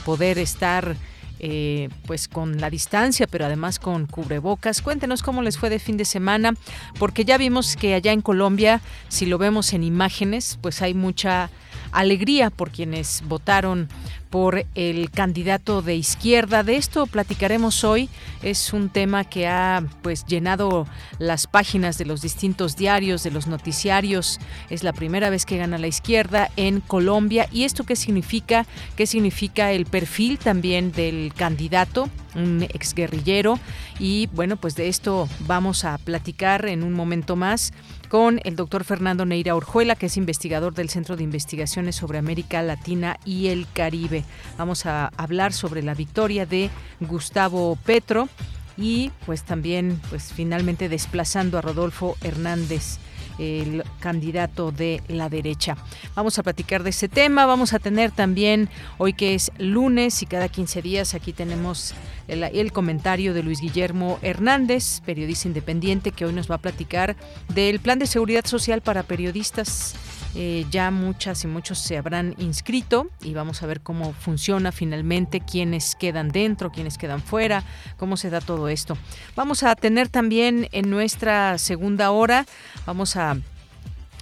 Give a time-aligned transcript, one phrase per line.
[0.05, 0.95] poder estar
[1.43, 4.83] eh, pues con la distancia, pero además con cubrebocas.
[4.83, 6.53] Cuéntenos cómo les fue de fin de semana,
[6.99, 11.49] porque ya vimos que allá en Colombia, si lo vemos en imágenes, pues hay mucha
[11.91, 13.89] alegría por quienes votaron
[14.31, 16.63] por el candidato de izquierda.
[16.63, 18.09] De esto platicaremos hoy.
[18.41, 20.87] Es un tema que ha pues llenado
[21.19, 24.39] las páginas de los distintos diarios, de los noticiarios.
[24.71, 27.47] Es la primera vez que gana la izquierda en Colombia.
[27.51, 28.65] ¿Y esto qué significa?
[28.95, 32.09] ¿Qué significa el perfil también del candidato?
[32.33, 33.59] un exguerrillero
[33.99, 37.73] y bueno pues de esto vamos a platicar en un momento más
[38.11, 42.61] con el doctor Fernando Neira Orjuela, que es investigador del Centro de Investigaciones sobre América
[42.61, 44.20] Latina y el Caribe.
[44.57, 48.29] Vamos a hablar sobre la victoria de Gustavo Petro
[48.77, 52.97] y pues también pues finalmente desplazando a Rodolfo Hernández
[53.39, 55.77] el candidato de la derecha.
[56.15, 60.25] Vamos a platicar de ese tema, vamos a tener también hoy que es lunes y
[60.25, 61.93] cada 15 días aquí tenemos
[62.27, 67.15] el, comentario de Luis Guillermo Hernández, periodista independiente, que hoy nos va a platicar
[67.53, 69.95] del plan de seguridad social para periodistas.
[70.33, 75.41] Eh, ya muchas y muchos se habrán inscrito y vamos a ver cómo funciona finalmente,
[75.41, 77.63] quiénes quedan dentro, quiénes quedan fuera,
[77.97, 78.97] cómo se da todo esto.
[79.35, 82.45] Vamos a tener también en nuestra segunda hora,
[82.85, 83.37] vamos a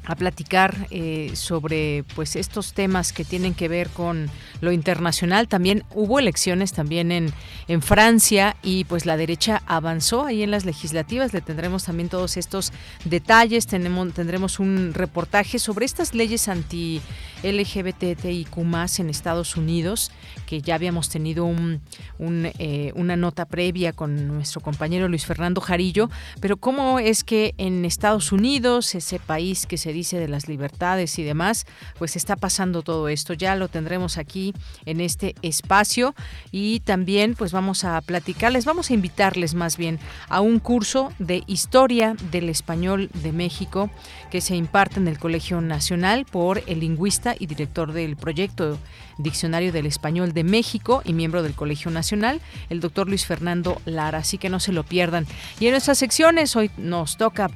[0.10, 4.28] a platicar eh, sobre pues estos temas que tienen que ver con
[4.60, 5.48] lo internacional.
[5.48, 7.32] También hubo elecciones también en,
[7.68, 11.32] en Francia y pues la derecha avanzó ahí en las legislativas.
[11.32, 12.74] Le tendremos también todos estos
[13.06, 13.68] detalles.
[13.68, 17.02] Tenemos, tendremos un reportaje sobre estas leyes anti
[17.44, 18.58] LGBTIQ
[18.98, 20.12] en Estados Unidos,
[20.46, 21.82] que ya habíamos tenido un,
[22.20, 26.10] eh, una nota previa con nuestro compañero Luis Fernando Jarillo,
[26.42, 31.24] pero cómo es que en Estados Unidos, ese país que se de las libertades y
[31.24, 31.66] demás,
[31.98, 33.34] pues está pasando todo esto.
[33.34, 34.54] Ya lo tendremos aquí
[34.86, 36.16] en este espacio
[36.52, 40.00] y también pues vamos a platicarles, vamos a invitarles más bien
[40.30, 43.90] a un curso de historia del español de México
[44.32, 48.78] que se imparte en el Colegio Nacional por el lingüista y director del proyecto
[49.18, 52.40] Diccionario del Español de México y miembro del Colegio Nacional,
[52.70, 54.20] el doctor Luis Fernando Lara.
[54.20, 55.28] Así que no se lo pierdan.
[55.60, 57.52] Y en nuestras secciones hoy nos toca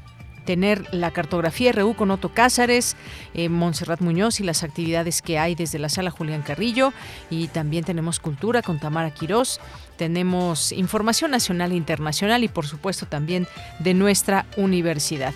[0.46, 2.96] tener la cartografía RU con Otto Cázares,
[3.34, 6.94] eh, Montserrat Muñoz y las actividades que hay desde la sala Julián Carrillo.
[7.30, 9.60] Y también tenemos cultura con Tamara Quirós.
[9.98, 13.48] Tenemos información nacional e internacional y por supuesto también
[13.80, 15.34] de nuestra universidad.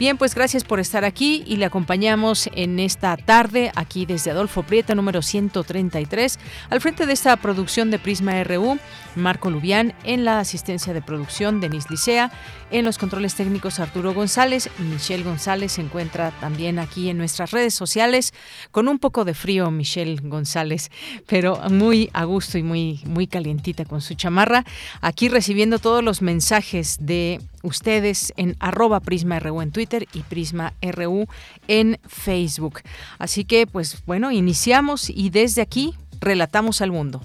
[0.00, 4.62] Bien, pues gracias por estar aquí y le acompañamos en esta tarde aquí desde Adolfo
[4.62, 6.38] Prieta número 133
[6.70, 8.78] al frente de esta producción de Prisma RU,
[9.14, 12.32] Marco Lubián en la asistencia de producción Denis Licea,
[12.70, 17.74] en los controles técnicos Arturo González, Michelle González se encuentra también aquí en nuestras redes
[17.74, 18.32] sociales
[18.70, 20.90] con un poco de frío Michelle González,
[21.26, 24.64] pero muy a gusto y muy muy calientita su chamarra,
[25.00, 30.72] aquí recibiendo todos los mensajes de ustedes en arroba Prisma RU en Twitter y Prisma
[30.82, 31.26] RU
[31.68, 32.80] en Facebook.
[33.18, 37.22] Así que, pues bueno, iniciamos y desde aquí relatamos al mundo.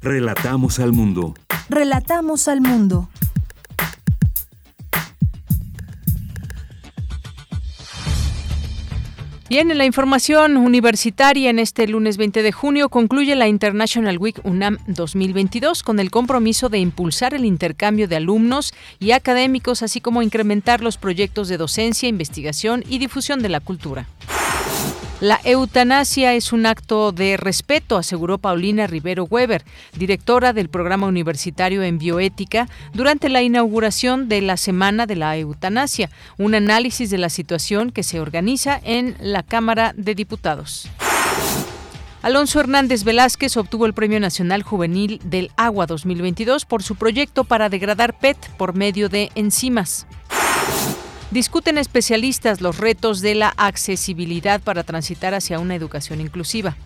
[0.00, 1.34] Relatamos al mundo.
[1.68, 3.08] Relatamos al mundo.
[9.54, 14.40] Bien, en la información universitaria en este lunes 20 de junio concluye la International Week
[14.42, 20.22] UNAM 2022 con el compromiso de impulsar el intercambio de alumnos y académicos, así como
[20.22, 24.08] incrementar los proyectos de docencia, investigación y difusión de la cultura.
[25.20, 29.64] La eutanasia es un acto de respeto, aseguró Paulina Rivero Weber,
[29.96, 36.10] directora del programa universitario en bioética, durante la inauguración de la Semana de la Eutanasia,
[36.36, 40.88] un análisis de la situación que se organiza en la Cámara de Diputados.
[42.24, 47.68] Alonso Hernández Velázquez obtuvo el Premio Nacional Juvenil del Agua 2022 por su proyecto para
[47.68, 50.06] degradar PET por medio de enzimas.
[51.34, 56.76] Discuten especialistas los retos de la accesibilidad para transitar hacia una educación inclusiva.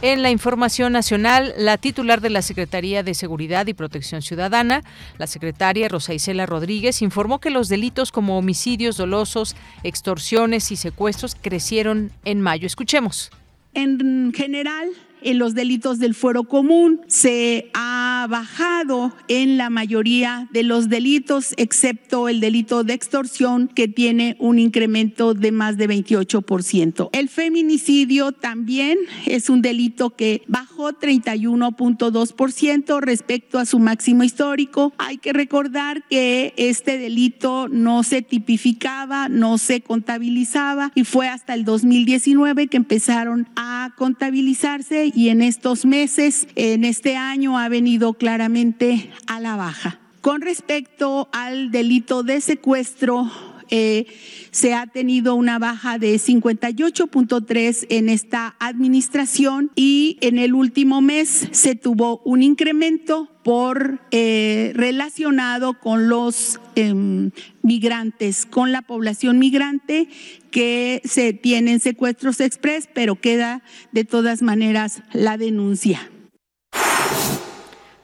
[0.00, 4.82] En la información nacional, la titular de la Secretaría de Seguridad y Protección Ciudadana,
[5.18, 11.34] la secretaria Rosa Isela Rodríguez, informó que los delitos como homicidios dolosos, extorsiones y secuestros
[11.38, 12.66] crecieron en mayo.
[12.66, 13.30] Escuchemos.
[13.74, 14.88] En general,
[15.22, 21.54] en los delitos del fuero común, se ha bajado en la mayoría de los delitos,
[21.56, 27.10] excepto el delito de extorsión, que tiene un incremento de más de 28%.
[27.12, 34.92] El feminicidio también es un delito que bajó 31.2% respecto a su máximo histórico.
[34.98, 41.54] Hay que recordar que este delito no se tipificaba, no se contabilizaba y fue hasta
[41.54, 48.14] el 2019 que empezaron a contabilizarse y en estos meses, en este año, ha venido
[48.14, 50.00] claramente a la baja.
[50.20, 53.30] Con respecto al delito de secuestro,
[53.70, 54.06] eh,
[54.50, 61.48] se ha tenido una baja de 58.3 en esta administración y en el último mes
[61.52, 67.30] se tuvo un incremento por eh, relacionado con los em,
[67.62, 70.08] migrantes, con la población migrante
[70.50, 73.62] que se tienen secuestros express, pero queda
[73.92, 76.10] de todas maneras la denuncia.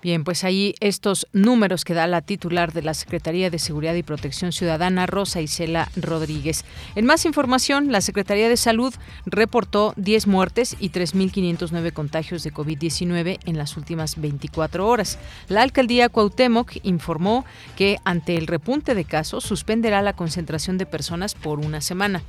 [0.05, 4.03] Bien, pues ahí estos números que da la titular de la Secretaría de Seguridad y
[4.03, 6.67] Protección Ciudadana, Rosa Isela Rodríguez.
[6.95, 8.93] En más información, la Secretaría de Salud
[9.25, 15.19] reportó 10 muertes y 3.509 contagios de COVID-19 en las últimas 24 horas.
[15.49, 21.35] La alcaldía Cuauhtémoc informó que ante el repunte de casos suspenderá la concentración de personas
[21.35, 22.23] por una semana.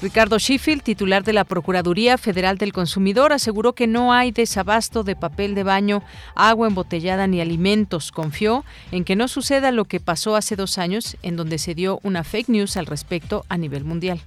[0.00, 5.16] Ricardo Sheffield, titular de la Procuraduría Federal del Consumidor, aseguró que no hay desabasto de
[5.16, 6.04] papel de baño,
[6.36, 8.12] agua embotellada ni alimentos.
[8.12, 11.98] Confió en que no suceda lo que pasó hace dos años, en donde se dio
[12.04, 14.20] una fake news al respecto a nivel mundial.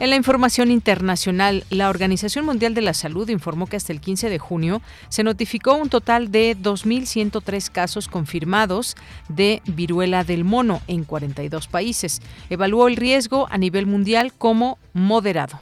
[0.00, 4.30] En la información internacional, la Organización Mundial de la Salud informó que hasta el 15
[4.30, 4.80] de junio
[5.10, 8.96] se notificó un total de 2.103 casos confirmados
[9.28, 12.22] de viruela del mono en 42 países.
[12.48, 15.60] Evaluó el riesgo a nivel mundial como moderado.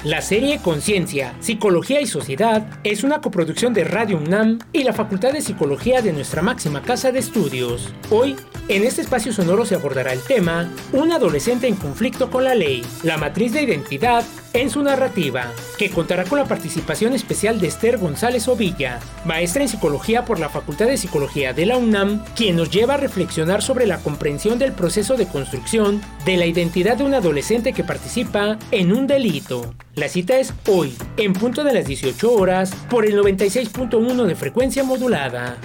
[0.04, 5.32] La serie Conciencia, Psicología y Sociedad es una coproducción de Radio UNAM y la Facultad
[5.32, 7.92] de Psicología de nuestra máxima casa de estudios.
[8.08, 8.36] Hoy,
[8.68, 12.86] en este espacio sonoro se abordará el tema Un adolescente en conflicto con la ley,
[13.02, 14.22] la matriz de identidad
[14.52, 19.68] en su narrativa, que contará con la participación especial de Esther González Ovilla, maestra en
[19.68, 23.86] psicología por la Facultad de Psicología de la UNAM, quien nos lleva a reflexionar sobre
[23.86, 28.92] la comprensión del proceso de construcción de la identidad de un adolescente que participa en
[28.92, 29.74] un delito.
[29.94, 34.84] La cita es hoy, en punto de las 18 horas, por el 96.1 de frecuencia
[34.84, 35.56] modulada.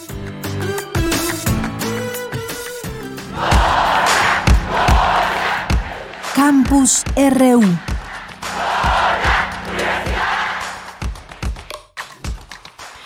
[6.33, 7.90] Campus RU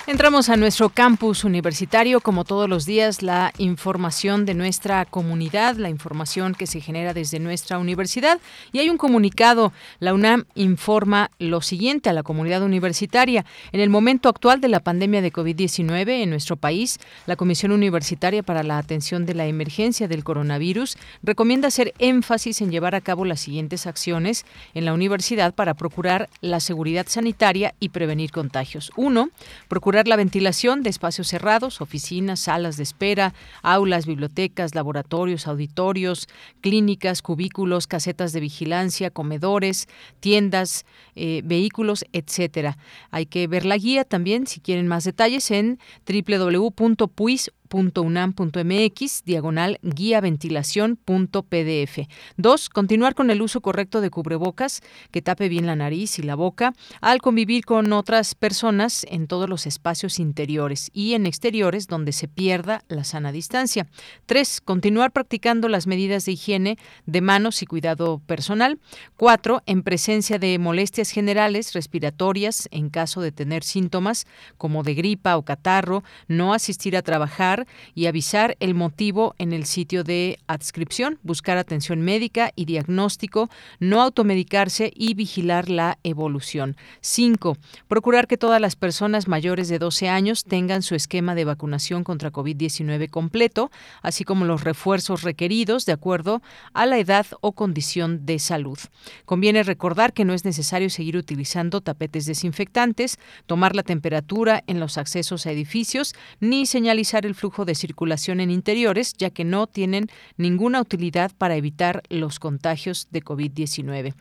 [0.08, 5.90] Entramos a nuestro campus universitario, como todos los días, la información de nuestra comunidad, la
[5.90, 8.40] información que se genera desde nuestra universidad.
[8.72, 13.48] Y hay un comunicado, la UNAM informa lo siguiente a la comunidad universitaria.
[13.72, 18.44] En el momento actual de la pandemia de COVID-19 en nuestro país, la Comisión Universitaria
[18.44, 23.26] para la Atención de la Emergencia del Coronavirus recomienda hacer énfasis en llevar a cabo
[23.26, 24.46] las siguientes acciones
[24.76, 28.92] en la universidad para procurar la seguridad sanitaria y prevenir contagios.
[28.96, 29.30] Uno,
[29.68, 36.28] procurar la ventilación de espacios cerrados, oficinas, salas de espera, aulas, bibliotecas, laboratorios, auditorios,
[36.62, 39.88] clínicas, cubículos, casetas de vigilancia, comedores,
[40.20, 40.86] tiendas,
[41.16, 42.78] eh, vehículos, etcétera.
[43.12, 50.22] Hay que ver la guía también, si quieren más detalles, en www.puis unam.mx diagonal guía
[50.22, 52.08] ventilación pdf.
[52.38, 54.82] Dos, continuar con el uso correcto de cubrebocas
[55.12, 59.50] que tape bien la nariz y la boca al convivir con otras personas en todos
[59.50, 63.88] los espacios interiores y en exteriores donde se pierda la sana distancia.
[64.26, 68.80] Tres, continuar practicando las medidas de higiene de manos y cuidado personal.
[69.16, 74.26] Cuatro, en presencia de molestias generales respiratorias en caso de tener síntomas
[74.58, 77.55] como de gripa o catarro, no asistir a trabajar
[77.94, 84.02] y avisar el motivo en el sitio de adscripción, buscar atención médica y diagnóstico, no
[84.02, 86.76] automedicarse y vigilar la evolución.
[87.02, 87.58] 5.
[87.88, 92.32] Procurar que todas las personas mayores de 12 años tengan su esquema de vacunación contra
[92.32, 93.72] COVID-19 completo,
[94.02, 96.42] así como los refuerzos requeridos de acuerdo
[96.74, 98.78] a la edad o condición de salud.
[99.26, 104.98] Conviene recordar que no es necesario seguir utilizando tapetes desinfectantes, tomar la temperatura en los
[104.98, 110.08] accesos a edificios, ni señalizar el flujo de circulación en interiores, ya que no tienen
[110.36, 114.16] ninguna utilidad para evitar los contagios de COVID-19.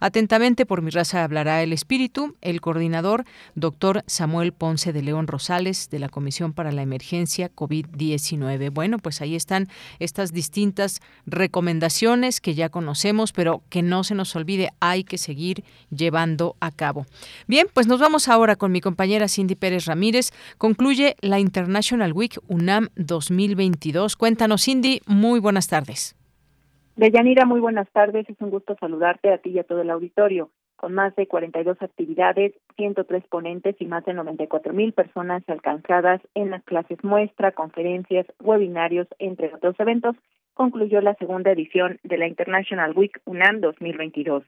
[0.00, 5.90] Atentamente, por mi raza hablará el espíritu, el coordinador, doctor Samuel Ponce de León Rosales,
[5.90, 8.72] de la Comisión para la Emergencia COVID-19.
[8.72, 9.68] Bueno, pues ahí están
[9.98, 15.64] estas distintas recomendaciones que ya conocemos, pero que no se nos olvide, hay que seguir
[15.90, 17.04] llevando a cabo.
[17.46, 20.30] Bien, pues nos vamos ahora con mi compañera Cindy Pérez Ramírez.
[20.56, 24.16] Concluye la International Week UNAM 2022.
[24.16, 26.16] Cuéntanos, Cindy, muy buenas tardes.
[26.96, 28.28] Deyanira, muy buenas tardes.
[28.28, 30.50] Es un gusto saludarte a ti y a todo el auditorio.
[30.76, 36.50] Con más de 42 actividades, 103 ponentes y más de 94 mil personas alcanzadas en
[36.50, 40.16] las clases muestra, conferencias, webinarios, entre otros eventos,
[40.54, 44.42] concluyó la segunda edición de la International Week UNAM 2022,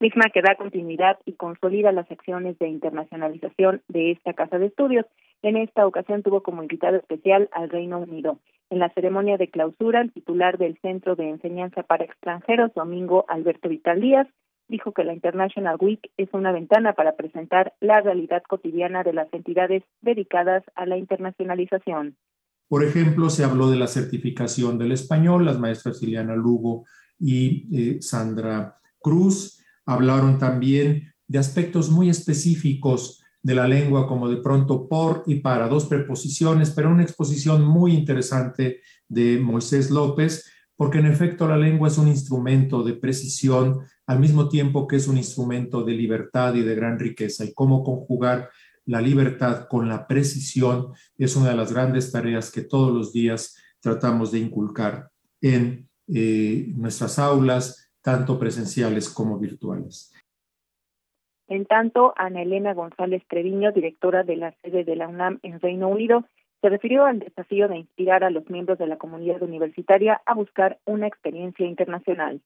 [0.00, 5.04] misma que da continuidad y consolida las acciones de internacionalización de esta casa de estudios.
[5.42, 8.40] En esta ocasión tuvo como invitado especial al Reino Unido.
[8.70, 13.68] En la ceremonia de clausura, el titular del Centro de Enseñanza para Extranjeros, Domingo Alberto
[13.68, 14.26] Vital Díaz,
[14.68, 19.32] dijo que la International Week es una ventana para presentar la realidad cotidiana de las
[19.32, 22.16] entidades dedicadas a la internacionalización.
[22.68, 26.84] Por ejemplo, se habló de la certificación del español, las maestras Liliana Lugo
[27.18, 34.36] y eh, Sandra Cruz hablaron también de aspectos muy específicos de la lengua, como de
[34.36, 40.44] pronto por y para, dos preposiciones, pero una exposición muy interesante de Moisés López,
[40.76, 45.08] porque en efecto la lengua es un instrumento de precisión al mismo tiempo que es
[45.08, 48.50] un instrumento de libertad y de gran riqueza, y cómo conjugar
[48.84, 53.56] la libertad con la precisión es una de las grandes tareas que todos los días
[53.80, 60.12] tratamos de inculcar en eh, nuestras aulas, tanto presenciales como virtuales.
[61.48, 65.88] En tanto, Ana Elena González Treviño, directora de la sede de la UNAM en Reino
[65.88, 66.24] Unido,
[66.60, 70.78] se refirió al desafío de inspirar a los miembros de la comunidad universitaria a buscar
[70.84, 72.40] una experiencia internacional.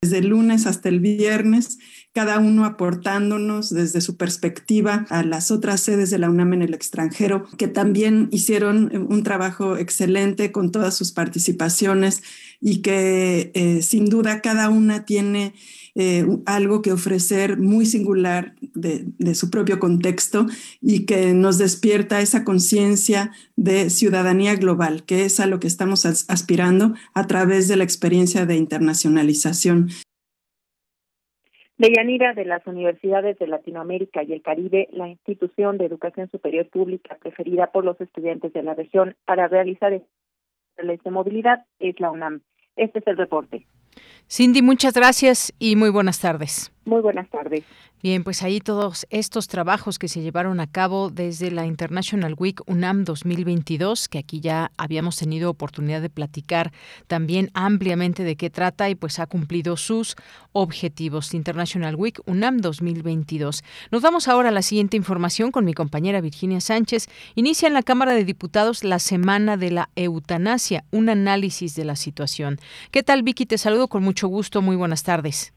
[0.00, 1.78] Desde el lunes hasta el viernes,
[2.12, 6.72] cada uno aportándonos desde su perspectiva a las otras sedes de la UNAM en el
[6.72, 12.22] extranjero, que también hicieron un trabajo excelente con todas sus participaciones
[12.60, 15.54] y que eh, sin duda cada una tiene
[15.94, 20.46] eh, algo que ofrecer muy singular de, su propio contexto
[20.80, 26.06] y que nos despierta esa conciencia de ciudadanía global, que es a lo que estamos
[26.06, 29.88] aspirando a través de la experiencia de internacionalización.
[31.78, 37.16] Deyanira, de las universidades de Latinoamérica y el Caribe, la institución de educación superior pública
[37.20, 42.42] preferida por los estudiantes de la región para realizar de movilidad es la UNAM.
[42.76, 43.66] Este es el reporte.
[44.30, 46.70] Cindy, muchas gracias y muy buenas tardes.
[46.88, 47.64] Muy buenas tardes.
[48.02, 52.62] Bien, pues ahí todos estos trabajos que se llevaron a cabo desde la International Week
[52.64, 56.72] UNAM 2022, que aquí ya habíamos tenido oportunidad de platicar
[57.06, 60.16] también ampliamente de qué trata y pues ha cumplido sus
[60.52, 61.34] objetivos.
[61.34, 63.64] International Week UNAM 2022.
[63.90, 67.08] Nos vamos ahora a la siguiente información con mi compañera Virginia Sánchez.
[67.34, 71.96] Inicia en la Cámara de Diputados la Semana de la Eutanasia, un análisis de la
[71.96, 72.56] situación.
[72.90, 73.44] ¿Qué tal, Vicky?
[73.44, 74.62] Te saludo con mucho gusto.
[74.62, 75.52] Muy buenas tardes.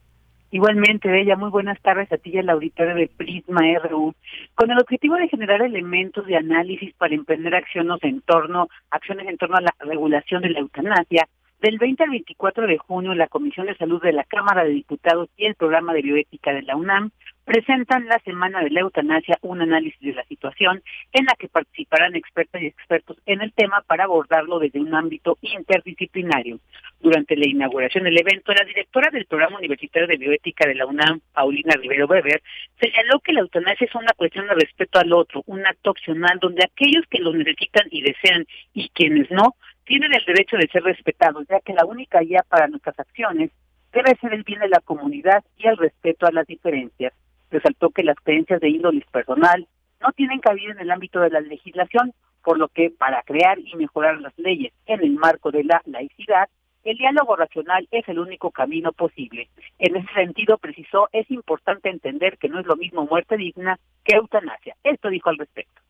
[0.54, 4.14] Igualmente, Bella, muy buenas tardes a ti y al auditorio de Prisma RU.
[4.54, 9.38] Con el objetivo de generar elementos de análisis para emprender acciones en torno, acciones en
[9.38, 11.30] torno a la regulación de la eutanasia,
[11.62, 15.30] del 20 al 24 de junio, la Comisión de Salud de la Cámara de Diputados
[15.38, 17.12] y el Programa de Bioética de la UNAM
[17.46, 20.82] presentan la Semana de la Eutanasia un análisis de la situación
[21.12, 25.38] en la que participarán expertas y expertos en el tema para abordarlo desde un ámbito
[25.42, 26.60] interdisciplinario.
[27.00, 31.22] Durante la inauguración del evento, la directora del Programa Universitario de Bioética de la UNAM,
[31.34, 32.42] Paulina Rivero Weber,
[32.80, 36.64] señaló que la eutanasia es una cuestión de respeto al otro, un acto opcional donde
[36.64, 39.56] aquellos que lo necesitan y desean y quienes no,
[39.86, 43.50] tienen el derecho de ser respetados, ya que la única guía para nuestras acciones
[43.92, 47.14] debe ser el bien de la comunidad y el respeto a las diferencias.
[47.52, 49.68] Resaltó que las creencias de índole personal
[50.02, 53.76] no tienen cabida en el ámbito de la legislación, por lo que para crear y
[53.76, 56.50] mejorar las leyes en el marco de la laicidad,
[56.84, 59.50] el diálogo racional es el único camino posible.
[59.78, 64.16] En ese sentido, precisó, es importante entender que no es lo mismo muerte digna que
[64.16, 64.76] eutanasia.
[64.84, 65.82] Esto dijo al respecto.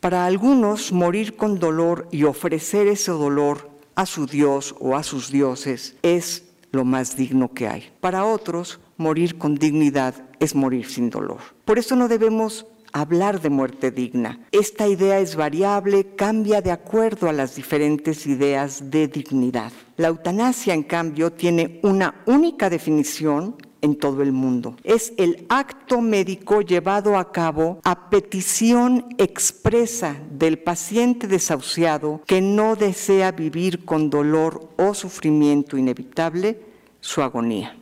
[0.00, 5.30] Para algunos, morir con dolor y ofrecer ese dolor a su Dios o a sus
[5.30, 7.90] dioses es lo más digno que hay.
[8.00, 11.40] Para otros, morir con dignidad es morir sin dolor.
[11.64, 14.38] Por eso no debemos hablar de muerte digna.
[14.52, 19.72] Esta idea es variable, cambia de acuerdo a las diferentes ideas de dignidad.
[19.96, 24.76] La eutanasia, en cambio, tiene una única definición en todo el mundo.
[24.84, 32.76] Es el acto médico llevado a cabo a petición expresa del paciente desahuciado que no
[32.76, 36.60] desea vivir con dolor o sufrimiento inevitable
[37.00, 37.76] su agonía.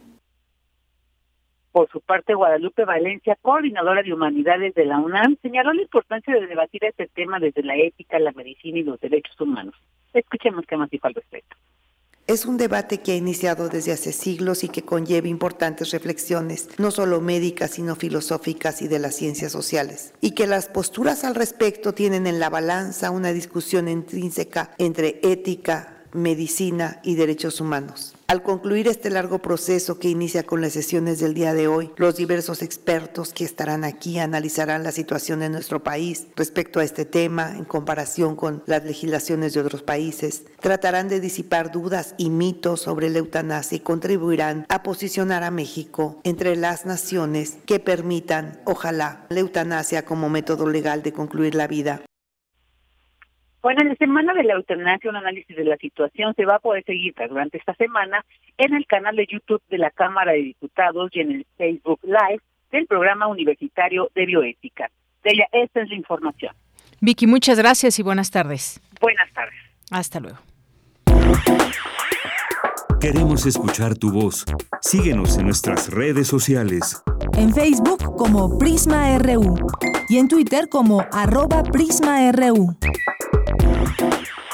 [1.72, 6.46] Por su parte, Guadalupe Valencia, coordinadora de humanidades de la UNAM, señaló la importancia de
[6.46, 9.74] debatir este tema desde la ética, la medicina y los derechos humanos.
[10.12, 11.56] Escuchemos qué más dijo al respecto.
[12.26, 16.92] Es un debate que ha iniciado desde hace siglos y que conlleva importantes reflexiones, no
[16.92, 21.92] solo médicas, sino filosóficas y de las ciencias sociales, y que las posturas al respecto
[21.92, 28.14] tienen en la balanza una discusión intrínseca entre ética, medicina y derechos humanos.
[28.30, 32.14] Al concluir este largo proceso que inicia con las sesiones del día de hoy, los
[32.14, 37.56] diversos expertos que estarán aquí analizarán la situación en nuestro país respecto a este tema
[37.56, 40.44] en comparación con las legislaciones de otros países.
[40.60, 46.20] Tratarán de disipar dudas y mitos sobre la eutanasia y contribuirán a posicionar a México
[46.22, 52.02] entre las naciones que permitan, ojalá, la eutanasia como método legal de concluir la vida
[53.62, 56.58] bueno, en la semana de la eutanasia, un análisis de la situación se va a
[56.60, 58.24] poder seguir durante esta semana
[58.56, 62.42] en el canal de YouTube de la Cámara de Diputados y en el Facebook Live
[62.72, 64.90] del programa universitario de bioética.
[65.22, 66.54] De ella, esta es la información.
[67.00, 68.80] Vicky, muchas gracias y buenas tardes.
[69.00, 69.58] Buenas tardes.
[69.90, 70.38] Hasta luego.
[73.00, 74.44] Queremos escuchar tu voz.
[74.82, 77.02] Síguenos en nuestras redes sociales.
[77.36, 79.56] En Facebook como Prisma RU
[80.10, 82.76] y en Twitter como arroba PrismaRU.
[83.98, 84.49] Thank you.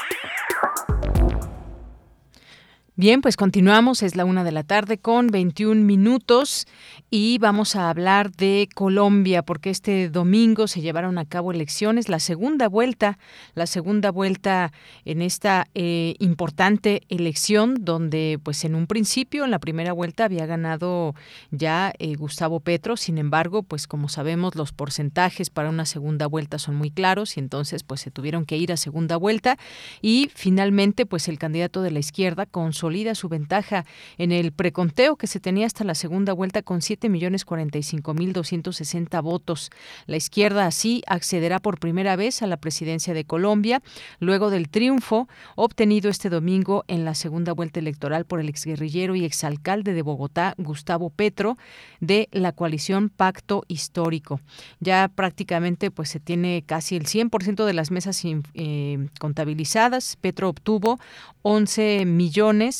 [2.99, 6.65] Bien, pues continuamos, es la una de la tarde con 21 minutos
[7.11, 12.17] y vamos a hablar de Colombia porque este domingo se llevaron a cabo elecciones, la
[12.17, 13.19] segunda vuelta,
[13.53, 14.73] la segunda vuelta
[15.05, 20.47] en esta eh, importante elección donde pues en un principio, en la primera vuelta había
[20.47, 21.13] ganado
[21.51, 26.57] ya eh, Gustavo Petro, sin embargo, pues como sabemos los porcentajes para una segunda vuelta
[26.57, 29.55] son muy claros y entonces pues se tuvieron que ir a segunda vuelta
[30.01, 33.85] y finalmente pues el candidato de la izquierda con su su ventaja
[34.17, 39.71] en el preconteo que se tenía hasta la segunda vuelta con 7.045.260 votos.
[40.05, 43.81] La izquierda así accederá por primera vez a la presidencia de Colombia
[44.19, 49.25] luego del triunfo obtenido este domingo en la segunda vuelta electoral por el exguerrillero y
[49.25, 51.57] exalcalde de Bogotá, Gustavo Petro,
[51.99, 54.39] de la coalición Pacto Histórico.
[54.79, 60.17] Ya prácticamente pues se tiene casi el 100% de las mesas eh, contabilizadas.
[60.19, 60.99] Petro obtuvo
[61.41, 62.76] 11 millones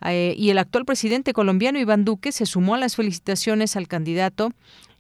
[0.05, 4.53] Eh, y el actual presidente colombiano Iván Duque se sumó a las felicitaciones al candidato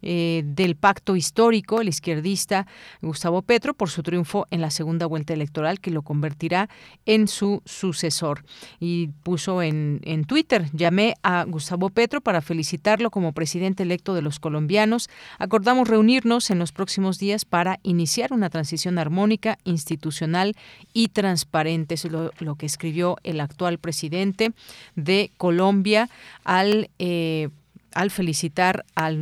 [0.06, 2.66] eh, del pacto histórico, el izquierdista
[3.00, 6.68] Gustavo Petro, por su triunfo en la segunda vuelta electoral que lo convertirá
[7.06, 8.44] en su sucesor.
[8.78, 14.20] Y puso en, en Twitter, llamé a Gustavo Petro para felicitarlo como presidente electo de
[14.20, 15.08] los colombianos.
[15.38, 20.54] Acordamos reunirnos en los próximos días para iniciar una transición armónica, institucional
[20.92, 21.94] y transparente.
[21.94, 24.52] es lo, lo que escribió el actual presidente
[24.96, 26.10] de Colombia
[26.44, 27.48] al eh,
[27.94, 29.18] al felicitar al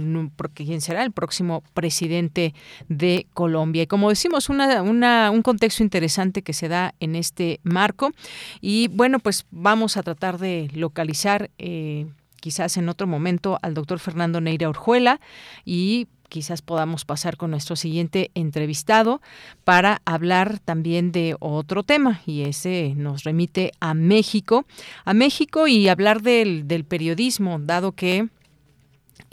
[0.54, 2.54] quien será el próximo presidente
[2.88, 3.82] de Colombia.
[3.82, 8.12] Y como decimos, una, un contexto interesante que se da en este marco.
[8.60, 12.06] Y bueno, pues vamos a tratar de localizar eh,
[12.40, 15.20] quizás en otro momento al doctor Fernando Neira Orjuela
[15.64, 19.20] y quizás podamos pasar con nuestro siguiente entrevistado
[19.64, 24.64] para hablar también de otro tema y ese nos remite a México,
[25.04, 28.28] a México y hablar del, del periodismo, dado que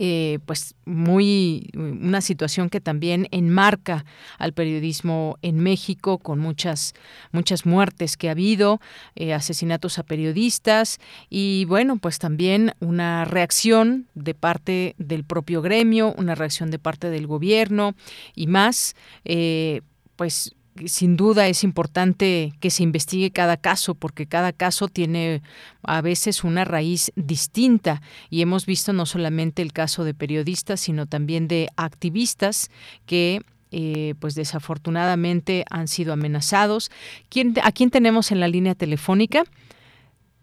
[0.01, 4.05] eh, pues muy una situación que también enmarca
[4.37, 6.93] al periodismo en México con muchas
[7.33, 8.79] muchas muertes que ha habido
[9.15, 16.13] eh, asesinatos a periodistas y bueno pues también una reacción de parte del propio gremio
[16.17, 17.93] una reacción de parte del gobierno
[18.33, 19.81] y más eh,
[20.15, 25.41] pues sin duda es importante que se investigue cada caso porque cada caso tiene
[25.83, 31.05] a veces una raíz distinta y hemos visto no solamente el caso de periodistas sino
[31.05, 32.69] también de activistas
[33.05, 36.89] que eh, pues desafortunadamente han sido amenazados.
[37.29, 39.43] ¿Quién, ¿A quién tenemos en la línea telefónica?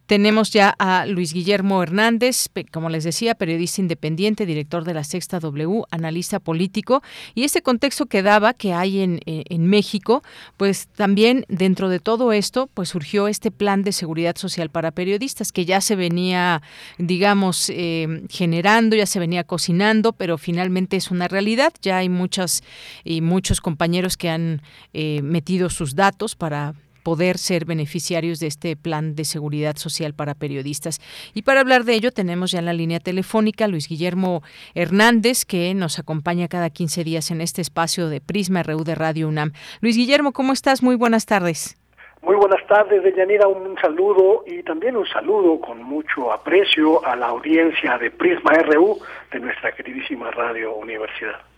[0.07, 5.41] Tenemos ya a Luis Guillermo Hernández, como les decía, periodista independiente, director de la Sexta
[5.41, 7.03] W, analista político,
[7.35, 10.23] y este contexto que daba que hay en, eh, en México,
[10.57, 15.53] pues también dentro de todo esto, pues surgió este plan de seguridad social para periodistas
[15.53, 16.63] que ya se venía,
[16.99, 21.73] digamos, eh, generando, ya se venía cocinando, pero finalmente es una realidad.
[21.83, 22.63] Ya hay muchas
[23.05, 26.75] y muchos compañeros que han eh, metido sus datos para
[27.07, 30.99] poder ser beneficiarios de este plan de seguridad social para periodistas.
[31.35, 34.43] Y para hablar de ello tenemos ya en la línea telefónica Luis Guillermo
[34.75, 39.29] Hernández, que nos acompaña cada 15 días en este espacio de Prisma RU de Radio
[39.29, 39.53] UNAM.
[39.81, 40.83] Luis Guillermo, ¿cómo estás?
[40.83, 41.81] Muy buenas tardes.
[42.23, 47.27] Muy buenas tardes, Deyanira, un saludo y también un saludo con mucho aprecio a la
[47.27, 48.99] audiencia de Prisma RU
[49.31, 51.56] de nuestra queridísima Radio Universidad.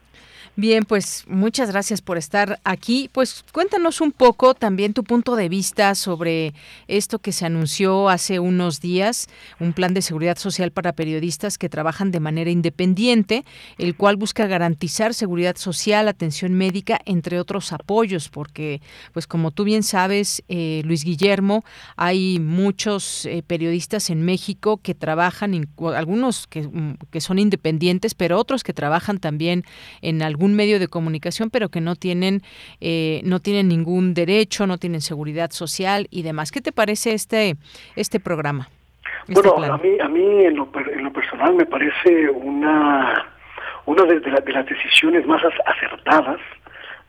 [0.61, 3.09] Bien, pues muchas gracias por estar aquí.
[3.13, 6.53] Pues cuéntanos un poco también tu punto de vista sobre
[6.89, 9.29] esto que se anunció hace unos días,
[9.61, 13.45] un plan de seguridad social para periodistas que trabajan de manera independiente,
[13.79, 19.63] el cual busca garantizar seguridad social, atención médica, entre otros apoyos, porque, pues como tú
[19.63, 26.63] bien sabes, eh, Luis Guillermo, hay muchos eh, periodistas en México que trabajan, algunos que,
[26.63, 29.63] mm, que son independientes, pero otros que trabajan también
[30.03, 32.43] en algún medio de comunicación, pero que no tienen,
[32.81, 36.51] eh, no tienen ningún derecho, no tienen seguridad social y demás.
[36.51, 37.57] ¿Qué te parece este,
[37.97, 38.69] este programa?
[39.27, 43.27] Este bueno, a mí, a mí en lo, en lo personal me parece una,
[43.87, 46.41] una de, de las decisiones más acertadas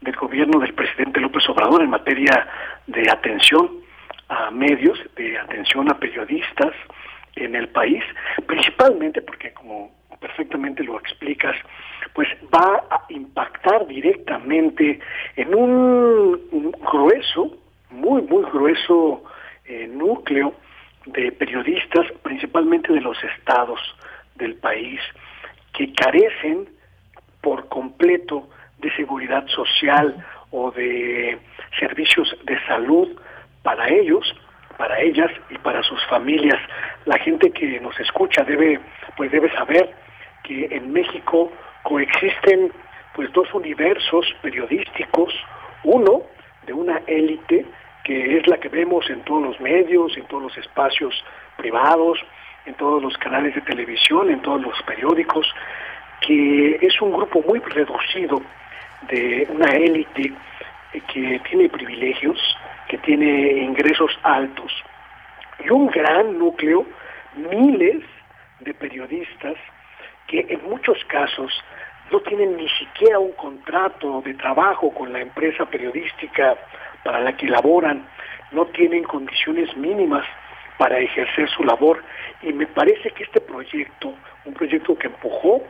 [0.02, 2.48] del gobierno del presidente López Obrador en materia
[2.88, 3.70] de atención
[4.30, 6.74] a medios, de atención a periodistas
[7.36, 8.04] en el país,
[8.46, 11.56] principalmente porque como perfectamente lo explicas,
[12.14, 15.00] pues va a impactar directamente
[15.36, 17.58] en un, grueso,
[17.90, 19.24] muy, muy grueso
[19.66, 20.54] eh, núcleo
[21.06, 23.80] de periodistas, principalmente de los estados
[24.36, 25.00] del país,
[25.74, 26.70] que carecen
[27.42, 31.38] por completo de seguridad social o de
[31.80, 33.08] servicios de salud
[33.64, 34.34] para ellos,
[34.78, 36.60] para ellas y para sus familias.
[37.06, 38.80] La gente que nos escucha debe,
[39.18, 39.94] pues debe saber
[40.44, 41.52] que en México
[41.84, 42.72] coexisten
[43.16, 45.34] pues dos universos periodísticos,
[45.84, 46.24] uno
[46.66, 47.66] de una élite
[48.04, 51.24] que es la que vemos en todos los medios, en todos los espacios
[51.58, 52.20] privados,
[52.66, 55.48] en todos los canales de televisión, en todos los periódicos,
[56.22, 58.42] que es un grupo muy reducido
[59.10, 60.34] de una élite
[61.14, 62.38] que tiene privilegios,
[62.88, 64.72] que tiene ingresos altos,
[65.64, 66.86] y un gran núcleo,
[67.36, 68.04] miles
[68.60, 69.56] de periodistas
[70.30, 71.52] que en muchos casos
[72.12, 76.56] no tienen ni siquiera un contrato de trabajo con la empresa periodística
[77.04, 78.08] para la que laboran,
[78.52, 80.26] no tienen condiciones mínimas
[80.78, 82.04] para ejercer su labor.
[82.42, 84.14] Y me parece que este proyecto,
[84.46, 85.62] un proyecto que empujó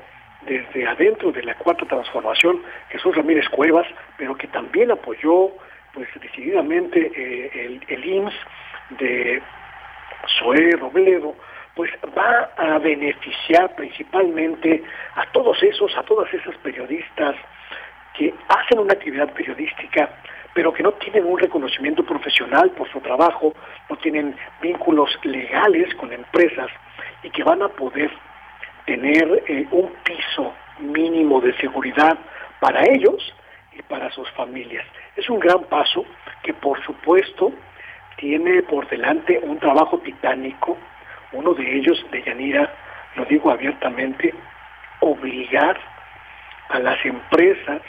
[0.43, 5.52] desde adentro de la cuarta transformación Jesús Ramírez Cuevas, pero que también apoyó
[5.93, 8.36] pues decididamente eh, el, el IMSS
[9.00, 9.41] de
[10.39, 11.36] Zoé Robledo,
[11.80, 14.84] pues va a beneficiar principalmente
[15.15, 17.38] a todos esos, a todas esas periodistas
[18.18, 20.10] que hacen una actividad periodística,
[20.54, 23.54] pero que no tienen un reconocimiento profesional por su trabajo,
[23.89, 26.68] no tienen vínculos legales con empresas
[27.24, 28.12] y que van a poder
[28.86, 32.18] tener eh, un piso mínimo de seguridad
[32.60, 33.34] para ellos
[33.72, 34.86] y para sus familias.
[35.15, 36.04] Es un gran paso
[36.44, 37.54] que por supuesto
[38.18, 40.78] tiene por delante un trabajo titánico,
[41.32, 42.74] uno de ellos, de Yanira,
[43.15, 44.34] lo digo abiertamente,
[45.00, 45.80] obligar
[46.70, 47.82] a las empresas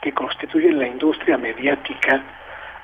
[0.00, 2.22] que constituyen la industria mediática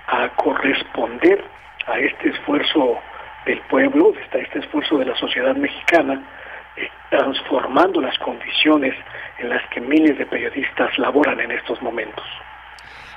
[0.07, 1.45] a corresponder
[1.87, 2.99] a este esfuerzo
[3.47, 6.23] del pueblo, a este esfuerzo de la sociedad mexicana,
[6.77, 8.95] eh, transformando las condiciones
[9.39, 12.25] en las que miles de periodistas laboran en estos momentos.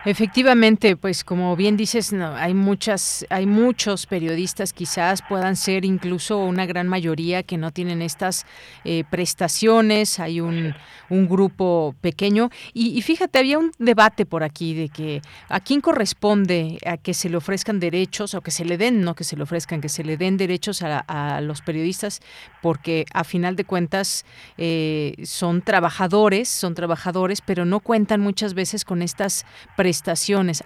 [0.06, 6.40] Efectivamente, pues como bien dices, no, hay muchas, hay muchos periodistas, quizás puedan ser incluso
[6.40, 8.46] una gran mayoría que no tienen estas
[8.84, 10.20] eh, prestaciones.
[10.20, 10.76] Hay un,
[11.10, 16.80] un grupo pequeño y, fíjate, había un debate por aquí de que a quién corresponde
[16.86, 19.44] a que se le ofrezcan derechos o que se le den, no que se le
[19.44, 22.20] ofrezcan, que se le den derechos a, los periodistas,
[22.62, 24.26] porque a final de cuentas
[24.58, 29.46] eh, son trabajadores, son trabajadores, pero no cuentan muchas veces con estas
[29.78, 29.93] prestaciones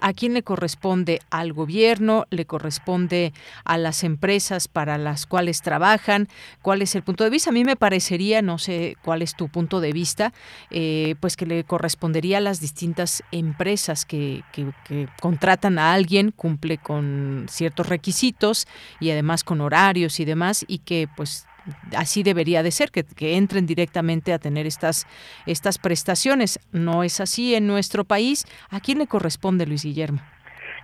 [0.02, 1.20] ¿A quién le corresponde?
[1.30, 2.26] ¿Al gobierno?
[2.30, 3.34] ¿Le corresponde
[3.66, 6.28] a las empresas para las cuales trabajan?
[6.62, 7.50] ¿Cuál es el punto de vista?
[7.50, 10.34] A mí me parecería, no sé cuál es tu punto de vista,
[10.70, 16.78] eh, pues que le correspondería a las distintas empresas que, que contratan a alguien, cumple
[16.78, 18.68] con ciertos requisitos
[19.00, 21.48] y además con horarios y demás, y que pues
[21.96, 25.06] así debería de ser, que, entren directamente a tener estas,
[25.46, 26.60] estas prestaciones.
[26.72, 28.46] No es así en nuestro país.
[28.70, 30.20] ¿A quién le corresponde, Luis Guillermo?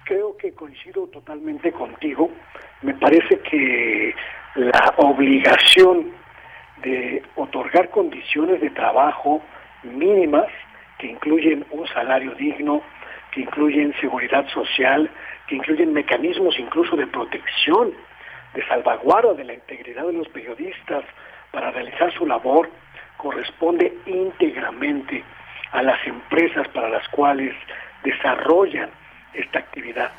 [0.06, 2.30] Creo que coincido totalmente contigo.
[2.82, 4.14] Me parece que
[4.56, 6.12] la obligación
[6.84, 9.42] de otorgar condiciones de trabajo
[9.84, 10.48] mínimas
[11.00, 12.82] que incluyen un salario digno,
[13.32, 15.10] que incluyen seguridad social,
[15.48, 17.94] que incluyen mecanismos incluso de protección
[18.54, 21.04] de salvaguarda de la integridad de los periodistas
[21.52, 22.70] para realizar su labor
[23.18, 25.24] corresponde íntegramente
[25.72, 27.56] a las empresas para las cuales
[28.04, 28.90] desarrollan
[29.34, 30.12] esta actividad.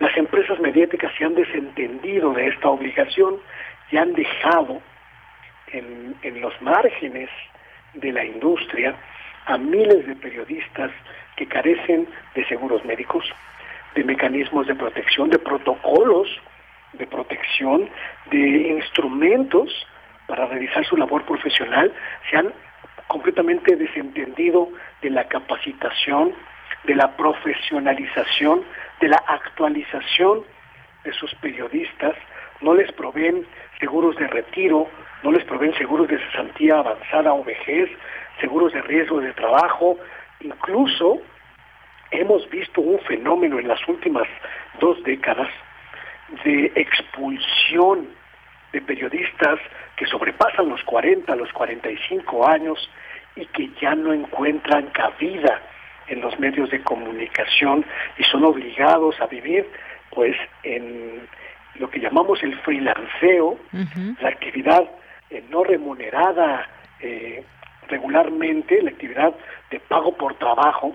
[0.00, 3.38] Las empresas mediáticas se han desentendido de esta obligación
[3.90, 4.80] y han dejado
[5.68, 7.30] en, en los márgenes
[7.94, 8.94] de la industria
[9.46, 10.90] a miles de periodistas
[11.36, 13.24] que carecen de seguros médicos,
[13.94, 16.28] de mecanismos de protección, de protocolos
[16.98, 17.88] de protección,
[18.30, 19.86] de instrumentos
[20.26, 21.92] para realizar su labor profesional,
[22.30, 22.52] se han
[23.08, 24.68] completamente desentendido
[25.02, 26.32] de la capacitación,
[26.84, 28.64] de la profesionalización,
[29.00, 30.42] de la actualización
[31.04, 32.14] de sus periodistas,
[32.60, 33.46] no les proveen
[33.78, 34.88] seguros de retiro,
[35.22, 37.90] no les proveen seguros de cesantía avanzada o vejez,
[38.40, 39.98] seguros de riesgo de trabajo,
[40.40, 41.20] incluso
[42.10, 44.26] hemos visto un fenómeno en las últimas
[44.80, 45.48] dos décadas
[46.44, 48.08] de expulsión
[48.72, 49.60] de periodistas
[49.96, 52.90] que sobrepasan los 40, los 45 años
[53.36, 55.62] y que ya no encuentran cabida
[56.08, 57.84] en los medios de comunicación
[58.18, 59.66] y son obligados a vivir
[60.10, 61.26] pues en
[61.76, 63.58] lo que llamamos el freelanceo,
[64.20, 64.84] la actividad
[65.30, 66.68] eh, no remunerada
[67.00, 67.44] eh,
[67.88, 69.34] regularmente, la actividad
[69.70, 70.94] de pago por trabajo,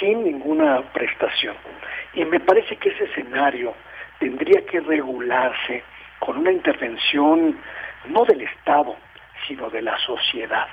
[0.00, 1.54] sin ninguna prestación.
[2.14, 3.74] Y me parece que ese escenario
[4.18, 5.82] tendría que regularse
[6.18, 7.58] con una intervención
[8.06, 8.96] no del Estado,
[9.46, 10.66] sino de la sociedad.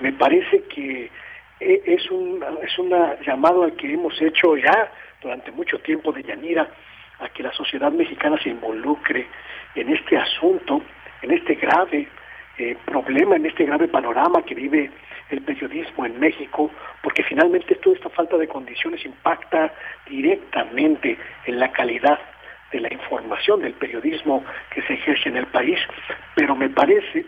[0.00, 1.10] Me parece que
[1.60, 6.22] eh, es un es una llamado al que hemos hecho ya durante mucho tiempo de
[6.22, 6.68] Yanira
[7.20, 9.26] a que la sociedad mexicana se involucre
[9.74, 10.82] en este asunto,
[11.22, 12.08] en este grave
[12.58, 14.90] eh, problema, en este grave panorama que vive
[15.30, 16.70] el periodismo en México,
[17.02, 19.72] porque finalmente toda esta falta de condiciones impacta
[20.06, 22.18] directamente en la calidad
[22.72, 25.78] de la información, del periodismo que se ejerce en el país,
[26.34, 27.24] pero me parece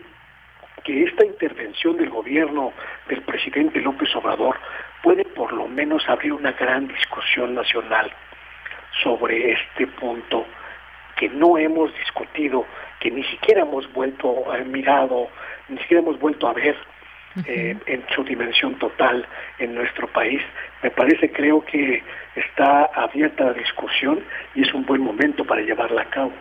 [0.83, 2.73] que esta intervención del gobierno
[3.07, 4.59] del presidente López Obrador
[5.01, 8.11] puede por lo menos abrir una gran discusión nacional
[9.03, 10.45] sobre este punto
[11.15, 12.65] que no hemos discutido,
[12.99, 15.29] que ni siquiera hemos vuelto a mirado,
[15.69, 16.75] ni siquiera hemos vuelto a ver
[17.45, 19.25] eh, en su dimensión total
[19.59, 20.41] en nuestro país.
[20.81, 22.01] Me parece, creo que
[22.35, 26.33] está abierta la discusión y es un buen momento para llevarla a cabo.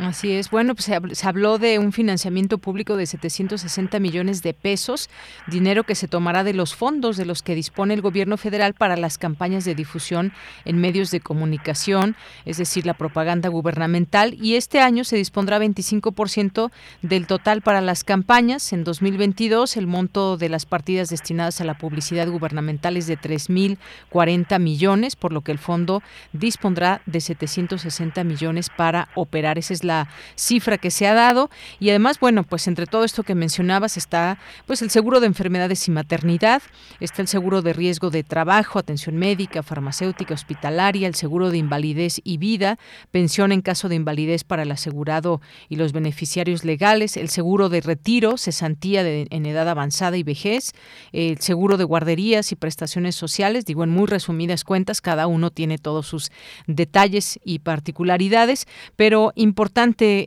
[0.00, 0.50] Así es.
[0.50, 5.08] Bueno, pues se habló de un financiamiento público de 760 millones de pesos,
[5.46, 8.96] dinero que se tomará de los fondos de los que dispone el gobierno federal para
[8.96, 10.32] las campañas de difusión
[10.64, 16.72] en medios de comunicación, es decir, la propaganda gubernamental, y este año se dispondrá 25%
[17.02, 18.72] del total para las campañas.
[18.72, 24.58] En 2022, el monto de las partidas destinadas a la publicidad gubernamental es de 3.040
[24.58, 26.02] millones, por lo que el fondo
[26.32, 29.54] dispondrá de 760 millones para operar.
[29.84, 31.50] La cifra que se ha dado.
[31.78, 35.86] Y además, bueno, pues entre todo esto que mencionabas está pues el seguro de enfermedades
[35.88, 36.62] y maternidad,
[37.00, 42.20] está el seguro de riesgo de trabajo, atención médica, farmacéutica, hospitalaria, el seguro de invalidez
[42.24, 42.78] y vida,
[43.10, 47.80] pensión en caso de invalidez para el asegurado y los beneficiarios legales, el seguro de
[47.80, 50.72] retiro, cesantía en edad avanzada y vejez,
[51.12, 55.78] el seguro de guarderías y prestaciones sociales, digo en muy resumidas cuentas, cada uno tiene
[55.78, 56.30] todos sus
[56.66, 58.66] detalles y particularidades,
[58.96, 59.73] pero importante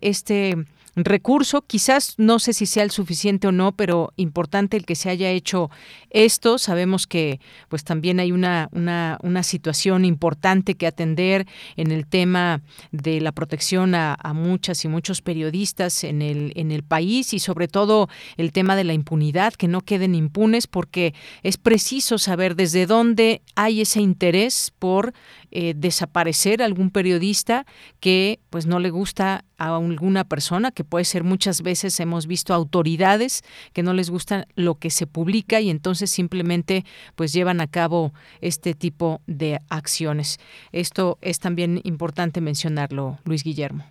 [0.01, 0.55] este
[0.97, 1.61] recurso.
[1.61, 5.29] Quizás no sé si sea el suficiente o no, pero importante el que se haya
[5.29, 5.69] hecho
[6.09, 6.57] esto.
[6.57, 12.61] Sabemos que pues también hay una, una, una situación importante que atender en el tema
[12.91, 17.39] de la protección a, a, muchas y muchos periodistas en el, en el país y
[17.39, 22.55] sobre todo el tema de la impunidad, que no queden impunes porque es preciso saber
[22.55, 25.13] desde dónde hay ese interés por
[25.59, 27.65] eh, desaparecer algún periodista
[27.99, 32.53] que pues no le gusta a alguna persona, que puede ser muchas veces hemos visto
[32.53, 33.41] autoridades
[33.73, 36.83] que no les gusta lo que se publica y entonces simplemente
[37.15, 40.37] pues llevan a cabo este tipo de acciones.
[40.73, 43.83] Esto es también importante mencionarlo, Luis Guillermo.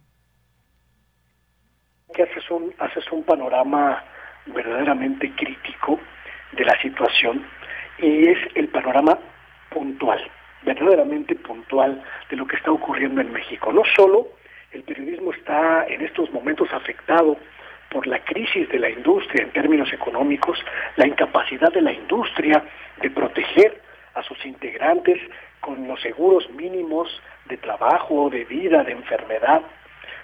[2.14, 4.04] Que haces un, haces un panorama
[4.46, 5.98] verdaderamente crítico
[6.52, 7.44] de la situación
[7.98, 9.18] y es el panorama
[9.70, 10.20] puntual,
[10.66, 13.72] verdaderamente puntual de lo que está ocurriendo en México.
[13.72, 14.28] No solo
[14.72, 17.38] el periodismo está en estos momentos afectado
[17.88, 20.58] por la crisis de la industria en términos económicos,
[20.96, 22.64] la incapacidad de la industria
[23.00, 23.80] de proteger
[24.14, 25.20] a sus integrantes
[25.60, 27.08] con los seguros mínimos
[27.46, 29.62] de trabajo, de vida, de enfermedad,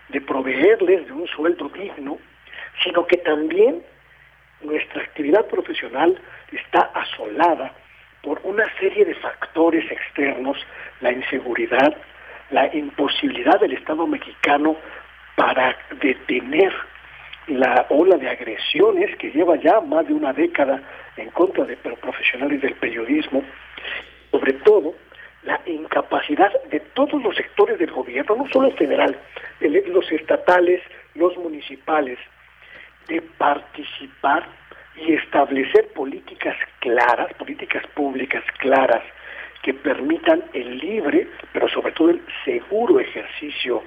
[0.09, 2.19] de proveerles de un sueldo digno,
[2.83, 3.83] sino que también
[4.61, 7.73] nuestra actividad profesional está asolada
[8.23, 10.57] por una serie de factores externos,
[11.01, 11.97] la inseguridad,
[12.51, 14.77] la imposibilidad del Estado mexicano
[15.37, 16.73] para detener
[17.49, 20.81] la ola de agresiones que lleva ya más de una década
[21.16, 23.43] en contra de profesionales del periodismo,
[24.31, 24.95] sobre todo
[25.43, 29.16] la incapacidad de todos los sectores del gobierno, no solo el federal,
[29.61, 30.81] los estatales,
[31.14, 32.18] los municipales,
[33.09, 34.47] de participar
[34.97, 39.03] y establecer políticas claras, políticas públicas claras,
[39.62, 43.82] que permitan el libre, pero sobre todo el seguro ejercicio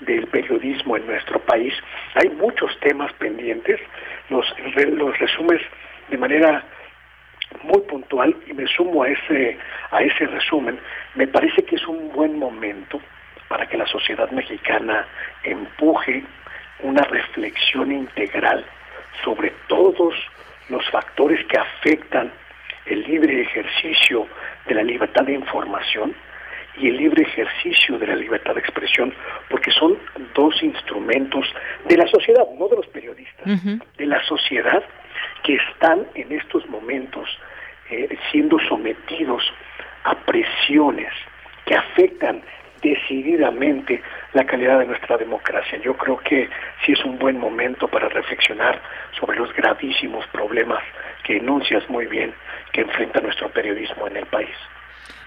[0.00, 1.72] del periodismo en nuestro país.
[2.14, 3.80] Hay muchos temas pendientes,
[4.28, 5.60] los, los resumes
[6.08, 6.64] de manera
[7.62, 9.58] muy puntual y me sumo a ese,
[9.90, 10.78] a ese resumen.
[11.14, 13.00] Me parece que es un buen momento
[13.48, 15.06] para que la sociedad mexicana
[15.44, 16.24] empuje
[16.82, 18.64] una reflexión integral
[19.24, 20.14] sobre todos
[20.70, 22.32] los factores que afectan
[22.86, 24.26] el libre ejercicio
[24.66, 26.14] de la libertad de información
[26.76, 29.12] y el libre ejercicio de la libertad de expresión,
[29.48, 29.98] porque son
[30.34, 31.46] dos instrumentos
[31.86, 34.82] de la sociedad, no de los periodistas, de la sociedad
[35.42, 37.28] que están en estos momentos
[37.90, 39.42] eh, siendo sometidos
[40.04, 41.12] a presiones
[41.66, 42.42] que afectan
[42.82, 44.02] decididamente
[44.32, 45.78] la calidad de nuestra democracia.
[45.82, 46.48] Yo creo que
[46.84, 48.80] sí es un buen momento para reflexionar
[49.18, 50.82] sobre los gravísimos problemas
[51.24, 52.32] que enuncias muy bien
[52.72, 54.56] que enfrenta nuestro periodismo en el país.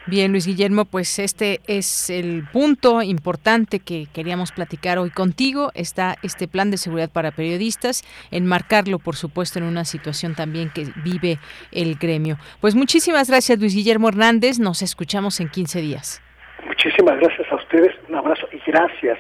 [0.06, 5.72] Bien, Luis Guillermo, pues este es el punto importante que queríamos platicar hoy contigo.
[5.76, 10.90] Está este plan de seguridad para periodistas, enmarcarlo, por supuesto, en una situación también que
[11.06, 11.40] vive
[11.72, 12.38] el gremio.
[12.60, 14.60] Pues muchísimas gracias, Luis Guillermo Hernández.
[14.60, 16.22] Nos escuchamos en 15 días.
[16.66, 19.18] Muchísimas gracias a ustedes, un abrazo y gracias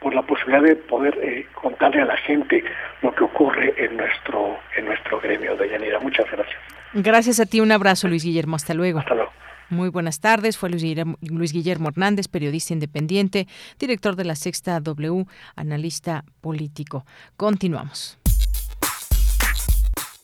[0.00, 2.62] por la posibilidad de poder eh, contarle a la gente
[3.02, 5.98] lo que ocurre en nuestro en nuestro gremio de Yanira.
[6.00, 6.56] Muchas gracias.
[6.92, 9.00] Gracias a ti, un abrazo Luis Guillermo, hasta luego.
[9.00, 9.32] Hasta luego.
[9.68, 13.48] Muy buenas tardes, fue Luis Guillermo, Luis Guillermo Hernández, periodista independiente,
[13.80, 15.26] director de la Sexta W,
[15.56, 17.04] analista político.
[17.36, 18.18] Continuamos.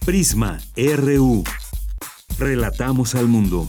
[0.06, 1.44] Prisma RU.
[2.38, 3.68] Relatamos al mundo.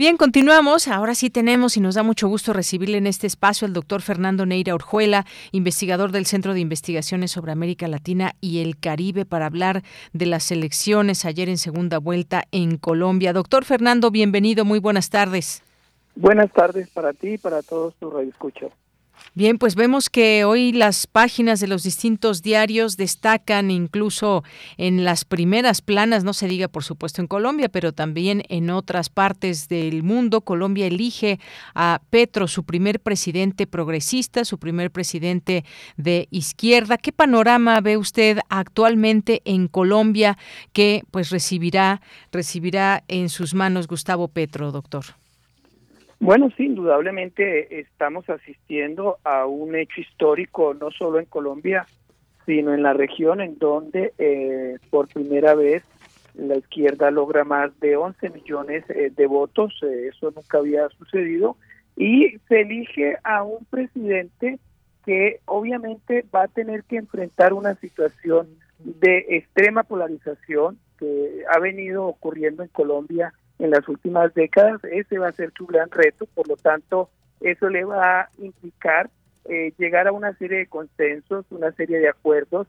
[0.00, 0.88] Bien, continuamos.
[0.88, 4.46] Ahora sí tenemos y nos da mucho gusto recibirle en este espacio al doctor Fernando
[4.46, 9.82] Neira Orjuela, investigador del Centro de Investigaciones sobre América Latina y el Caribe, para hablar
[10.14, 13.34] de las elecciones ayer en segunda vuelta en Colombia.
[13.34, 14.64] Doctor Fernando, bienvenido.
[14.64, 15.62] Muy buenas tardes.
[16.16, 18.72] Buenas tardes para ti y para todos tus radioescuchas.
[19.32, 24.42] Bien, pues vemos que hoy las páginas de los distintos diarios destacan incluso
[24.76, 29.08] en las primeras planas, no se diga por supuesto en Colombia, pero también en otras
[29.08, 30.40] partes del mundo.
[30.40, 31.38] Colombia elige
[31.76, 35.64] a Petro, su primer presidente progresista, su primer presidente
[35.96, 36.98] de izquierda.
[36.98, 40.38] ¿Qué panorama ve usted actualmente en Colombia
[40.72, 42.00] que pues recibirá
[42.32, 45.19] recibirá en sus manos Gustavo Petro, doctor?
[46.20, 51.86] Bueno, sí, indudablemente estamos asistiendo a un hecho histórico, no solo en Colombia,
[52.44, 55.82] sino en la región en donde eh, por primera vez
[56.34, 61.56] la izquierda logra más de 11 millones eh, de votos, eh, eso nunca había sucedido,
[61.96, 64.58] y se elige a un presidente
[65.06, 68.46] que obviamente va a tener que enfrentar una situación
[68.78, 74.82] de extrema polarización que ha venido ocurriendo en Colombia en las últimas décadas.
[74.84, 79.10] Ese va a ser su gran reto, por lo tanto, eso le va a implicar
[79.46, 82.66] eh, llegar a una serie de consensos, una serie de acuerdos.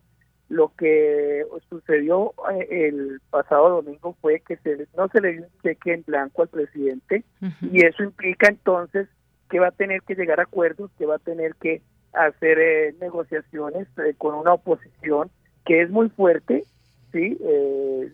[0.49, 5.61] Lo que sucedió eh, el pasado domingo fue que se, no se le dio un
[5.61, 7.23] cheque en blanco al presidente
[7.61, 9.07] y eso implica entonces
[9.49, 11.81] que va a tener que llegar a acuerdos, que va a tener que
[12.11, 13.87] hacer eh, negociaciones
[14.17, 15.29] con una oposición
[15.65, 16.65] que es muy fuerte,
[17.13, 17.37] sí,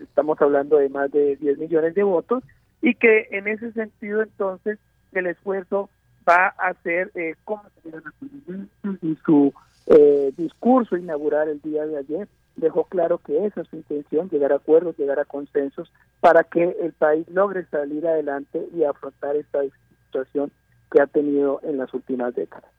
[0.03, 2.43] estamos hablando de más de 10 millones de votos
[2.87, 4.79] y que en ese sentido entonces
[5.11, 5.89] el esfuerzo
[6.27, 9.53] va a ser eh, como en su
[9.87, 14.53] eh, discurso inaugural el día de ayer dejó claro que esa es su intención, llegar
[14.53, 19.59] a acuerdos, llegar a consensos para que el país logre salir adelante y afrontar esta
[20.05, 20.49] situación
[20.89, 22.71] que ha tenido en las últimas décadas.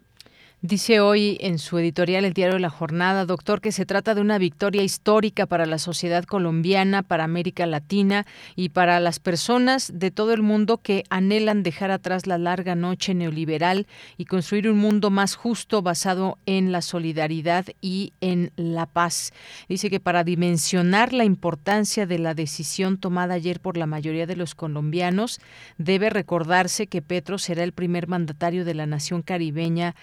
[0.61, 4.39] Dice hoy en su editorial el diario La Jornada, doctor, que se trata de una
[4.39, 10.33] victoria histórica para la sociedad colombiana, para América Latina y para las personas de todo
[10.33, 13.87] el mundo que anhelan dejar atrás la larga noche neoliberal
[14.17, 19.33] y construir un mundo más justo basado en la solidaridad y en la paz.
[19.69, 24.35] Dice que para dimensionar la importancia de la decisión tomada ayer por la mayoría de
[24.35, 25.39] los colombianos,
[25.77, 29.95] debe recordarse que Petro será el primer mandatario de la nación caribeña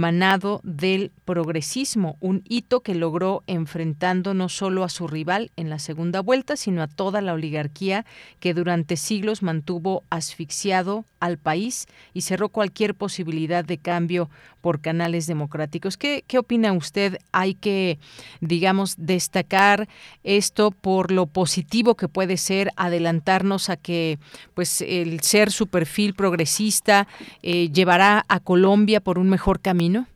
[0.00, 5.78] emanado del progresismo, un hito que logró enfrentando no solo a su rival en la
[5.78, 8.06] segunda vuelta, sino a toda la oligarquía
[8.38, 14.28] que durante siglos mantuvo asfixiado al país y cerró cualquier posibilidad de cambio
[14.60, 15.96] por canales democráticos.
[15.96, 17.18] ¿Qué, qué opina usted?
[17.32, 17.98] Hay que,
[18.40, 19.88] digamos, destacar
[20.24, 24.18] esto por lo positivo que puede ser, adelantarnos a que
[24.54, 27.06] pues el ser su perfil progresista
[27.42, 30.06] eh, llevará a Colombia por un mejor camino.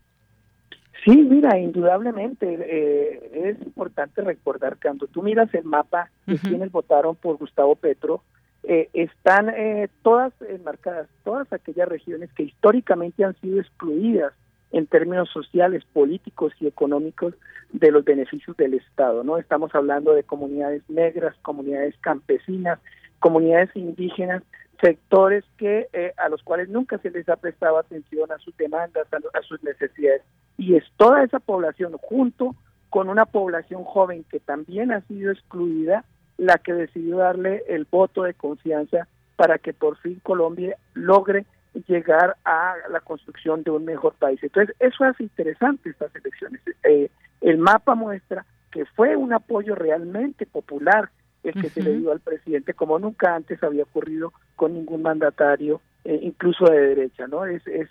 [1.05, 7.15] Sí, mira, indudablemente eh, es importante recordar cuando tú miras el mapa de quienes votaron
[7.15, 8.23] por Gustavo Petro,
[8.67, 14.33] eh, están eh, todas enmarcadas, todas aquellas regiones que históricamente han sido excluidas
[14.71, 17.33] en términos sociales, políticos y económicos
[17.71, 19.37] de los beneficios del Estado, ¿no?
[19.37, 22.79] Estamos hablando de comunidades negras, comunidades campesinas,
[23.19, 24.43] comunidades indígenas,
[24.81, 25.87] sectores que
[26.17, 30.21] a los cuales nunca se les ha prestado atención a sus demandas, a sus necesidades
[30.57, 32.55] y es toda esa población junto
[32.89, 36.05] con una población joven que también ha sido excluida
[36.37, 41.45] la que decidió darle el voto de confianza para que por fin Colombia logre
[41.87, 44.41] llegar a la construcción de un mejor país.
[44.41, 46.61] Entonces, eso hace interesante estas elecciones.
[46.83, 47.09] Eh,
[47.41, 51.09] el mapa muestra que fue un apoyo realmente popular
[51.43, 55.79] el que se le dio al presidente, como nunca antes había ocurrido con ningún mandatario,
[56.03, 57.45] eh, incluso de derecha, ¿no?
[57.45, 57.87] Es, es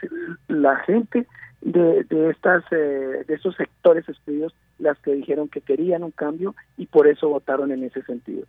[0.48, 1.26] la gente
[1.60, 6.54] de, de estas eh, de esos sectores excluidos las que dijeron que querían un cambio
[6.76, 8.44] y por eso votaron en ese sentido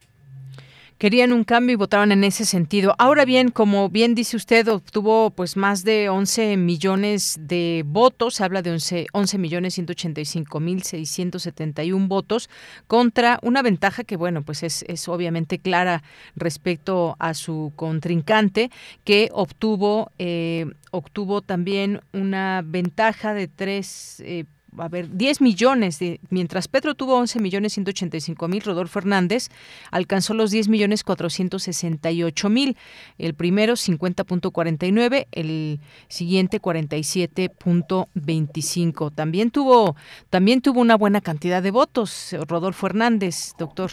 [0.97, 2.95] querían un cambio y votaron en ese sentido.
[2.97, 8.43] Ahora bien, como bien dice usted, obtuvo pues más de 11 millones de votos, se
[8.43, 12.49] habla de 11, 11 millones 185 mil 671 votos
[12.88, 16.03] contra una ventaja que bueno, pues es, es obviamente clara
[16.36, 18.71] respecto a su contrincante
[19.03, 24.45] que obtuvo eh, obtuvo también una ventaja de tres eh,
[24.78, 29.49] a ver, 10 millones, de, mientras Petro tuvo 11 millones 185 mil, Rodolfo Hernández
[29.91, 32.78] alcanzó los 10 millones 468 mil.
[33.17, 39.13] El primero 50.49, el siguiente 47.25.
[39.13, 39.97] También tuvo,
[40.30, 43.91] también tuvo una buena cantidad de votos, Rodolfo Hernández, doctor.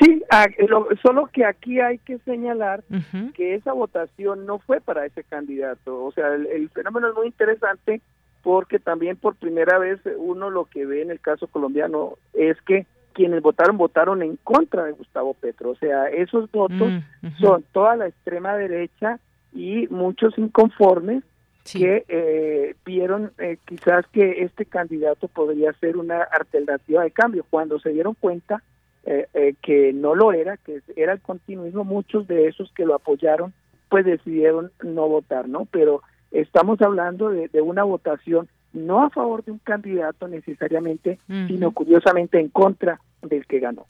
[0.00, 0.20] Sí,
[1.00, 2.82] solo que aquí hay que señalar
[3.34, 6.04] que esa votación no fue para ese candidato.
[6.04, 8.02] O sea, el fenómeno es muy interesante
[8.46, 12.86] porque también por primera vez uno lo que ve en el caso colombiano es que
[13.12, 17.96] quienes votaron votaron en contra de Gustavo Petro, o sea, esos votos mm, son toda
[17.96, 19.18] la extrema derecha
[19.52, 21.24] y muchos inconformes
[21.64, 27.44] que eh, vieron eh, quizás que este candidato podría ser una alternativa de cambio.
[27.50, 28.62] Cuando se dieron cuenta
[29.06, 33.52] eh, que no lo era, que era el continuismo, muchos de esos que lo apoyaron
[33.88, 35.64] pues decidieron no votar, ¿no?
[35.64, 42.38] Pero estamos hablando de, una votación no a favor de un candidato necesariamente, sino curiosamente
[42.38, 43.86] en contra del que ganó.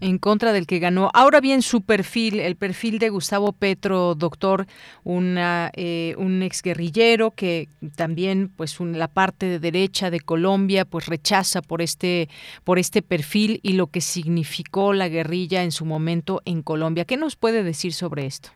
[0.00, 1.10] En contra del que ganó.
[1.14, 4.66] Ahora bien, su perfil, el perfil de Gustavo Petro, doctor,
[5.02, 11.62] una, eh, un exguerrillero que también, pues, la parte de derecha de Colombia, pues, rechaza
[11.62, 12.28] por este,
[12.64, 17.04] por este perfil y lo que significó la guerrilla en su momento en Colombia.
[17.04, 18.50] ¿Qué nos puede decir sobre esto?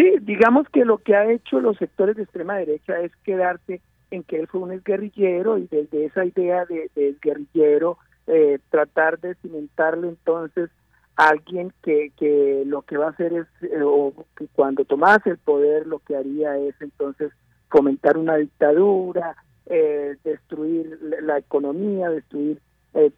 [0.00, 4.22] Sí, digamos que lo que ha hecho los sectores de extrema derecha es quedarse en
[4.22, 9.34] que él fue un exguerrillero y desde esa idea de, de guerrillero eh, tratar de
[9.34, 10.70] cimentarle entonces
[11.16, 15.28] a alguien que, que lo que va a hacer es, eh, o que cuando tomase
[15.28, 17.30] el poder lo que haría es entonces
[17.68, 19.36] fomentar una dictadura,
[19.66, 22.58] eh, destruir la economía, destruir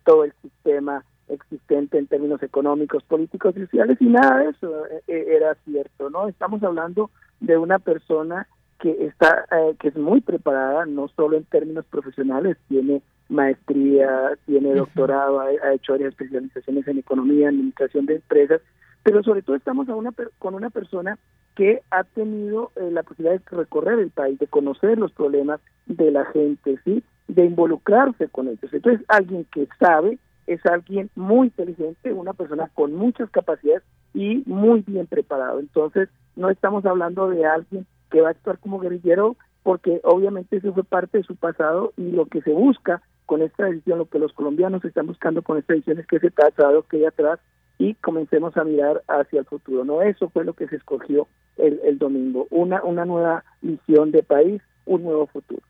[0.05, 5.25] todo el sistema existente en términos económicos, políticos sociales y nada de eso eh, eh,
[5.37, 6.29] era cierto, ¿no?
[6.29, 7.11] Estamos hablando
[7.41, 8.47] de una persona
[8.79, 14.75] que está eh, que es muy preparada no solo en términos profesionales, tiene maestría, tiene
[14.75, 18.61] doctorado, ha, hecho varias especializaciones en economía, administración de empresas,
[19.03, 21.19] pero sobre todo estamos a una, con una persona
[21.55, 26.11] que ha tenido eh, la posibilidad de recorrer el país, de conocer los problemas de
[26.11, 27.03] la gente, ¿sí?
[27.29, 28.73] de involucrarse con ellos.
[28.73, 33.83] Entonces, alguien que sabe, es alguien muy inteligente, una persona con muchas capacidades
[34.15, 35.61] y muy bien preparado.
[35.61, 40.73] Entonces, no estamos hablando de alguien que va a actuar como guerrillero, porque obviamente eso
[40.75, 44.19] fue parte de su pasado y lo que se busca con esta decisión, lo que
[44.19, 47.39] los colombianos están buscando con esta decisión es que ese pasado quede atrás
[47.79, 49.85] y comencemos a mirar hacia el futuro.
[49.85, 54.23] No, eso fue lo que se escogió el, el domingo, una, una nueva visión de
[54.23, 55.63] país, un nuevo futuro.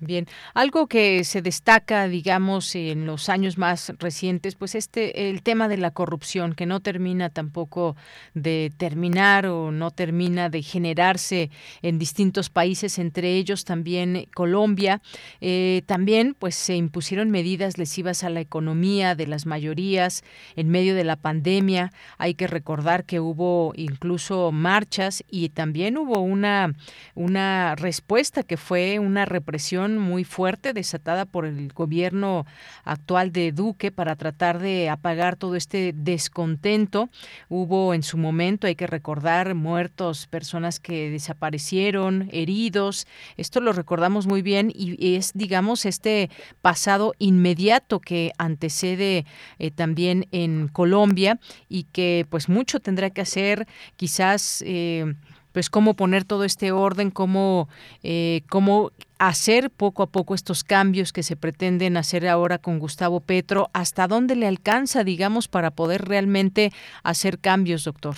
[0.00, 5.68] Bien, algo que se destaca, digamos, en los años más recientes, pues este, el tema
[5.68, 7.94] de la corrupción, que no termina tampoco
[8.34, 15.00] de terminar o no termina de generarse en distintos países, entre ellos también Colombia.
[15.40, 20.24] Eh, también, pues se impusieron medidas lesivas a la economía de las mayorías
[20.56, 21.92] en medio de la pandemia.
[22.18, 26.74] Hay que recordar que hubo incluso marchas y también hubo una,
[27.14, 32.46] una respuesta que fue una represión muy fuerte desatada por el gobierno
[32.84, 37.08] actual de Duque para tratar de apagar todo este descontento.
[37.48, 43.06] Hubo en su momento, hay que recordar, muertos, personas que desaparecieron, heridos.
[43.36, 46.30] Esto lo recordamos muy bien y es, digamos, este
[46.62, 49.26] pasado inmediato que antecede
[49.58, 53.66] eh, también en Colombia y que pues mucho tendrá que hacer
[53.96, 55.14] quizás eh,
[55.54, 57.68] pues cómo poner todo este orden, cómo,
[58.02, 58.90] eh, cómo
[59.20, 64.08] hacer poco a poco estos cambios que se pretenden hacer ahora con Gustavo Petro, hasta
[64.08, 66.72] dónde le alcanza, digamos, para poder realmente
[67.04, 68.16] hacer cambios, doctor.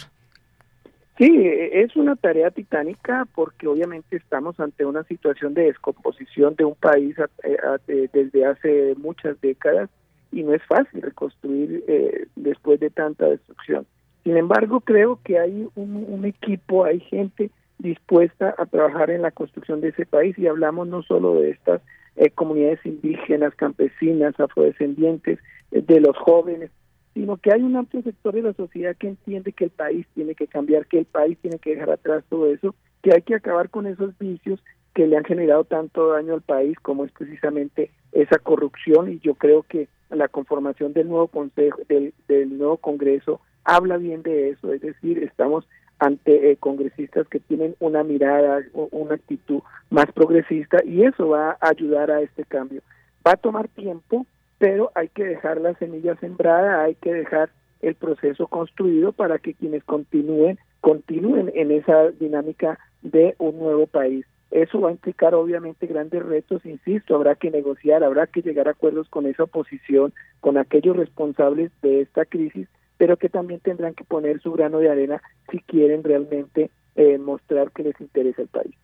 [1.18, 1.30] Sí,
[1.72, 7.16] es una tarea titánica porque obviamente estamos ante una situación de descomposición de un país
[7.43, 9.91] eh, desde hace muchas décadas
[10.32, 13.87] y no es fácil reconstruir eh, después de tanta destrucción.
[14.27, 17.49] Sin embargo, creo que hay un, equipo, hay gente
[17.79, 21.81] dispuesta a trabajar en la construcción de ese país y hablamos no solo de estas
[22.16, 25.39] eh, comunidades indígenas, campesinas, afrodescendientes,
[25.70, 26.72] eh, de los jóvenes,
[27.14, 30.35] sino que hay un amplio sector de la sociedad que entiende que el país tiene
[30.35, 33.70] que cambiar, que el país tiene que dejar atrás todo eso, que hay que acabar
[33.70, 34.59] con esos vicios
[34.93, 39.09] que le han generado tanto daño al país como es precisamente esa corrupción.
[39.09, 44.23] Y yo creo que la conformación del nuevo consejo del, del nuevo Congreso habla bien
[44.23, 49.61] de eso, es decir, estamos ante eh, congresistas que tienen una mirada, una actitud
[49.91, 52.83] más progresista y eso va a ayudar a este cambio.
[53.27, 54.27] Va a tomar tiempo,
[54.59, 57.51] pero hay que dejar la semilla sembrada, hay que dejar
[57.83, 64.25] el proceso construido para que quienes continúen, continúen en esa dinámica de un nuevo país.
[64.51, 68.73] Eso va a implicar obviamente grandes retos, insisto, habrá que negociar, habrá que llegar a
[68.73, 74.05] acuerdos con esa oposición, con aquellos responsables de esta crisis pero que también tendrán que
[74.05, 78.74] poner su grano de arena si quieren realmente eh, mostrar que les interesa el país.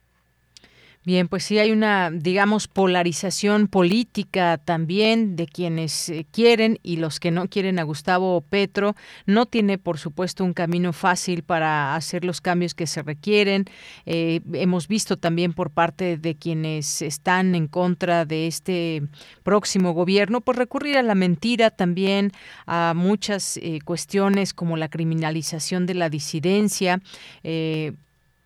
[1.04, 7.18] Bien, pues sí hay una, digamos, polarización política también de quienes eh, quieren y los
[7.18, 8.94] que no quieren a Gustavo Petro.
[9.26, 13.64] No tiene, por supuesto, un camino fácil para hacer los cambios que se requieren.
[14.06, 19.02] Eh, hemos visto también por parte de quienes están en contra de este
[19.42, 22.30] próximo gobierno, pues recurrir a la mentira también,
[22.64, 27.00] a muchas eh, cuestiones como la criminalización de la disidencia.
[27.42, 27.94] Eh,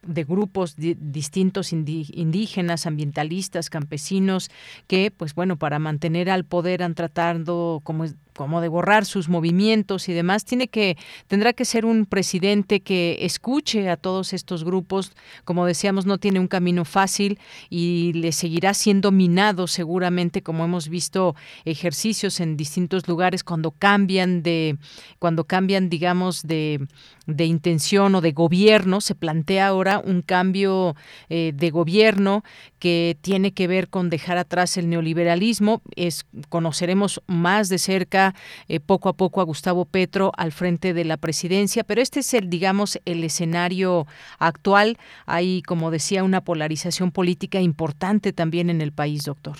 [0.06, 4.50] de grupos distintos indígenas, ambientalistas, campesinos,
[4.86, 8.04] que, pues bueno, para mantener al poder han tratado, como
[8.36, 13.18] como de borrar sus movimientos y demás, tiene que tendrá que ser un presidente que
[13.22, 15.12] escuche a todos estos grupos,
[15.44, 17.38] como decíamos, no tiene un camino fácil
[17.70, 21.34] y le seguirá siendo minado seguramente como hemos visto
[21.64, 24.76] ejercicios en distintos lugares cuando cambian de
[25.18, 26.86] cuando cambian digamos de,
[27.26, 30.94] de intención o de gobierno, se plantea ahora un cambio
[31.28, 32.44] eh, de gobierno
[32.78, 38.25] que tiene que ver con dejar atrás el neoliberalismo, es conoceremos más de cerca
[38.68, 42.34] eh, poco a poco a Gustavo Petro al frente de la presidencia, pero este es
[42.34, 44.06] el, digamos, el escenario
[44.38, 44.98] actual.
[45.26, 49.56] Hay, como decía, una polarización política importante también en el país, doctor.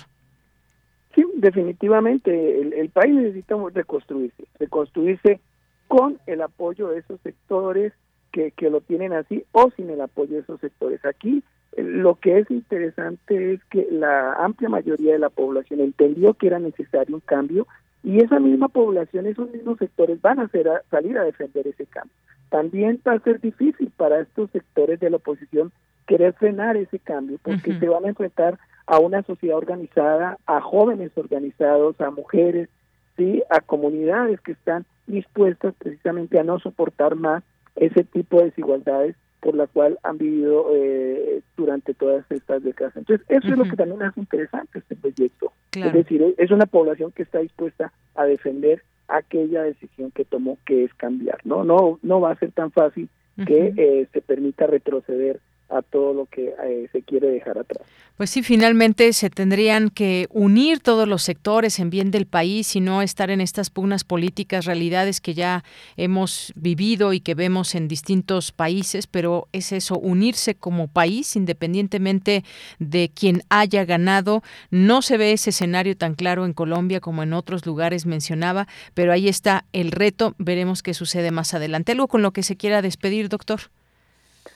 [1.15, 5.39] Sí, definitivamente, el, país necesita reconstruirse, reconstruirse
[5.87, 7.93] con el apoyo de esos sectores
[8.31, 11.03] que, que lo tienen así o sin el apoyo de esos sectores.
[11.05, 11.43] Aquí
[11.77, 16.47] eh, lo que es interesante es que la amplia mayoría de la población entendió que
[16.47, 17.67] era necesario un cambio,
[18.03, 22.13] y esa misma población, esos mismos sectores van a, hacer salir a defender ese cambio.
[22.49, 25.71] También va a ser difícil para estos sectores de la oposición
[26.05, 31.11] querer frenar ese cambio, porque se van a enfrentar a una sociedad organizada, a jóvenes
[31.15, 32.69] organizados, a mujeres,
[33.17, 37.43] sí, a comunidades que están dispuestas precisamente a no soportar más
[37.75, 39.15] ese tipo de desigualdades
[39.47, 42.97] por la cual han vivido eh, durante todas estas décadas.
[42.97, 45.53] Entonces, eso es lo que también hace interesante este proyecto.
[45.71, 50.83] Es decir, es una población que está dispuesta a defender aquella decisión que tomó, que
[50.83, 51.39] es cambiar.
[51.45, 53.07] No, no, no va a ser tan fácil
[53.45, 55.39] que eh, se permita retroceder
[55.69, 57.85] a todo lo que eh, se quiere dejar atrás.
[58.17, 62.79] Pues sí, finalmente se tendrían que unir todos los sectores en bien del país y
[62.79, 65.63] no estar en estas pugnas políticas, realidades que ya
[65.97, 72.43] hemos vivido y que vemos en distintos países, pero es eso, unirse como país independientemente
[72.79, 74.41] de quien haya ganado.
[74.71, 79.11] No se ve ese escenario tan claro en Colombia como en otros lugares mencionaba, pero
[79.11, 81.91] ahí está el reto, veremos qué sucede más adelante.
[81.91, 83.69] ¿Algo con lo que se quiera despedir, doctor?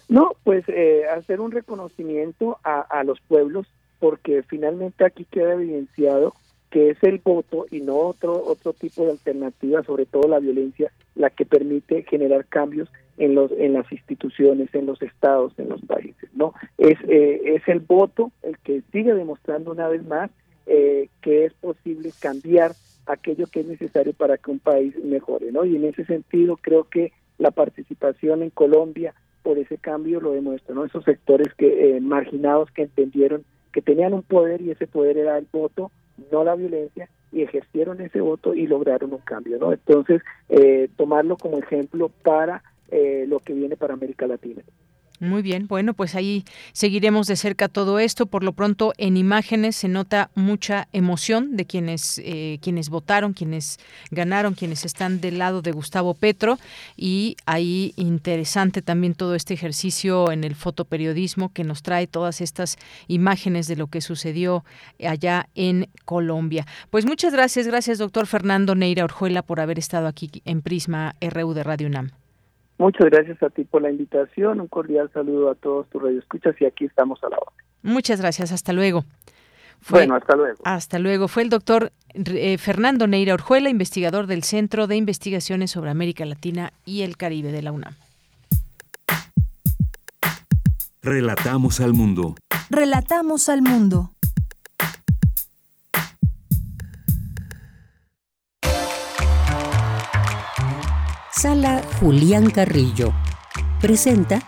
[0.09, 3.67] No, pues eh, hacer un reconocimiento a, los pueblos,
[3.99, 6.33] porque finalmente aquí queda evidenciado
[6.69, 10.91] que es el voto y no otro otro tipo de alternativa, sobre todo la violencia,
[11.15, 15.81] la que permite generar cambios en los en las instituciones, en los estados, en los
[15.81, 16.29] países.
[16.33, 20.31] No, es eh, es el voto el que sigue demostrando una vez más
[20.65, 22.71] eh, que es posible cambiar
[23.05, 25.65] aquello que es necesario para que un país mejore, ¿no?
[25.65, 29.13] Y en ese sentido creo que la participación en Colombia
[29.43, 30.85] por ese cambio lo demuestra, ¿no?
[30.85, 35.37] Esos sectores que eh, marginados que entendieron que tenían un poder y ese poder era
[35.37, 35.91] el voto,
[36.31, 39.71] no la violencia, y ejercieron ese voto y lograron un cambio, ¿no?
[39.71, 44.61] Entonces, eh, tomarlo como ejemplo para eh, lo que viene para América Latina.
[45.21, 46.43] Muy bien, bueno, pues ahí
[46.73, 48.25] seguiremos de cerca todo esto.
[48.25, 53.77] Por lo pronto, en imágenes se nota mucha emoción de quienes, eh, quienes votaron, quienes
[54.09, 56.57] ganaron, quienes están del lado de Gustavo Petro.
[56.97, 62.79] Y ahí interesante también todo este ejercicio en el fotoperiodismo que nos trae todas estas
[63.07, 64.65] imágenes de lo que sucedió
[65.07, 66.65] allá en Colombia.
[66.89, 71.53] Pues muchas gracias, gracias doctor Fernando Neira Orjuela por haber estado aquí en Prisma RU
[71.53, 72.20] de Radio UNAM.
[72.81, 76.65] Muchas gracias a ti por la invitación, un cordial saludo a todos tus radioescuchas y
[76.65, 77.51] aquí estamos a la hora.
[77.83, 79.05] Muchas gracias, hasta luego.
[79.87, 80.57] bueno, hasta luego.
[80.63, 81.27] Hasta luego.
[81.27, 86.73] Fue el doctor eh, Fernando Neira Orjuela, investigador del Centro de Investigaciones sobre América Latina
[86.83, 87.93] y el Caribe de la UNAM.
[91.03, 92.33] Relatamos al mundo.
[92.71, 94.09] Relatamos al mundo.
[101.41, 103.15] Sala Julián Carrillo
[103.79, 104.43] presenta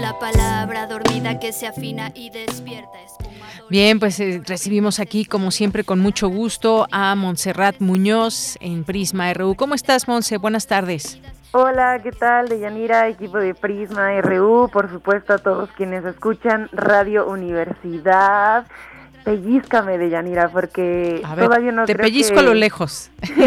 [0.00, 2.88] La palabra dormida que se afina y despierta.
[3.68, 9.30] Bien, pues eh, recibimos aquí, como siempre, con mucho gusto a Montserrat Muñoz en Prisma
[9.34, 9.56] RU.
[9.56, 10.38] ¿Cómo estás, Monse?
[10.38, 11.18] Buenas tardes.
[11.56, 12.48] Hola, ¿qué tal?
[12.48, 18.66] De Yanira, equipo de Prisma RU, por supuesto a todos quienes escuchan Radio Universidad.
[19.22, 23.08] Pellízcame de Yanira, porque todavía no te pellizco a lo lejos.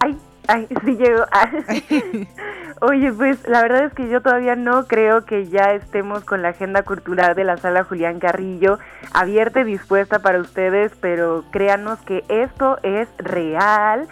[0.00, 1.24] ay, ay, sí llego.
[2.80, 6.48] Oye, pues la verdad es que yo todavía no creo que ya estemos con la
[6.48, 8.80] agenda cultural de la sala Julián Carrillo
[9.12, 14.08] abierta y dispuesta para ustedes, pero créanos que esto es real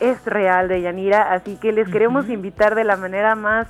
[0.00, 3.68] es real de Yanira, así que les queremos invitar de la manera más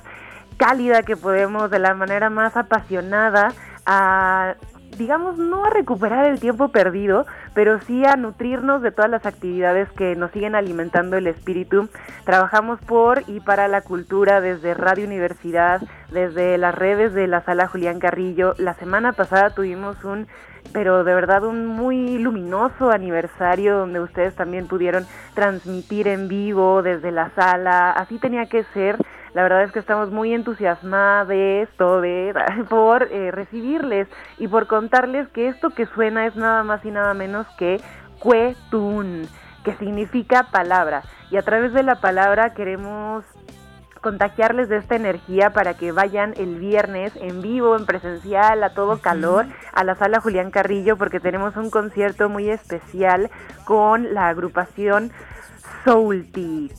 [0.57, 3.53] cálida que podemos, de la manera más apasionada
[3.85, 4.55] a
[4.97, 9.89] digamos, no a recuperar el tiempo perdido, pero sí a nutrirnos de todas las actividades
[9.91, 11.89] que nos siguen alimentando el espíritu.
[12.25, 17.67] Trabajamos por y para la cultura desde Radio Universidad, desde las redes de la sala
[17.67, 18.53] Julián Carrillo.
[18.57, 20.27] La semana pasada tuvimos un
[20.71, 27.11] pero de verdad un muy luminoso aniversario donde ustedes también pudieron transmitir en vivo desde
[27.11, 27.91] la sala.
[27.91, 28.97] Así tenía que ser.
[29.33, 31.69] La verdad es que estamos muy entusiasmados
[32.69, 34.07] por eh, recibirles
[34.37, 37.79] y por contarles que esto que suena es nada más y nada menos que
[38.19, 39.27] Cuetun,
[39.63, 41.03] que significa palabra.
[41.31, 43.23] Y a través de la palabra queremos
[44.01, 49.01] contagiarles de esta energía para que vayan el viernes en vivo, en presencial, a todo
[49.01, 53.29] calor, a la sala Julián Carrillo, porque tenemos un concierto muy especial
[53.65, 55.11] con la agrupación
[55.83, 56.73] Soultic.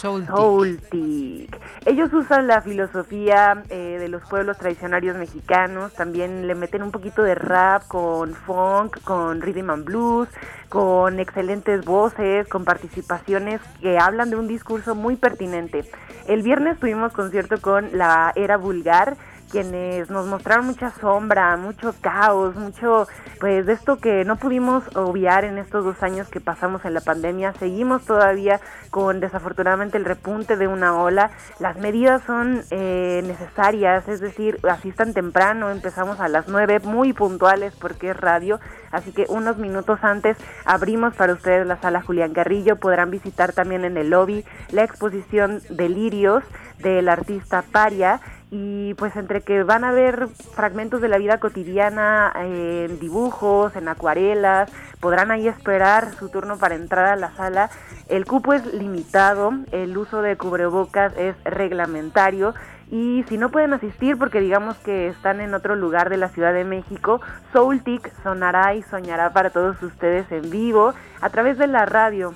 [0.00, 1.56] Soultic.
[1.86, 7.22] Ellos usan la filosofía eh, de los pueblos tradicionarios mexicanos, también le meten un poquito
[7.22, 10.28] de rap con funk, con rhythm and blues,
[10.68, 15.84] con excelentes voces, con participaciones que hablan de un discurso muy pertinente.
[16.26, 19.16] El viernes tuvimos concierto con la Era Vulgar,
[19.52, 23.06] quienes nos mostraron mucha sombra, mucho caos, mucho,
[23.38, 27.02] pues de esto que no pudimos obviar en estos dos años que pasamos en la
[27.02, 27.52] pandemia.
[27.58, 31.30] Seguimos todavía con desafortunadamente el repunte de una ola.
[31.60, 37.74] Las medidas son eh, necesarias, es decir, asistan temprano, empezamos a las nueve, muy puntuales
[37.78, 38.58] porque es radio,
[38.90, 43.84] así que unos minutos antes abrimos para ustedes la sala Julián Garrillo, podrán visitar también
[43.84, 46.42] en el lobby la exposición Delirios
[46.82, 48.20] del artista Paria.
[48.50, 53.88] Y pues entre que van a ver fragmentos de la vida cotidiana en dibujos, en
[53.88, 54.70] acuarelas,
[55.00, 57.70] podrán ahí esperar su turno para entrar a la sala.
[58.08, 62.52] El cupo es limitado, el uso de cubrebocas es reglamentario.
[62.90, 66.52] Y si no pueden asistir porque digamos que están en otro lugar de la Ciudad
[66.52, 67.22] de México,
[67.54, 72.34] Soultic sonará y soñará para todos ustedes en vivo a través de la radio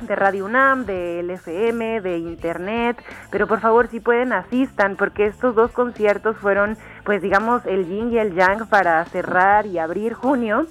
[0.00, 5.54] de Radio UNAM, del FM, de Internet, pero por favor si pueden asistan porque estos
[5.54, 10.66] dos conciertos fueron pues digamos el yin y el yang para cerrar y abrir junio.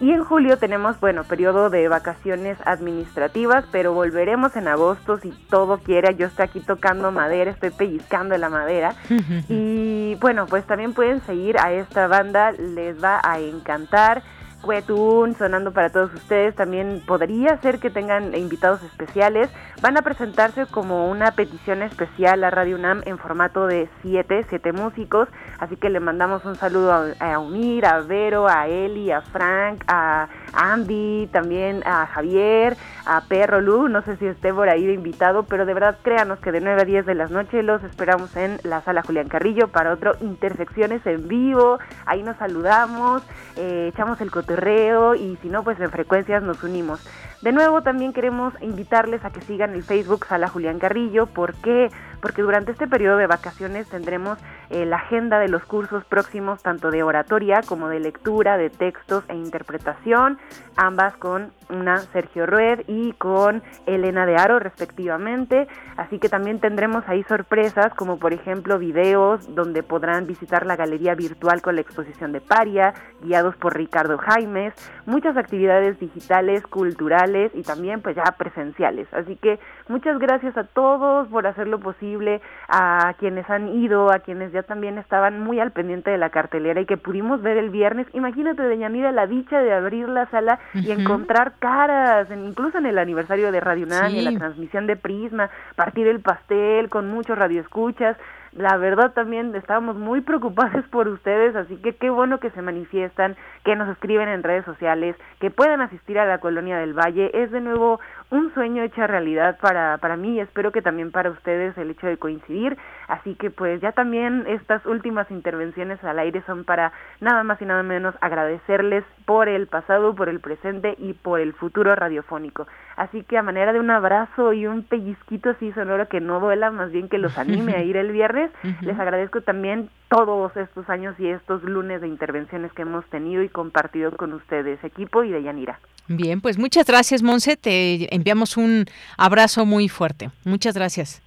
[0.00, 5.76] Y en julio tenemos, bueno, periodo de vacaciones administrativas, pero volveremos en agosto si todo
[5.76, 6.14] quiere.
[6.14, 8.94] Yo estoy aquí tocando madera, estoy pellizcando la madera.
[9.50, 14.22] y bueno, pues también pueden seguir a esta banda, les va a encantar.
[14.66, 16.54] Quetun sonando para todos ustedes.
[16.54, 19.50] También podría ser que tengan invitados especiales.
[19.80, 24.72] Van a presentarse como una petición especial a Radio UNAM en formato de siete, siete
[24.72, 25.28] músicos.
[25.58, 29.84] Así que le mandamos un saludo a, a Umir, a Vero, a Eli, a Frank,
[29.86, 32.76] a Andy, también a Javier,
[33.10, 33.88] a Perro Lu.
[33.88, 36.82] No sé si esté por ahí de invitado, pero de verdad créanos que de 9
[36.82, 41.04] a 10 de las noches los esperamos en la sala Julián Carrillo para otro Intersecciones
[41.06, 41.80] en vivo.
[42.06, 43.22] Ahí nos saludamos,
[43.56, 47.04] eh, echamos el cotorreo y si no, pues en frecuencias nos unimos.
[47.42, 51.26] De nuevo, también queremos invitarles a que sigan el Facebook Sala Julián Carrillo.
[51.26, 51.90] ¿Por qué?
[52.20, 54.38] Porque durante este periodo de vacaciones tendremos
[54.70, 59.24] eh, la agenda de los cursos próximos, tanto de oratoria como de lectura, de textos
[59.28, 60.38] e interpretación,
[60.76, 65.68] ambas con una Sergio Rued y con Elena de Aro respectivamente.
[65.96, 71.14] Así que también tendremos ahí sorpresas, como por ejemplo videos donde podrán visitar la galería
[71.14, 74.74] virtual con la exposición de Paria, guiados por Ricardo Jaimes,
[75.06, 79.12] muchas actividades digitales, culturales, y también pues ya presenciales.
[79.12, 79.58] Así que
[79.88, 84.98] muchas gracias a todos por hacerlo posible, a quienes han ido, a quienes ya también
[84.98, 88.06] estaban muy al pendiente de la cartelera y que pudimos ver el viernes.
[88.12, 93.52] Imagínate, Deñanira, la dicha de abrir la sala y encontrar caras, incluso en el aniversario
[93.52, 98.16] de Radio en la transmisión de Prisma, partir el pastel con muchos radioescuchas
[98.52, 103.36] la verdad también estábamos muy preocupados por ustedes, así que qué bueno que se manifiestan,
[103.64, 107.30] que nos escriben en redes sociales, que puedan asistir a la Colonia del Valle.
[107.32, 108.00] Es de nuevo
[108.30, 112.06] un sueño hecho realidad para, para mí y espero que también para ustedes el hecho
[112.06, 112.76] de coincidir.
[113.08, 117.64] Así que pues ya también estas últimas intervenciones al aire son para nada más y
[117.64, 122.68] nada menos agradecerles por el pasado, por el presente y por el futuro radiofónico.
[122.96, 126.70] Así que a manera de un abrazo y un pellizquito así sonoro que no duela,
[126.70, 131.18] más bien que los anime a ir el viernes, les agradezco también todos estos años
[131.18, 135.42] y estos lunes de intervenciones que hemos tenido y compartido con ustedes, equipo y de
[135.42, 135.80] Yanira.
[136.12, 137.56] Bien, pues muchas gracias, Monse.
[137.56, 138.86] Te enviamos un
[139.16, 140.30] abrazo muy fuerte.
[140.44, 141.22] Muchas gracias.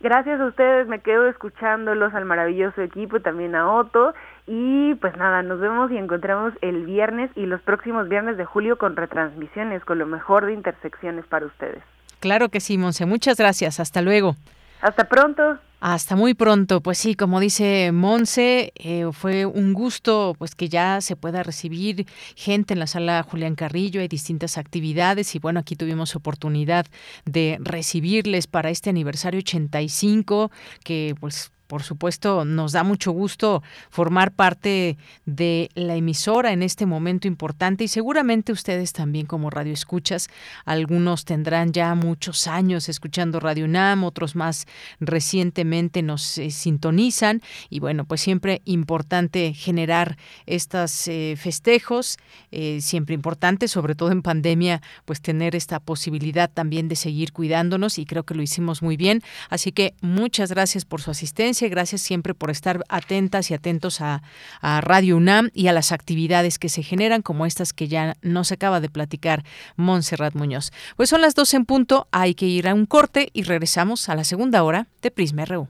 [0.00, 4.12] Gracias a ustedes, me quedo escuchándolos al maravilloso equipo, también a Otto.
[4.46, 8.76] Y pues nada, nos vemos y encontramos el viernes y los próximos viernes de julio
[8.76, 11.82] con retransmisiones, con lo mejor de intersecciones para ustedes.
[12.20, 13.06] Claro que sí, Monse.
[13.06, 13.80] Muchas gracias.
[13.80, 14.36] Hasta luego.
[14.80, 15.58] Hasta pronto.
[15.80, 21.00] Hasta muy pronto, pues sí, como dice Monse, eh, fue un gusto pues que ya
[21.00, 22.04] se pueda recibir
[22.34, 26.86] gente en la sala Julián Carrillo, hay distintas actividades y bueno, aquí tuvimos oportunidad
[27.26, 30.50] de recibirles para este aniversario 85
[30.82, 34.96] que pues por supuesto, nos da mucho gusto formar parte
[35.26, 40.30] de la emisora en este momento importante y seguramente ustedes también como radio escuchas,
[40.64, 44.66] algunos tendrán ya muchos años escuchando Radio UNAM, otros más
[44.98, 50.16] recientemente nos eh, sintonizan y bueno, pues siempre importante generar
[50.46, 52.16] estos eh, festejos,
[52.50, 57.98] eh, siempre importante, sobre todo en pandemia, pues tener esta posibilidad también de seguir cuidándonos
[57.98, 59.22] y creo que lo hicimos muy bien.
[59.50, 64.22] Así que muchas gracias por su asistencia Gracias siempre por estar atentas y atentos a,
[64.60, 68.80] Radio UNAM y a las actividades que se generan, como estas que ya nos acaba
[68.80, 69.44] de platicar
[69.76, 70.72] Montserrat Muñoz.
[70.96, 74.14] Pues son las 12 en punto, hay que ir a un corte y regresamos a
[74.14, 75.66] la segunda hora de Prisma RU.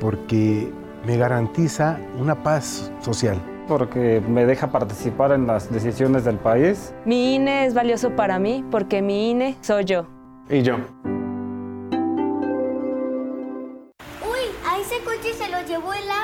[0.00, 0.72] porque
[1.06, 3.38] me garantiza una paz social.
[3.68, 6.94] Porque me deja participar en las decisiones del país.
[7.04, 10.06] Mi INE es valioso para mí porque mi INE soy yo.
[10.48, 10.78] Y yo.
[15.68, 16.17] llevó el.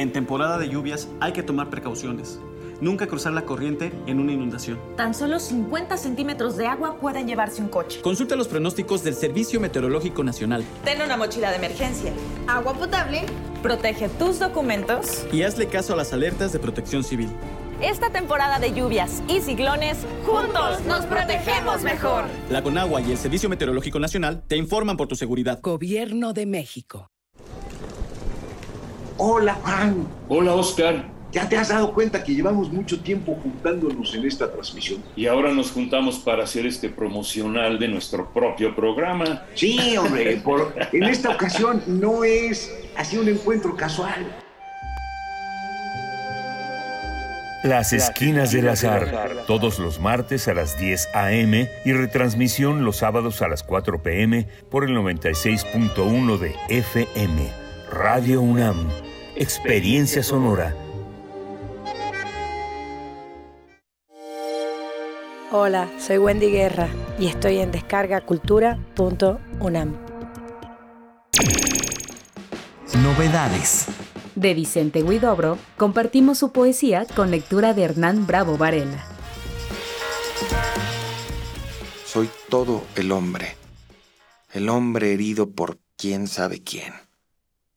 [0.00, 2.40] En temporada de lluvias hay que tomar precauciones.
[2.80, 4.80] Nunca cruzar la corriente en una inundación.
[4.96, 8.00] Tan solo 50 centímetros de agua pueden llevarse un coche.
[8.00, 10.64] Consulta los pronósticos del Servicio Meteorológico Nacional.
[10.86, 12.14] Ten una mochila de emergencia.
[12.46, 13.26] Agua potable.
[13.62, 15.26] Protege tus documentos.
[15.34, 17.28] Y hazle caso a las alertas de protección civil.
[17.82, 22.24] Esta temporada de lluvias y ciclones, juntos nos protegemos mejor.
[22.48, 25.60] La Conagua y el Servicio Meteorológico Nacional te informan por tu seguridad.
[25.60, 27.10] Gobierno de México.
[29.22, 30.08] Hola, Juan.
[30.30, 31.04] Hola, Oscar.
[31.30, 35.02] ¿Ya te has dado cuenta que llevamos mucho tiempo juntándonos en esta transmisión?
[35.14, 39.42] Y ahora nos juntamos para hacer este promocional de nuestro propio programa.
[39.54, 40.42] Sí, hombre,
[40.92, 44.26] en esta ocasión no es así un encuentro casual.
[47.62, 51.68] Las Esquinas del Azar, todos los martes a las 10 a.m.
[51.84, 54.48] y retransmisión los sábados a las 4 p.m.
[54.70, 57.52] por el 96.1 de FM.
[57.92, 59.09] Radio UNAM.
[59.40, 60.76] Experiencia sonora.
[65.50, 69.96] Hola, soy Wendy Guerra y estoy en descargacultura.unam.
[73.02, 73.86] Novedades.
[74.34, 79.06] De Vicente Huidobro, compartimos su poesía con lectura de Hernán Bravo Varela.
[82.04, 83.56] Soy todo el hombre.
[84.52, 86.92] El hombre herido por quién sabe quién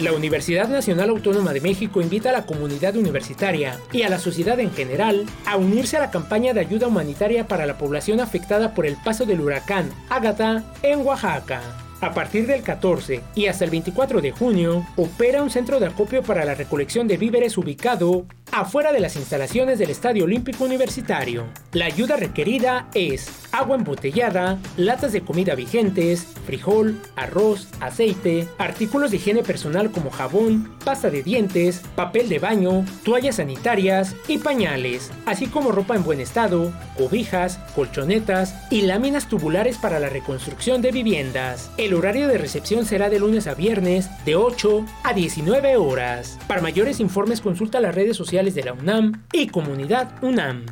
[0.00, 4.60] La Universidad Nacional Autónoma de México invita a la comunidad universitaria y a la sociedad
[4.60, 8.86] en general a unirse a la campaña de ayuda humanitaria para la población afectada por
[8.86, 11.62] el paso del huracán Ágata en Oaxaca.
[12.00, 16.22] A partir del 14 y hasta el 24 de junio, opera un centro de acopio
[16.22, 21.44] para la recolección de víveres ubicado afuera de las instalaciones del Estadio Olímpico Universitario.
[21.72, 29.16] La ayuda requerida es agua embotellada, latas de comida vigentes, frijol, arroz, aceite, artículos de
[29.16, 35.46] higiene personal como jabón, pasta de dientes, papel de baño, toallas sanitarias y pañales, así
[35.46, 41.70] como ropa en buen estado, cobijas, colchonetas y láminas tubulares para la reconstrucción de viviendas.
[41.76, 46.38] El horario de recepción será de lunes a viernes de 8 a 19 horas.
[46.46, 50.64] Para mayores informes consulta las redes sociales de la UNAM y Comunidad UNAM.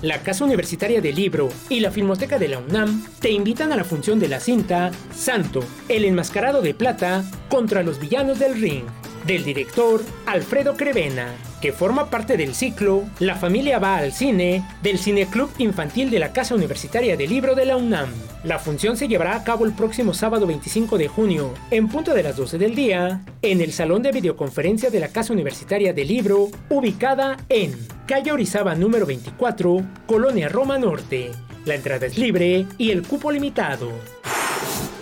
[0.00, 3.82] La Casa Universitaria del Libro y la Filmoteca de la UNAM te invitan a la
[3.82, 8.84] función de la cinta Santo, el enmascarado de plata contra los villanos del ring,
[9.26, 11.34] del director Alfredo Crevena,
[11.66, 16.32] que forma parte del ciclo La familia va al cine del Cineclub Infantil de la
[16.32, 18.08] Casa Universitaria del Libro de la UNAM.
[18.44, 22.22] La función se llevará a cabo el próximo sábado 25 de junio, en punto de
[22.22, 26.50] las 12 del día, en el Salón de Videoconferencia de la Casa Universitaria del Libro,
[26.70, 31.32] ubicada en calle Orizaba número 24, Colonia Roma Norte.
[31.64, 33.90] La entrada es libre y el cupo limitado.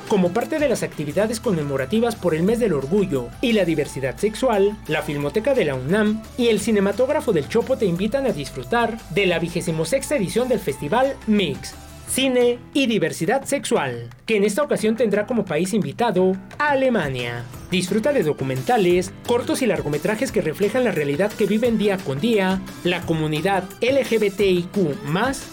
[0.08, 4.76] Como parte de las actividades conmemorativas por el mes del orgullo y la diversidad sexual,
[4.86, 9.26] la Filmoteca de la UNAM y el Cinematógrafo del Chopo te invitan a disfrutar de
[9.26, 11.74] la 26 edición del festival Mix,
[12.06, 17.44] cine y diversidad sexual, que en esta ocasión tendrá como país invitado a Alemania.
[17.70, 22.60] Disfruta de documentales, cortos y largometrajes que reflejan la realidad que viven día con día
[22.84, 24.74] la comunidad LGBTIQ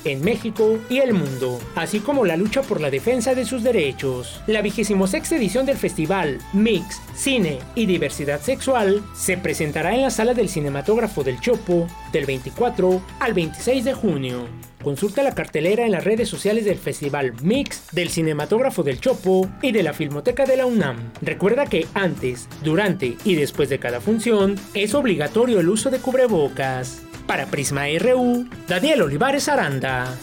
[0.06, 4.42] en México y el mundo, así como la lucha por la defensa de sus derechos.
[4.48, 10.34] La 26 edición del festival Mix, Cine y Diversidad Sexual se presentará en la sala
[10.34, 14.48] del cinematógrafo del Chopo del 24 al 26 de junio.
[14.82, 19.72] Consulta la cartelera en las redes sociales del Festival Mix, del Cinematógrafo del Chopo y
[19.72, 21.12] de la Filmoteca de la UNAM.
[21.22, 27.04] Recuerda que antes, durante y después de cada función es obligatorio el uso de cubrebocas.
[27.28, 30.18] Para Prisma RU, Daniel Olivares Aranda.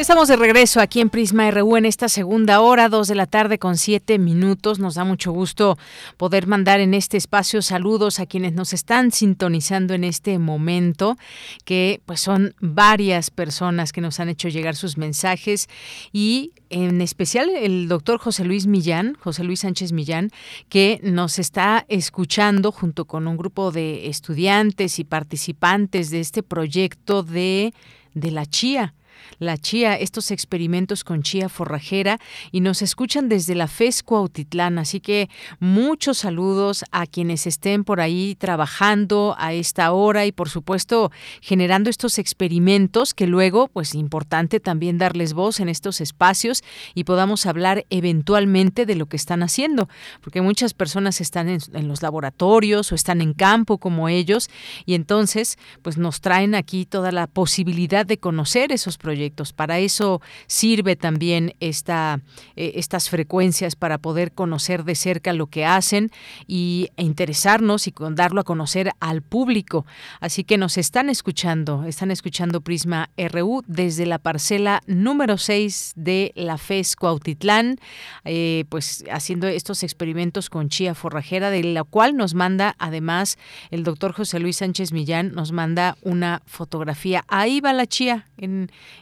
[0.00, 3.58] Estamos de regreso aquí en Prisma RU en esta segunda hora, dos de la tarde
[3.58, 4.78] con siete minutos.
[4.78, 5.76] Nos da mucho gusto
[6.16, 11.18] poder mandar en este espacio saludos a quienes nos están sintonizando en este momento,
[11.66, 15.68] que pues son varias personas que nos han hecho llegar sus mensajes
[16.14, 20.30] y en especial el doctor José Luis Millán, José Luis Sánchez Millán,
[20.70, 27.22] que nos está escuchando junto con un grupo de estudiantes y participantes de este proyecto
[27.22, 27.74] de,
[28.14, 28.94] de la chía
[29.38, 32.18] la chía, estos experimentos con chía forrajera
[32.52, 34.78] y nos escuchan desde la FES Cuautitlán.
[34.78, 40.48] Así que muchos saludos a quienes estén por ahí trabajando a esta hora y por
[40.48, 41.10] supuesto
[41.40, 46.62] generando estos experimentos que luego, pues importante también darles voz en estos espacios
[46.94, 49.88] y podamos hablar eventualmente de lo que están haciendo,
[50.22, 54.48] porque muchas personas están en, en los laboratorios o están en campo como ellos
[54.86, 59.09] y entonces pues nos traen aquí toda la posibilidad de conocer esos proyectos
[59.52, 62.20] para eso sirve también esta,
[62.56, 66.10] eh, estas frecuencias para poder conocer de cerca lo que hacen
[66.46, 69.86] y e interesarnos y darlo a conocer al público.
[70.20, 76.32] Así que nos están escuchando, están escuchando Prisma RU desde la parcela número 6 de
[76.34, 77.78] la FES Cuautitlán,
[78.24, 83.38] eh, pues haciendo estos experimentos con chía forrajera, de la cual nos manda además
[83.70, 87.24] el doctor José Luis Sánchez Millán, nos manda una fotografía.
[87.28, 88.26] Ahí va la chía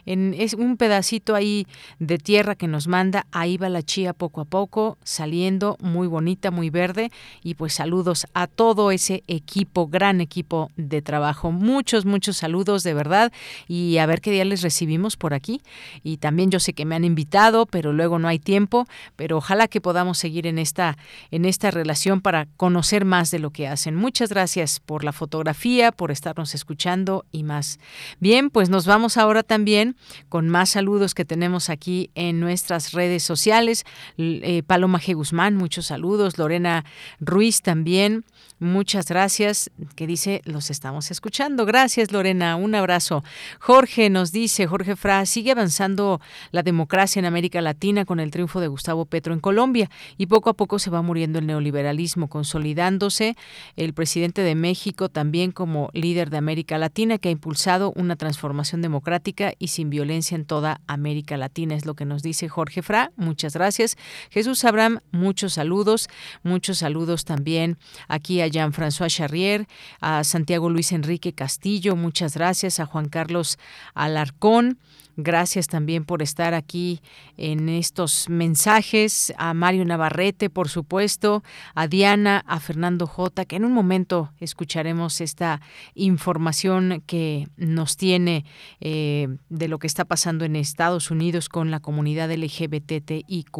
[0.09, 1.67] es un pedacito ahí
[1.99, 6.49] de tierra que nos manda, ahí va la chía poco a poco, saliendo muy bonita,
[6.49, 7.11] muy verde,
[7.43, 11.51] y pues saludos a todo ese equipo, gran equipo de trabajo.
[11.51, 13.31] Muchos, muchos saludos de verdad,
[13.67, 15.61] y a ver qué día les recibimos por aquí.
[16.01, 19.67] Y también yo sé que me han invitado, pero luego no hay tiempo, pero ojalá
[19.67, 20.97] que podamos seguir en esta,
[21.29, 23.95] en esta relación para conocer más de lo que hacen.
[23.95, 27.79] Muchas gracias por la fotografía, por estarnos escuchando y más.
[28.19, 29.95] Bien, pues nos vamos ahora también
[30.29, 33.85] con más saludos que tenemos aquí en nuestras redes sociales.
[34.17, 35.15] Eh, Paloma G.
[35.15, 36.37] Guzmán, muchos saludos.
[36.37, 36.85] Lorena
[37.19, 38.25] Ruiz también.
[38.61, 41.65] Muchas gracias, que dice, los estamos escuchando.
[41.65, 43.23] Gracias, Lorena, un abrazo.
[43.61, 46.19] Jorge nos dice, Jorge Fra, sigue avanzando
[46.51, 50.49] la democracia en América Latina con el triunfo de Gustavo Petro en Colombia y poco
[50.49, 53.37] a poco se va muriendo el neoliberalismo, consolidándose
[53.77, 58.81] el presidente de México también como líder de América Latina que ha impulsado una transformación
[58.81, 63.13] democrática y sin violencia en toda América Latina, es lo que nos dice Jorge Fra.
[63.15, 63.95] Muchas gracias.
[64.29, 66.09] Jesús Abraham, muchos saludos,
[66.43, 67.77] muchos saludos también
[68.09, 69.69] aquí a Jean-François Charrier,
[70.01, 73.57] a Santiago Luis Enrique Castillo, muchas gracias, a Juan Carlos
[73.93, 74.79] Alarcón,
[75.21, 77.01] Gracias también por estar aquí
[77.35, 81.43] en estos mensajes, a Mario Navarrete, por supuesto,
[81.75, 85.59] a Diana, a Fernando J, que en un momento escucharemos esta
[85.93, 88.45] información que nos tiene
[88.79, 93.57] eh, de lo que está pasando en Estados Unidos con la comunidad LGBTIQ.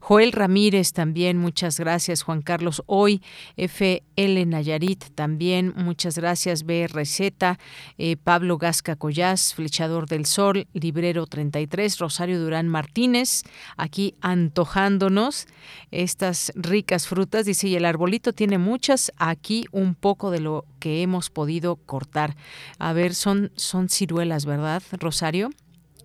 [0.00, 2.22] Joel Ramírez también, muchas gracias.
[2.22, 3.22] Juan Carlos Hoy,
[3.56, 6.64] FL Nayarit también, muchas gracias.
[6.64, 7.56] BRZ,
[7.96, 13.42] eh, Pablo Gasca Collás, Flechador del Sol, Librero 33, Rosario Durán Martínez,
[13.76, 15.46] aquí antojándonos
[15.90, 17.46] estas ricas frutas.
[17.46, 22.36] Dice, y el arbolito tiene muchas, aquí un poco de lo que hemos podido cortar.
[22.78, 25.50] A ver, son, son ciruelas, ¿verdad, Rosario?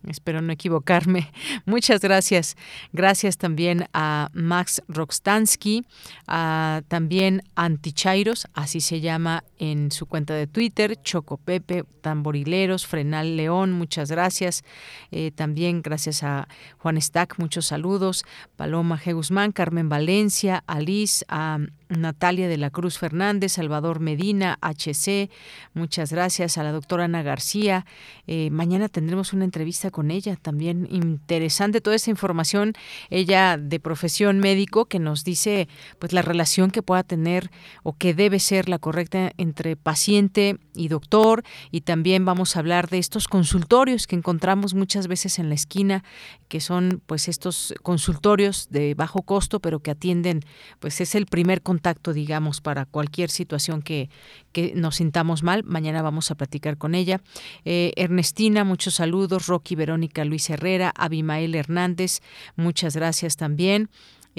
[0.08, 1.32] Espero no equivocarme.
[1.66, 2.56] Muchas gracias.
[2.94, 5.86] Gracias también a Max Roxtansky,
[6.28, 13.38] a también Antichairos, así se llama en su cuenta de Twitter, Choco Pepe, Tamborileros, Frenal
[13.38, 14.64] León, muchas gracias.
[15.12, 16.48] Eh, también gracias a
[16.78, 18.24] Juan Stack, muchos saludos.
[18.56, 19.14] Paloma G.
[19.14, 21.60] Guzmán, Carmen Valencia, Alice, a
[21.90, 25.30] Natalia de la Cruz Fernández, Salvador Medina, HC,
[25.74, 27.86] muchas gracias a la doctora Ana García.
[28.28, 32.74] Eh, mañana tendremos una entrevista con ella, también interesante toda esa información,
[33.10, 35.68] ella de profesión médico que nos dice
[36.00, 37.50] pues la relación que pueda tener
[37.84, 42.90] o que debe ser la correcta entre paciente y doctor y también vamos a hablar
[42.90, 46.04] de estos consultorios que encontramos muchas veces en la esquina,
[46.48, 50.42] que son pues estos consultorios de bajo costo, pero que atienden
[50.80, 54.10] pues es el primer contacto, digamos, para cualquier situación que,
[54.52, 55.64] que nos sintamos mal.
[55.64, 57.22] Mañana vamos a platicar con ella.
[57.66, 59.48] Eh, Ernestina, muchos saludos.
[59.48, 62.20] Rocky Verónica Luis Herrera, Abimael Hernández,
[62.56, 63.90] muchas gracias también.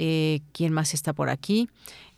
[0.01, 1.67] Eh, ¿Quién más está por aquí?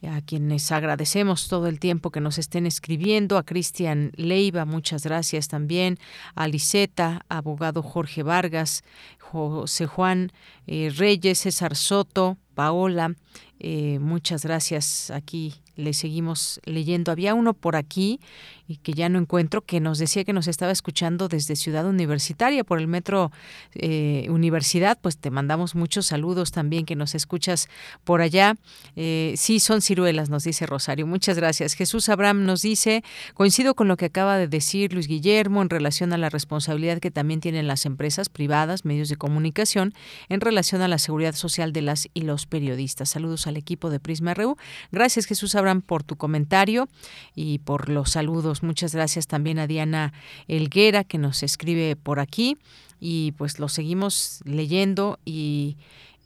[0.08, 5.48] A quienes agradecemos todo el tiempo que nos estén escribiendo, a Cristian Leiva, muchas gracias
[5.48, 6.00] también,
[6.36, 8.84] a Liseta, abogado Jorge Vargas,
[9.20, 10.32] José Juan
[10.68, 13.16] eh, Reyes, César Soto, Paola,
[13.60, 17.12] eh, muchas gracias aquí le seguimos leyendo.
[17.12, 18.20] Había uno por aquí
[18.78, 22.80] que ya no encuentro que nos decía que nos estaba escuchando desde Ciudad Universitaria por
[22.80, 23.32] el metro
[23.74, 24.98] eh, Universidad.
[25.02, 27.68] Pues te mandamos muchos saludos también que nos escuchas
[28.04, 28.56] por allá.
[28.96, 31.08] Eh, sí, son ciruelas, nos dice Rosario.
[31.08, 31.74] Muchas gracias.
[31.74, 33.04] Jesús Abraham nos dice,
[33.34, 37.12] coincido con lo que acaba de decir Luis Guillermo en relación a la responsabilidad que
[37.12, 39.94] también tienen las empresas privadas, medios de comunicación,
[40.30, 43.10] en relación a la seguridad social de las y los periodistas.
[43.10, 44.58] Saludos al equipo de Prisma RU.
[44.92, 46.88] Gracias Jesús Abraham por tu comentario
[47.36, 48.61] y por los saludos.
[48.64, 50.14] Muchas gracias también a Diana
[50.48, 52.58] Elguera que nos escribe por aquí
[53.00, 55.78] y pues lo seguimos leyendo y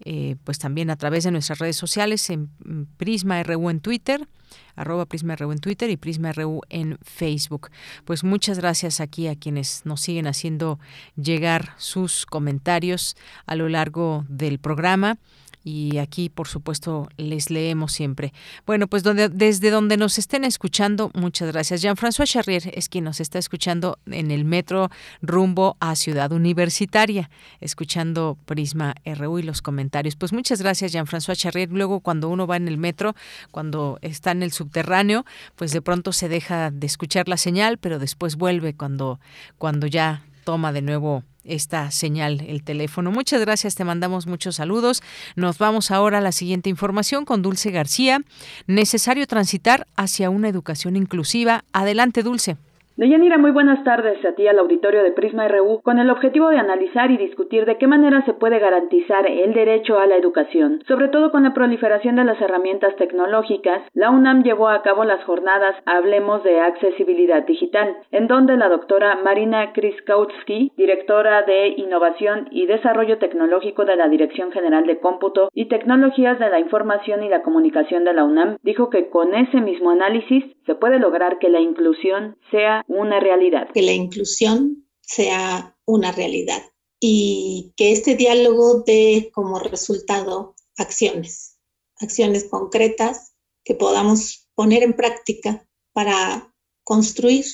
[0.01, 2.49] eh, pues también a través de nuestras redes sociales en
[2.97, 4.27] Prisma RU en Twitter
[4.75, 7.69] arroba Prisma RU en Twitter y Prisma RU en Facebook.
[8.03, 10.79] Pues muchas gracias aquí a quienes nos siguen haciendo
[11.15, 15.17] llegar sus comentarios a lo largo del programa
[15.65, 18.33] y aquí por supuesto les leemos siempre.
[18.67, 21.81] Bueno, pues donde, desde donde nos estén escuchando, muchas gracias.
[21.81, 24.91] Jean-François Charrier es quien nos está escuchando en el metro
[25.23, 30.15] rumbo a Ciudad Universitaria, escuchando Prisma RU y los comentarios.
[30.15, 31.71] Pues muchas gracias Jean-François Charrier.
[31.71, 33.15] Luego cuando uno va en el metro,
[33.49, 35.25] cuando está en el subterráneo,
[35.55, 39.19] pues de pronto se deja de escuchar la señal, pero después vuelve cuando,
[39.57, 43.11] cuando ya toma de nuevo esta señal, el teléfono.
[43.11, 45.03] Muchas gracias, te mandamos muchos saludos.
[45.35, 48.21] Nos vamos ahora a la siguiente información con Dulce García.
[48.67, 51.65] Necesario transitar hacia una educación inclusiva.
[51.73, 52.57] Adelante, Dulce.
[52.97, 56.59] Deyanira, muy buenas tardes a ti al auditorio de Prisma RU con el objetivo de
[56.59, 60.81] analizar y discutir de qué manera se puede garantizar el derecho a la educación.
[60.87, 65.21] Sobre todo con la proliferación de las herramientas tecnológicas, la UNAM llevó a cabo las
[65.25, 72.65] jornadas Hablemos de Accesibilidad Digital, en donde la doctora Marina Kriskowski, directora de Innovación y
[72.65, 77.41] Desarrollo Tecnológico de la Dirección General de Cómputo y Tecnologías de la Información y la
[77.41, 81.59] Comunicación de la UNAM, dijo que con ese mismo análisis se puede lograr que la
[81.59, 83.69] inclusión sea una realidad.
[83.73, 86.61] Que la inclusión sea una realidad
[86.99, 91.59] y que este diálogo dé como resultado acciones,
[91.99, 96.53] acciones concretas que podamos poner en práctica para
[96.83, 97.45] construir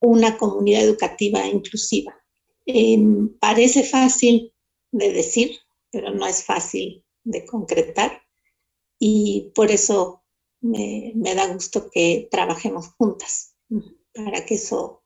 [0.00, 2.14] una comunidad educativa inclusiva.
[2.66, 4.52] Em, parece fácil
[4.92, 5.56] de decir,
[5.90, 8.22] pero no es fácil de concretar
[8.98, 10.22] y por eso
[10.60, 13.56] me, me da gusto que trabajemos juntas
[14.16, 15.02] para que eso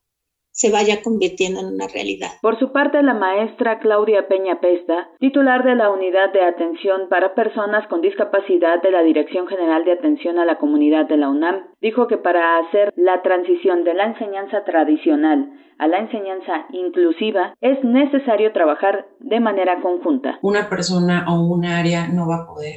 [0.53, 2.33] se vaya convirtiendo en una realidad.
[2.43, 7.35] Por su parte, la maestra Claudia Peña Pesta, titular de la Unidad de Atención para
[7.35, 11.67] Personas con Discapacidad de la Dirección General de Atención a la Comunidad de la UNAM,
[11.81, 17.83] dijo que para hacer la transición de la enseñanza tradicional a la enseñanza inclusiva es
[17.83, 20.39] necesario trabajar de manera conjunta.
[20.43, 22.77] Una persona o un área no va a poder.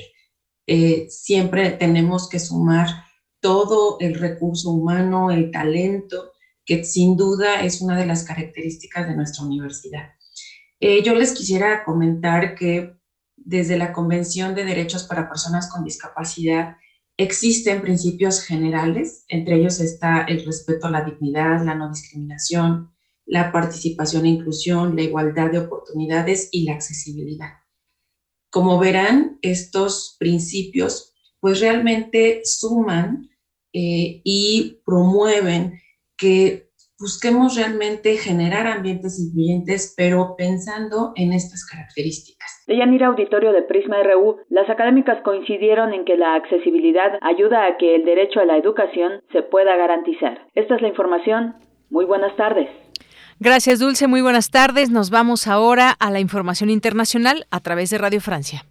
[0.67, 2.87] Eh, siempre tenemos que sumar
[3.43, 6.31] todo el recurso humano, el talento,
[6.65, 10.13] que sin duda es una de las características de nuestra universidad.
[10.79, 12.95] Eh, yo les quisiera comentar que
[13.35, 16.77] desde la Convención de Derechos para Personas con Discapacidad
[17.17, 22.93] existen principios generales, entre ellos está el respeto a la dignidad, la no discriminación,
[23.25, 27.55] la participación e inclusión, la igualdad de oportunidades y la accesibilidad.
[28.49, 33.29] Como verán, estos principios pues realmente suman
[33.73, 35.79] eh, y promueven
[36.17, 36.69] que
[36.99, 42.63] busquemos realmente generar ambientes incluyentes, pero pensando en estas características.
[42.65, 47.77] De Yanira Auditorio de Prisma RU, las académicas coincidieron en que la accesibilidad ayuda a
[47.77, 50.47] que el derecho a la educación se pueda garantizar.
[50.55, 51.55] Esta es la información.
[51.89, 52.69] Muy buenas tardes.
[53.39, 54.07] Gracias, Dulce.
[54.07, 54.89] Muy buenas tardes.
[54.89, 58.63] Nos vamos ahora a la información internacional a través de Radio Francia.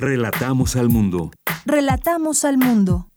[0.00, 1.32] Relatamos al mundo.
[1.66, 3.10] Relatamos al mundo.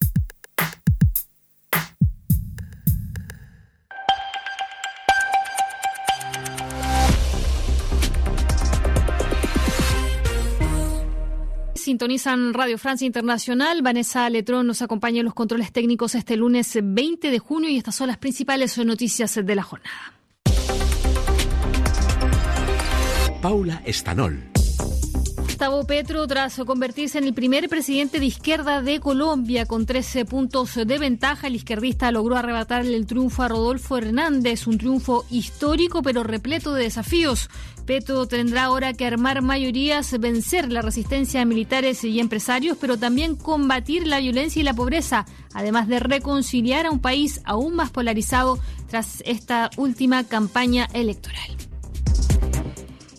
[11.76, 13.84] Sintonizan Radio Francia Internacional.
[13.84, 17.94] Vanessa Letrón nos acompaña en los controles técnicos este lunes 20 de junio y estas
[17.94, 20.14] son las principales noticias de la jornada.
[23.40, 24.51] Paula Estanol.
[25.62, 30.74] Gustavo Petro, tras convertirse en el primer presidente de izquierda de Colombia con 13 puntos
[30.74, 36.24] de ventaja, el izquierdista logró arrebatarle el triunfo a Rodolfo Hernández, un triunfo histórico pero
[36.24, 37.48] repleto de desafíos.
[37.86, 43.36] Petro tendrá ahora que armar mayorías, vencer la resistencia de militares y empresarios, pero también
[43.36, 48.58] combatir la violencia y la pobreza, además de reconciliar a un país aún más polarizado
[48.90, 51.71] tras esta última campaña electoral.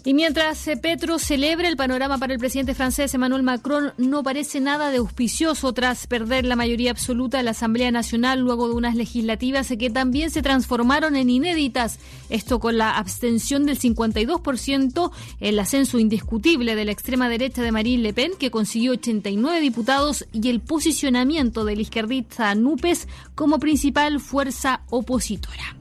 [0.04, 4.60] Y mientras eh, Petro celebra el panorama para el presidente francés Emmanuel Macron, no parece
[4.60, 8.96] nada de auspicioso tras perder la mayoría absoluta de la Asamblea Nacional luego de unas
[8.96, 11.98] legislativas que también se transformaron en inéditas.
[12.30, 15.10] Esto con la abstención del 52%,
[15.40, 20.26] el ascenso indiscutible de la extrema derecha de Marine Le Pen, que consiguió 89 diputados,
[20.32, 25.76] y el posicionamiento del izquierdista Nupes como principal fuerza opositora.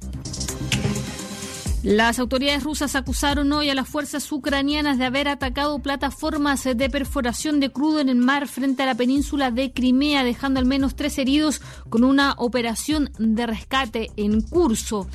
[1.84, 7.60] Las autoridades rusas acusaron hoy a las fuerzas ucranianas de haber atacado plataformas de perforación
[7.60, 11.18] de crudo en el mar frente a la península de Crimea, dejando al menos tres
[11.18, 11.60] heridos
[11.90, 15.08] con una operación de rescate en curso.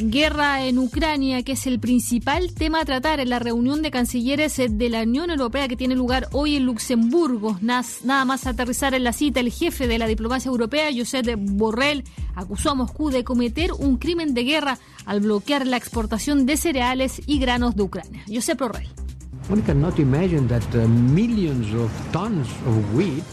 [0.00, 4.56] Guerra en Ucrania, que es el principal tema a tratar en la reunión de cancilleres
[4.56, 7.58] de la Unión Europea que tiene lugar hoy en Luxemburgo.
[7.60, 12.04] Nada más aterrizar en la cita, el jefe de la diplomacia europea, Josep Borrell,
[12.36, 17.20] acusó a Moscú de cometer un crimen de guerra al bloquear la exportación de cereales
[17.26, 18.24] y granos de Ucrania.
[18.32, 19.07] Josep Borrell.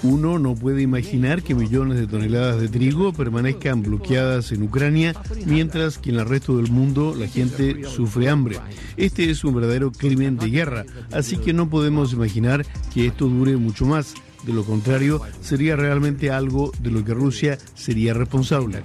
[0.01, 5.13] Uno no puede imaginar que millones de toneladas de trigo permanezcan bloqueadas en Ucrania,
[5.45, 8.59] mientras que en el resto del mundo la gente sufre hambre.
[8.95, 13.57] Este es un verdadero crimen de guerra, así que no podemos imaginar que esto dure
[13.57, 14.13] mucho más.
[14.43, 18.81] De lo contrario, sería realmente algo de lo que Rusia sería responsable.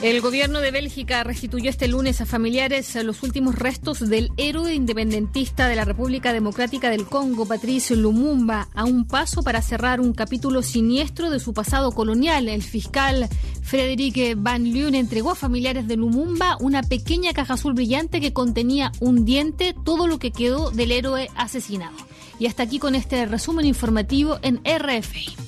[0.00, 5.66] El gobierno de Bélgica restituyó este lunes a familiares los últimos restos del héroe independentista
[5.66, 10.62] de la República Democrática del Congo, Patrice Lumumba, a un paso para cerrar un capítulo
[10.62, 12.48] siniestro de su pasado colonial.
[12.48, 13.28] El fiscal
[13.62, 18.92] Frederic Van Leeuwen entregó a familiares de Lumumba una pequeña caja azul brillante que contenía
[19.00, 21.96] un diente, todo lo que quedó del héroe asesinado.
[22.38, 25.47] Y hasta aquí con este resumen informativo en RFI.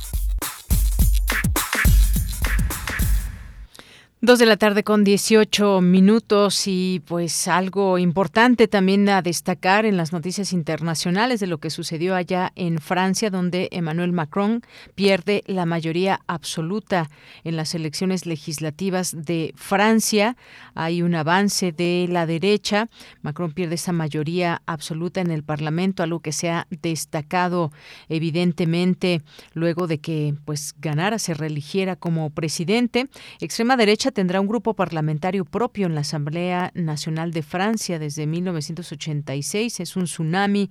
[4.23, 9.97] Dos de la tarde con 18 minutos y pues algo importante también a destacar en
[9.97, 14.61] las noticias internacionales de lo que sucedió allá en Francia, donde Emmanuel Macron
[14.93, 17.09] pierde la mayoría absoluta
[17.43, 20.37] en las elecciones legislativas de Francia.
[20.75, 22.89] Hay un avance de la derecha.
[23.23, 27.71] Macron pierde esa mayoría absoluta en el Parlamento, algo que se ha destacado
[28.07, 29.23] evidentemente
[29.55, 33.07] luego de que pues ganara, se reeligiera como presidente.
[33.39, 39.79] Extrema derecha tendrá un grupo parlamentario propio en la Asamblea Nacional de Francia desde 1986.
[39.79, 40.69] Es un tsunami.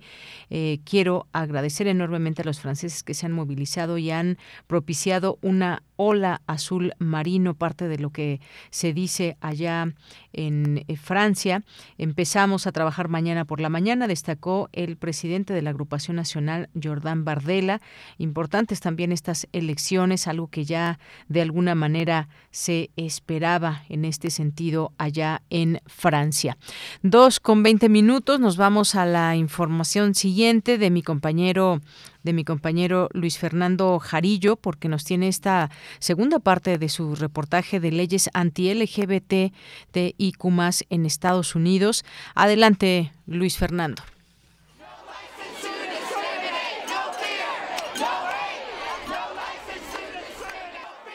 [0.49, 4.37] Eh, quiero agradecer enormemente a los franceses que se han movilizado y han
[4.67, 8.41] propiciado una ola azul marino, parte de lo que
[8.71, 9.93] se dice allá
[10.33, 11.63] en eh, Francia.
[11.99, 17.23] Empezamos a trabajar mañana por la mañana, destacó el presidente de la agrupación nacional, Jordán
[17.23, 17.81] Bardella.
[18.17, 20.97] Importantes también estas elecciones, algo que ya
[21.27, 26.57] de alguna manera se esperaba en este sentido allá en Francia.
[27.03, 31.79] Dos con veinte minutos, nos vamos a la información siguiente de mi compañero
[32.23, 35.69] de mi compañero Luis Fernando Jarillo, porque nos tiene esta
[35.99, 39.53] segunda parte de su reportaje de leyes anti-LGBT
[39.93, 40.45] de IQ
[40.89, 42.03] en Estados Unidos.
[42.35, 44.03] Adelante, Luis Fernando.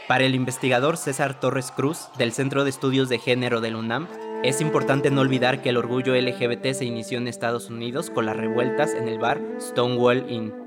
[0.08, 4.06] Para el investigador César Torres Cruz, del Centro de Estudios de Género del UNAM,
[4.44, 8.36] Es importante no olvidar que el orgullo LGBT se inició en Estados Unidos con las
[8.36, 10.65] revueltas en el bar Stonewall Inn.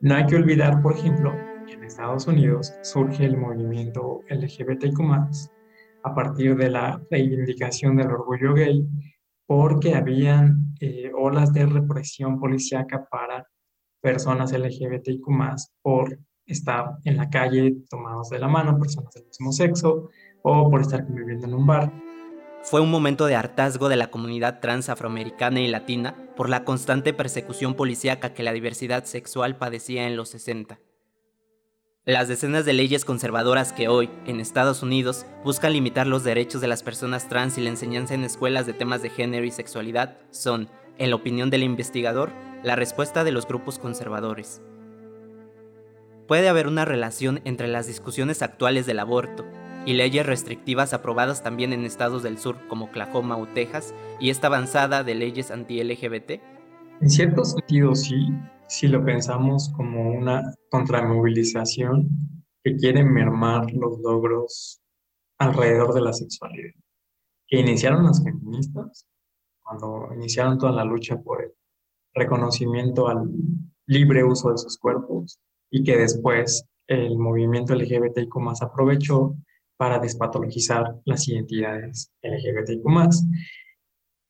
[0.00, 1.34] No hay que olvidar, por ejemplo,
[1.66, 5.00] que en Estados Unidos surge el movimiento LGBTQ
[6.04, 8.86] a partir de la reivindicación del orgullo gay,
[9.44, 13.48] porque habían eh, olas de represión policíaca para
[14.00, 15.26] personas LGBTQ
[15.82, 16.16] por
[16.46, 20.10] estar en la calle tomados de la mano, personas del mismo sexo,
[20.42, 21.92] o por estar conviviendo en un bar.
[22.70, 27.14] Fue un momento de hartazgo de la comunidad trans afroamericana y latina por la constante
[27.14, 30.78] persecución policíaca que la diversidad sexual padecía en los 60.
[32.04, 36.68] Las decenas de leyes conservadoras que hoy, en Estados Unidos, buscan limitar los derechos de
[36.68, 40.68] las personas trans y la enseñanza en escuelas de temas de género y sexualidad son,
[40.98, 42.32] en la opinión del investigador,
[42.62, 44.60] la respuesta de los grupos conservadores.
[46.26, 49.46] Puede haber una relación entre las discusiones actuales del aborto
[49.88, 54.48] y leyes restrictivas aprobadas también en estados del sur como Oklahoma o Texas y esta
[54.48, 56.42] avanzada de leyes anti-LGBT?
[57.00, 58.28] En cierto sentido sí,
[58.66, 62.06] si lo pensamos como una contramovilización
[62.62, 64.82] que quiere mermar los logros
[65.38, 66.74] alrededor de la sexualidad,
[67.46, 69.06] que iniciaron las feministas
[69.62, 71.52] cuando iniciaron toda la lucha por el
[72.12, 73.26] reconocimiento al
[73.86, 75.38] libre uso de sus cuerpos
[75.70, 79.34] y que después el movimiento LGBTIQ más aprovechó
[79.78, 82.84] para despatologizar las identidades LGBTIQ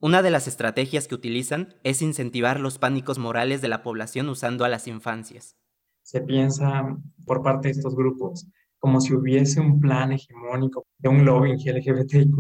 [0.01, 4.65] una de las estrategias que utilizan es incentivar los pánicos morales de la población usando
[4.65, 5.57] a las infancias.
[6.05, 6.97] Se piensa
[7.27, 8.47] por parte de estos grupos
[8.79, 12.31] como si hubiese un plan hegemónico de un lobbying LGBTIQ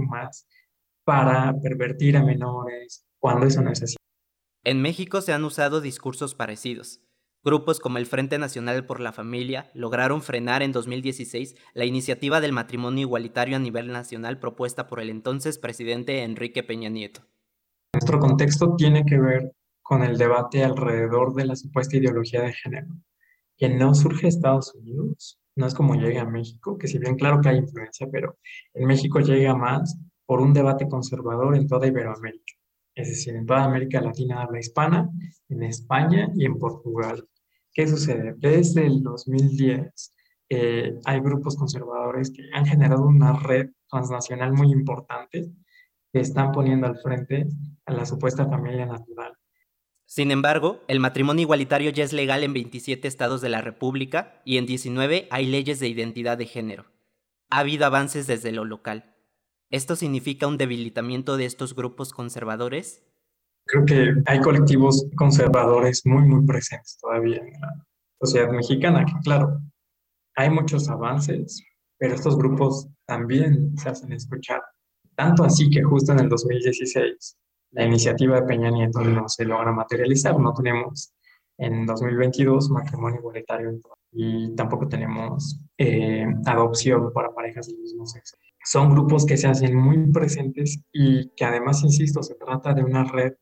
[1.04, 3.96] para pervertir a menores, cuando eso no es así.
[4.62, 7.00] En México se han usado discursos parecidos.
[7.48, 12.52] Grupos como el Frente Nacional por la Familia lograron frenar en 2016 la iniciativa del
[12.52, 17.22] matrimonio igualitario a nivel nacional propuesta por el entonces presidente Enrique Peña Nieto.
[17.94, 19.50] Nuestro contexto tiene que ver
[19.80, 22.88] con el debate alrededor de la supuesta ideología de género,
[23.56, 27.16] que no surge en Estados Unidos, no es como llega a México, que si bien
[27.16, 28.36] claro que hay influencia, pero
[28.74, 32.52] en México llega más por un debate conservador en toda Iberoamérica,
[32.94, 35.08] es decir, en toda América Latina habla hispana,
[35.48, 37.26] en España y en Portugal.
[37.78, 38.34] ¿Qué sucede?
[38.36, 40.12] Desde el 2010
[40.48, 45.52] eh, hay grupos conservadores que han generado una red transnacional muy importante
[46.12, 47.46] que están poniendo al frente
[47.86, 49.34] a la supuesta familia natural.
[50.06, 54.56] Sin embargo, el matrimonio igualitario ya es legal en 27 estados de la República y
[54.56, 56.86] en 19 hay leyes de identidad de género.
[57.48, 59.14] Ha habido avances desde lo local.
[59.70, 63.07] ¿Esto significa un debilitamiento de estos grupos conservadores?
[63.68, 67.86] Creo que hay colectivos conservadores muy, muy presentes todavía en la
[68.18, 69.60] sociedad mexicana, que claro,
[70.36, 71.62] hay muchos avances,
[71.98, 74.62] pero estos grupos también se hacen escuchar.
[75.14, 77.36] Tanto así que justo en el 2016
[77.72, 80.38] la iniciativa de Peña Nieto no se logra materializar.
[80.38, 81.12] No tenemos
[81.58, 83.78] en 2022 matrimonio igualitario
[84.12, 88.36] y tampoco tenemos eh, adopción para parejas del mismo sexo.
[88.64, 93.04] Son grupos que se hacen muy presentes y que además, insisto, se trata de una
[93.04, 93.34] red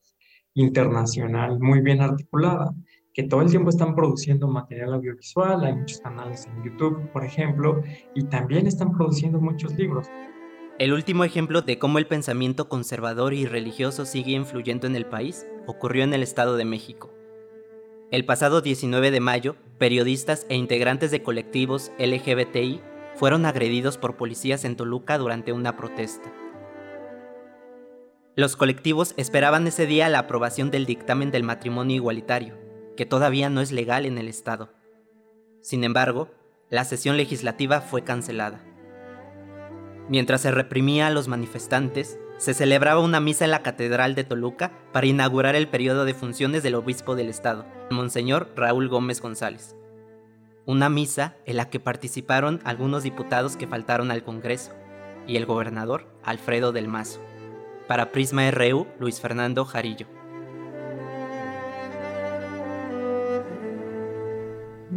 [0.56, 2.72] internacional muy bien articulada,
[3.12, 7.82] que todo el tiempo están produciendo material audiovisual, hay muchos canales en YouTube, por ejemplo,
[8.14, 10.08] y también están produciendo muchos libros.
[10.78, 15.46] El último ejemplo de cómo el pensamiento conservador y religioso sigue influyendo en el país
[15.66, 17.10] ocurrió en el Estado de México.
[18.10, 22.80] El pasado 19 de mayo, periodistas e integrantes de colectivos LGBTI
[23.14, 26.30] fueron agredidos por policías en Toluca durante una protesta.
[28.36, 32.54] Los colectivos esperaban ese día la aprobación del dictamen del matrimonio igualitario,
[32.94, 34.74] que todavía no es legal en el Estado.
[35.62, 36.28] Sin embargo,
[36.68, 38.62] la sesión legislativa fue cancelada.
[40.10, 44.70] Mientras se reprimía a los manifestantes, se celebraba una misa en la Catedral de Toluca
[44.92, 49.76] para inaugurar el periodo de funciones del obispo del estado, Monseñor Raúl Gómez González.
[50.66, 54.72] Una misa en la que participaron algunos diputados que faltaron al Congreso
[55.26, 57.22] y el gobernador Alfredo del Mazo.
[57.86, 60.06] Para Prisma RU, Luis Fernando Jarillo.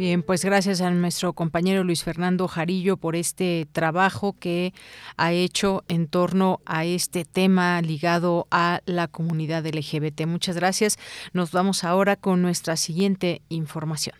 [0.00, 4.72] Bien, pues gracias a nuestro compañero Luis Fernando Jarillo por este trabajo que
[5.18, 10.26] ha hecho en torno a este tema ligado a la comunidad LGBT.
[10.26, 10.96] Muchas gracias.
[11.34, 14.16] Nos vamos ahora con nuestra siguiente información.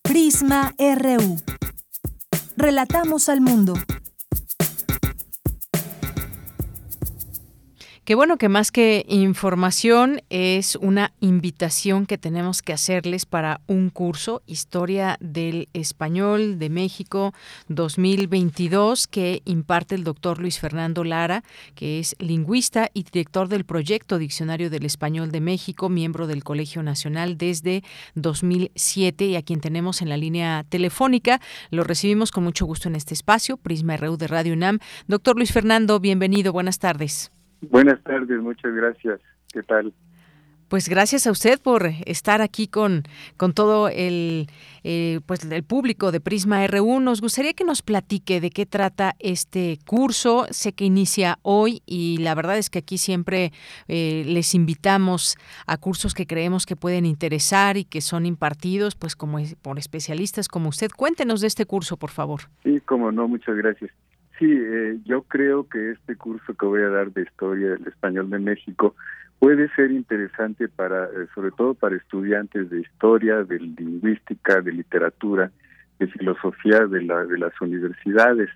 [0.00, 1.36] Prisma RU.
[2.56, 3.74] Relatamos al mundo.
[8.08, 13.90] Qué bueno que más que información es una invitación que tenemos que hacerles para un
[13.90, 17.34] curso Historia del Español de México
[17.68, 21.44] 2022 que imparte el doctor Luis Fernando Lara,
[21.74, 26.82] que es lingüista y director del proyecto Diccionario del Español de México, miembro del Colegio
[26.82, 31.42] Nacional desde 2007 y a quien tenemos en la línea telefónica.
[31.68, 34.78] Lo recibimos con mucho gusto en este espacio, Prisma RU de Radio UNAM.
[35.08, 37.32] Doctor Luis Fernando, bienvenido, buenas tardes.
[37.60, 39.20] Buenas tardes, muchas gracias.
[39.52, 39.92] ¿Qué tal?
[40.68, 43.04] Pues gracias a usted por estar aquí con,
[43.38, 44.48] con todo el,
[44.84, 47.00] eh, pues el público de Prisma RU.
[47.00, 50.44] Nos gustaría que nos platique de qué trata este curso.
[50.50, 53.50] Sé que inicia hoy y la verdad es que aquí siempre
[53.88, 55.36] eh, les invitamos
[55.66, 60.48] a cursos que creemos que pueden interesar y que son impartidos pues como por especialistas
[60.48, 60.90] como usted.
[60.94, 62.42] Cuéntenos de este curso, por favor.
[62.62, 63.90] Sí, como no, muchas gracias.
[64.38, 68.30] Sí, eh, yo creo que este curso que voy a dar de Historia del Español
[68.30, 68.94] de México
[69.40, 75.50] puede ser interesante para, eh, sobre todo para estudiantes de historia, de lingüística, de literatura,
[75.98, 78.48] de filosofía de, la, de las universidades.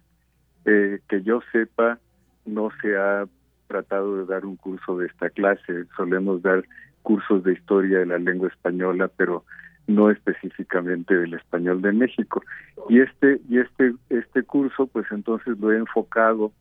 [0.64, 1.98] Eh, que yo sepa,
[2.46, 3.26] no se ha
[3.66, 5.86] tratado de dar un curso de esta clase.
[5.96, 6.62] Solemos dar
[7.02, 9.44] cursos de historia de la lengua española, pero
[9.86, 12.42] no específicamente del español de México.
[12.88, 16.52] Y este y este este curso pues entonces lo he enfocado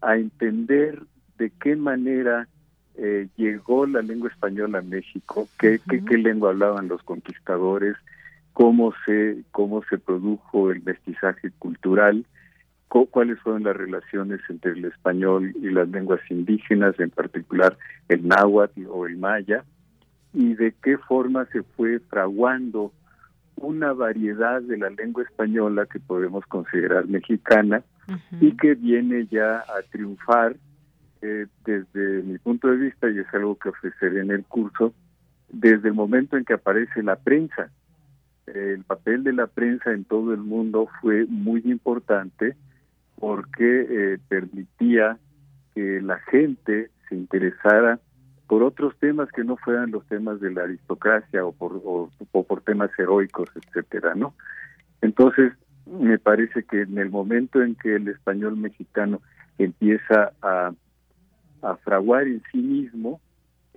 [0.00, 1.02] a entender
[1.38, 2.48] de qué manera
[2.96, 7.96] eh, llegó la lengua española a México, qué, qué, lengua hablaban los conquistadores,
[8.52, 12.24] cómo se cómo se produjo el mestizaje cultural,
[12.88, 17.76] cuáles fueron las relaciones entre el español y las lenguas indígenas, en particular
[18.08, 19.64] el náhuatl o el maya,
[20.36, 22.92] y de qué forma se fue fraguando
[23.56, 27.82] una variedad de la lengua española que podemos considerar mexicana
[28.38, 30.54] y que viene ya a triunfar
[31.22, 34.92] eh, desde mi punto de vista, y es algo que ofreceré en el curso,
[35.48, 37.70] desde el momento en que aparece la prensa.
[38.46, 42.56] el papel de la prensa en todo el mundo fue muy importante
[43.18, 45.16] porque eh, permitía
[45.74, 47.98] que la gente se interesara
[48.46, 52.10] por otros temas que no fueran los temas de la aristocracia o por, o,
[52.44, 54.34] por temas heroicos, etcétera, ¿no?
[55.00, 55.52] Entonces,
[55.86, 59.20] me parece que en el momento en que el español mexicano
[59.58, 60.72] empieza a,
[61.62, 63.20] a fraguar en sí mismo,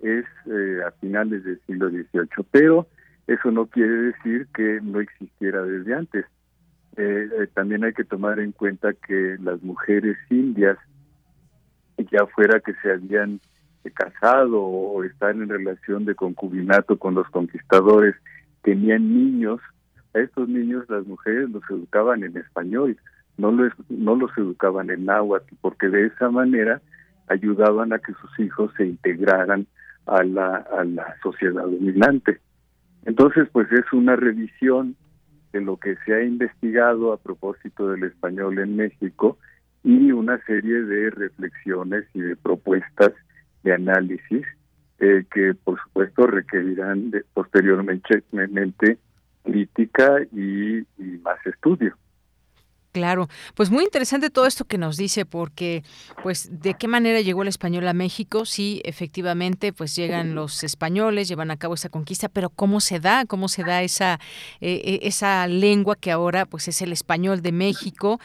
[0.01, 2.87] es eh, a finales del siglo XVIII, pero
[3.27, 6.25] eso no quiere decir que no existiera desde antes.
[6.97, 10.77] Eh, eh, también hay que tomar en cuenta que las mujeres indias,
[12.11, 13.39] ya fuera que se habían
[13.93, 18.15] casado o estar en relación de concubinato con los conquistadores
[18.61, 19.61] tenían niños,
[20.13, 22.97] a estos niños las mujeres los educaban en español,
[23.37, 26.81] no los, no los educaban en náhuatl, porque de esa manera
[27.27, 29.65] ayudaban a que sus hijos se integraran
[30.05, 32.39] a la, a la sociedad dominante.
[33.05, 34.95] Entonces, pues es una revisión
[35.53, 39.37] de lo que se ha investigado a propósito del español en México
[39.83, 43.13] y una serie de reflexiones y de propuestas
[43.63, 44.45] de análisis
[44.99, 48.23] eh, que por supuesto requerirán de, posteriormente
[49.43, 50.85] crítica y
[51.23, 51.95] más estudio.
[52.91, 55.83] Claro, pues muy interesante todo esto que nos dice porque
[56.23, 61.27] pues de qué manera llegó el español a México, sí, efectivamente, pues llegan los españoles,
[61.27, 64.19] llevan a cabo esa conquista, pero cómo se da, cómo se da esa
[64.59, 68.19] eh, eh, esa lengua que ahora pues es el español de México,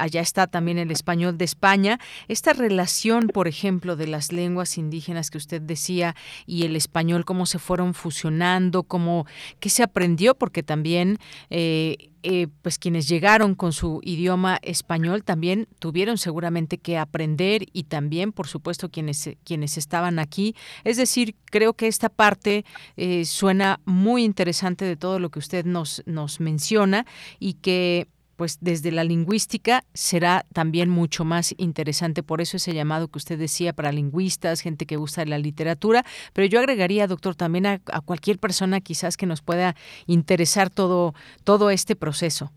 [0.00, 5.30] allá está también el español de España, esta relación, por ejemplo, de las lenguas indígenas
[5.30, 6.16] que usted decía
[6.46, 9.26] y el español cómo se fueron fusionando, cómo
[9.60, 11.18] qué se aprendió porque también
[11.48, 17.84] eh, eh, pues quienes llegaron con su idioma español también tuvieron seguramente que aprender y
[17.84, 20.54] también, por supuesto, quienes, quienes estaban aquí.
[20.84, 22.64] Es decir, creo que esta parte
[22.96, 27.06] eh, suena muy interesante de todo lo que usted nos, nos menciona
[27.38, 28.08] y que
[28.40, 32.22] pues desde la lingüística será también mucho más interesante.
[32.22, 36.04] Por eso ese llamado que usted decía para lingüistas, gente que gusta de la literatura,
[36.32, 39.74] pero yo agregaría, doctor, también a, cualquier persona quizás que nos pueda
[40.06, 41.12] interesar todo,
[41.44, 42.50] todo este proceso.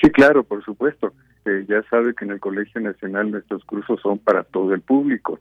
[0.00, 1.12] Sí, claro, por supuesto.
[1.44, 5.40] Eh, ya sabe que en el Colegio Nacional nuestros cursos son para todo el público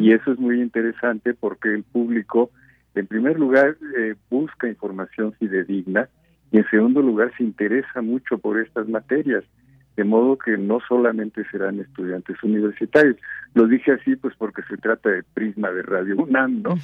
[0.00, 2.50] y eso es muy interesante porque el público,
[2.94, 6.08] en primer lugar, eh, busca información fidedigna
[6.52, 9.44] y en segundo lugar se interesa mucho por estas materias,
[9.96, 13.16] de modo que no solamente serán estudiantes universitarios.
[13.54, 16.78] Lo dije así pues porque se trata de prisma de Radio UNAM, ¿no?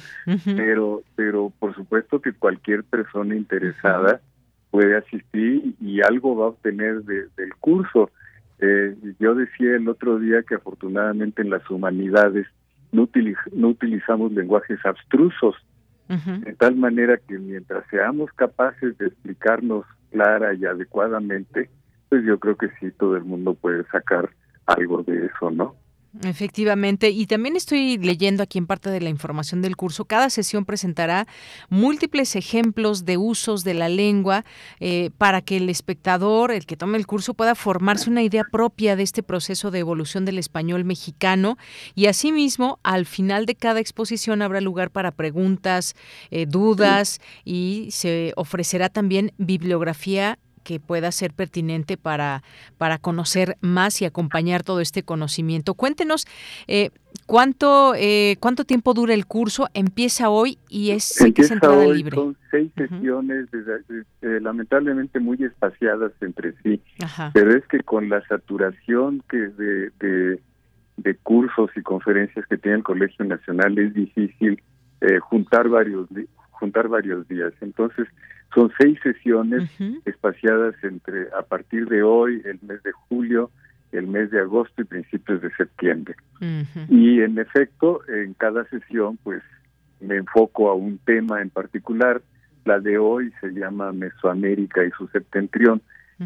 [0.45, 4.19] Pero pero por supuesto que cualquier persona interesada
[4.71, 8.09] puede asistir y algo va a obtener del curso.
[8.59, 12.47] Eh, yo decía el otro día que afortunadamente en las humanidades
[12.91, 13.07] no,
[13.51, 15.55] no utilizamos lenguajes abstrusos,
[16.07, 21.69] de tal manera que mientras seamos capaces de explicarnos clara y adecuadamente,
[22.09, 24.29] pues yo creo que sí, todo el mundo puede sacar
[24.65, 25.75] algo de eso, ¿no?
[26.21, 30.63] Efectivamente, y también estoy leyendo aquí en parte de la información del curso, cada sesión
[30.63, 31.25] presentará
[31.69, 34.45] múltiples ejemplos de usos de la lengua
[34.79, 38.95] eh, para que el espectador, el que tome el curso, pueda formarse una idea propia
[38.95, 41.57] de este proceso de evolución del español mexicano.
[41.95, 45.95] Y asimismo, al final de cada exposición habrá lugar para preguntas,
[46.29, 52.43] eh, dudas y se ofrecerá también bibliografía que pueda ser pertinente para,
[52.77, 55.73] para conocer más y acompañar todo este conocimiento.
[55.73, 56.25] Cuéntenos
[56.67, 56.89] eh,
[57.25, 59.67] cuánto eh, cuánto tiempo dura el curso.
[59.73, 62.15] Empieza hoy y es, Empieza entrada hoy, libre.
[62.15, 66.81] Son seis sesiones, eh, lamentablemente muy espaciadas entre sí,
[67.33, 70.39] pero es que con la saturación que de, de,
[70.97, 74.61] de, cursos y conferencias que tiene el Colegio Nacional es difícil
[75.21, 76.07] juntar varios
[76.51, 77.51] juntar varios días.
[77.59, 78.07] Entonces
[78.53, 79.69] son seis sesiones
[80.05, 83.49] espaciadas entre a partir de hoy, el mes de julio,
[83.91, 86.15] el mes de agosto y principios de septiembre.
[86.89, 89.41] Y en efecto, en cada sesión, pues
[90.01, 92.21] me enfoco a un tema en particular.
[92.65, 95.81] La de hoy se llama Mesoamérica y su septentrión,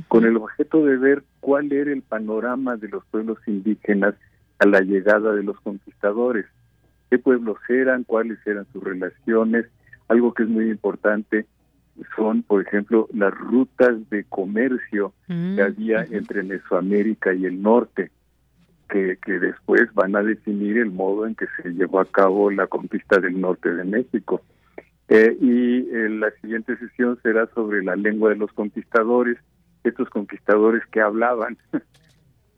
[0.07, 4.15] con el objeto de ver cuál era el panorama de los pueblos indígenas
[4.59, 6.45] a la llegada de los conquistadores.
[7.09, 8.03] ¿Qué pueblos eran?
[8.03, 9.65] ¿Cuáles eran sus relaciones?
[10.09, 11.45] Algo que es muy importante
[12.15, 18.11] son, por ejemplo, las rutas de comercio que mm, había entre Mesoamérica y el norte,
[18.89, 22.67] que, que después van a definir el modo en que se llevó a cabo la
[22.67, 24.41] conquista del norte de México.
[25.09, 29.37] Eh, y eh, la siguiente sesión será sobre la lengua de los conquistadores,
[29.83, 31.57] estos conquistadores que hablaban.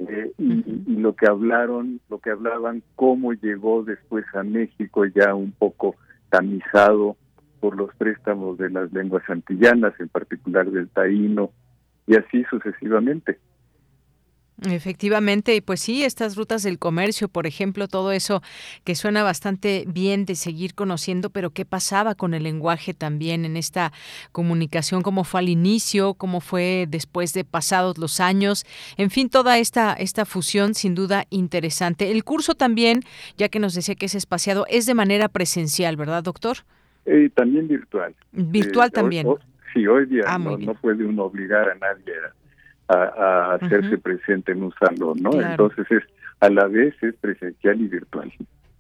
[0.08, 5.36] Eh, y, y, lo que hablaron, lo que hablaban, cómo llegó después a México ya
[5.36, 5.98] un poco
[6.30, 7.18] tamizado
[7.60, 11.52] por los préstamos de las lenguas antillanas, en particular del taíno,
[12.08, 13.40] y así sucesivamente.
[14.68, 18.42] Efectivamente, pues sí, estas rutas del comercio, por ejemplo, todo eso
[18.84, 23.56] que suena bastante bien de seguir conociendo, pero qué pasaba con el lenguaje también en
[23.56, 23.94] esta
[24.34, 28.66] comunicación, cómo fue al inicio, cómo fue después de pasados los años,
[28.98, 32.12] en fin, toda esta, esta fusión sin duda interesante.
[32.12, 33.04] El curso también,
[33.38, 36.66] ya que nos decía que es espaciado, es de manera presencial, ¿verdad, doctor?
[37.10, 38.14] Eh, también virtual.
[38.32, 39.28] Virtual eh, también.
[39.74, 42.14] sí, hoy día ah, no, puede uno obligar a nadie
[42.88, 45.32] a, hacerse presente en un salón, ¿no?
[45.42, 46.04] Entonces es
[46.40, 48.32] a la vez es presencial y virtual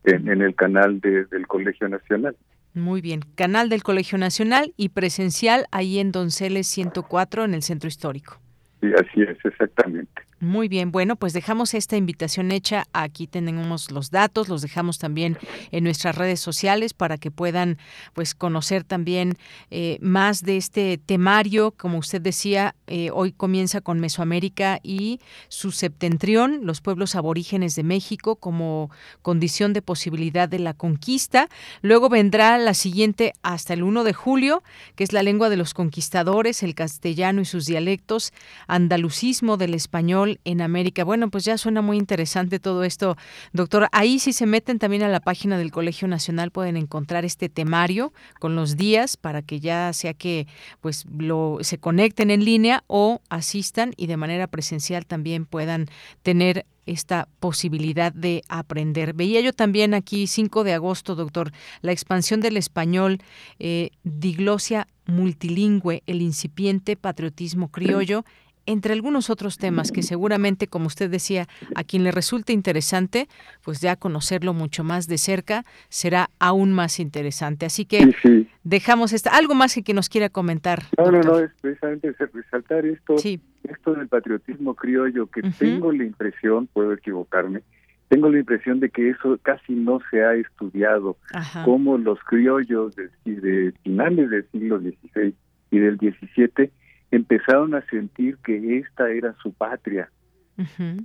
[0.03, 2.35] en, el canal del Colegio Nacional.
[2.73, 7.87] Muy bien, canal del Colegio Nacional y presencial ahí en Donceles 104 en el Centro
[7.87, 8.39] Histórico.
[8.81, 10.21] Sí, así es, exactamente.
[10.41, 12.85] Muy bien, bueno, pues dejamos esta invitación hecha.
[12.93, 15.37] Aquí tenemos los datos, los dejamos también
[15.71, 17.77] en nuestras redes sociales para que puedan
[18.13, 19.37] pues conocer también
[19.69, 21.71] eh, más de este temario.
[21.71, 27.83] Como usted decía, eh, hoy comienza con Mesoamérica y su septentrión, los pueblos aborígenes de
[27.83, 28.91] México como
[29.21, 31.49] condición de posibilidad de la conquista.
[31.81, 34.63] Luego vendrá la siguiente hasta el 1 de julio,
[34.95, 38.31] que es la lengua de los conquistadores, el castellano y sus dialectos,
[38.67, 41.03] andalucismo del español en América.
[41.03, 43.17] Bueno, pues ya suena muy interesante todo esto,
[43.53, 43.87] doctor.
[43.91, 48.13] Ahí si se meten también a la página del Colegio Nacional pueden encontrar este temario
[48.39, 50.47] con los días para que ya sea que
[50.81, 55.87] pues lo se conecten en línea o asistan y de manera presencial también puedan
[56.21, 59.13] tener esta posibilidad de aprender.
[59.13, 61.51] Veía yo también aquí 5 de agosto, doctor,
[61.81, 63.19] la expansión del español,
[63.59, 68.25] eh, diglosia multilingüe, el incipiente patriotismo criollo
[68.65, 73.27] entre algunos otros temas que seguramente, como usted decía, a quien le resulte interesante,
[73.63, 77.65] pues ya conocerlo mucho más de cerca será aún más interesante.
[77.65, 78.15] Así que
[78.63, 80.83] dejamos esta, algo más que nos quiera comentar.
[80.97, 86.67] No, no, no, es precisamente resaltar esto, esto del patriotismo criollo, que tengo la impresión,
[86.67, 87.61] puedo equivocarme,
[88.09, 91.17] tengo la impresión de que eso casi no se ha estudiado,
[91.63, 95.35] como los criollos de, de finales del siglo XVI
[95.71, 96.71] y del XVII
[97.11, 100.09] empezaron a sentir que esta era su patria,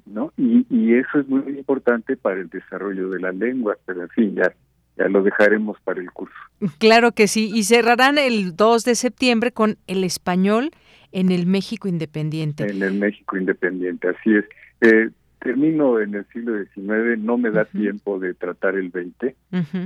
[0.06, 0.32] ¿no?
[0.36, 4.35] Y, y, eso es muy importante para el desarrollo de la lengua, pero en fin,
[4.35, 4.52] ya,
[4.97, 6.35] ya lo dejaremos para el curso.
[6.78, 10.70] Claro que sí, y cerrarán el 2 de septiembre con el español
[11.12, 12.68] en el México Independiente.
[12.68, 14.44] En el México Independiente, así es.
[14.81, 15.10] Eh,
[15.45, 19.37] termino en el siglo XIX, no me da tiempo de tratar el 20,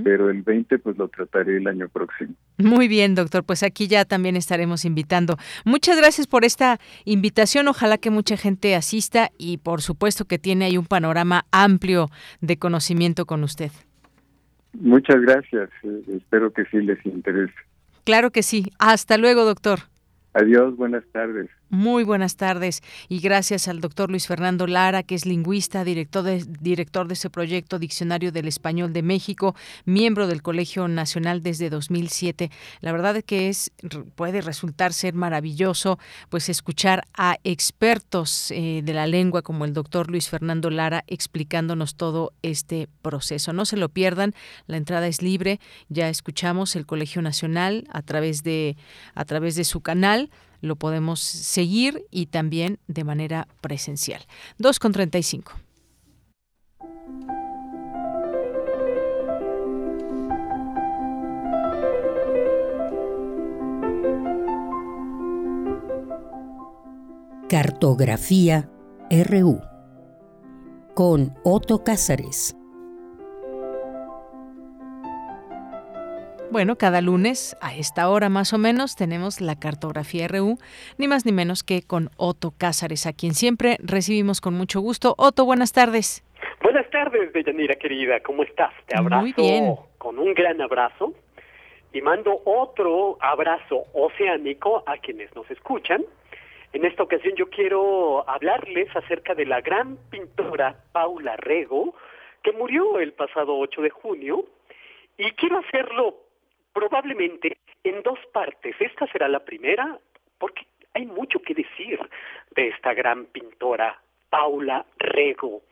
[0.04, 2.32] pero el 20 pues lo trataré el año próximo.
[2.58, 5.36] Muy bien, doctor, pues aquí ya también estaremos invitando.
[5.64, 10.66] Muchas gracias por esta invitación, ojalá que mucha gente asista y por supuesto que tiene
[10.66, 12.06] ahí un panorama amplio
[12.40, 13.72] de conocimiento con usted.
[14.74, 15.70] Muchas gracias.
[15.82, 17.54] Eh, espero que sí les interese.
[18.04, 18.70] Claro que sí.
[18.78, 19.80] Hasta luego, doctor.
[20.34, 21.50] Adiós, buenas tardes.
[21.70, 26.42] Muy buenas tardes y gracias al doctor Luis Fernando Lara, que es lingüista, director de,
[26.60, 29.54] director de ese proyecto Diccionario del Español de México,
[29.84, 32.50] miembro del Colegio Nacional desde 2007.
[32.80, 33.70] La verdad es que es
[34.14, 35.98] puede resultar ser maravilloso
[36.30, 41.96] pues escuchar a expertos eh, de la lengua como el doctor Luis Fernando Lara explicándonos
[41.96, 43.52] todo este proceso.
[43.52, 44.34] No se lo pierdan,
[44.68, 45.60] la entrada es libre.
[45.90, 48.78] Ya escuchamos el Colegio Nacional a través de
[49.14, 50.30] a través de su canal
[50.60, 54.22] lo podemos seguir y también de manera presencial.
[54.58, 55.52] 2 con 35.
[67.48, 68.68] Cartografía
[69.10, 69.58] RU
[70.94, 72.57] con Otto Cázares.
[76.50, 80.56] Bueno, cada lunes a esta hora más o menos tenemos la cartografía RU,
[80.96, 85.14] ni más ni menos que con Otto Cázares, a quien siempre recibimos con mucho gusto.
[85.18, 86.24] Otto, buenas tardes.
[86.62, 88.72] Buenas tardes, Deyanira querida, ¿cómo estás?
[88.86, 89.76] Te abrazo Muy bien.
[89.98, 91.12] con un gran abrazo
[91.92, 96.02] y mando otro abrazo oceánico a quienes nos escuchan.
[96.72, 101.94] En esta ocasión yo quiero hablarles acerca de la gran pintora Paula Rego,
[102.42, 104.44] que murió el pasado 8 de junio,
[105.18, 106.27] y quiero hacerlo
[106.78, 108.76] probablemente en dos partes.
[108.78, 109.98] Esta será la primera,
[110.38, 110.64] porque
[110.94, 111.98] hay mucho que decir
[112.54, 114.00] de esta gran pintora,
[114.30, 115.62] Paula Rego.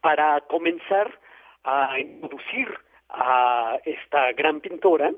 [0.00, 1.18] Para comenzar
[1.64, 2.68] a introducir
[3.08, 5.10] a esta gran pintora,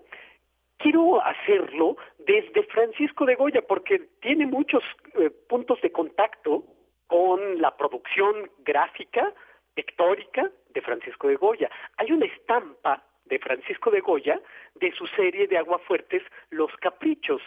[0.79, 4.83] quiero hacerlo desde Francisco de Goya, porque tiene muchos
[5.21, 6.65] eh, puntos de contacto
[7.07, 9.31] con la producción gráfica,
[9.75, 11.71] pictórica de Francisco de Goya.
[11.99, 14.41] Hay una estampa de Francisco de Goya
[14.75, 17.43] de su serie de aguafuertes Los Caprichos.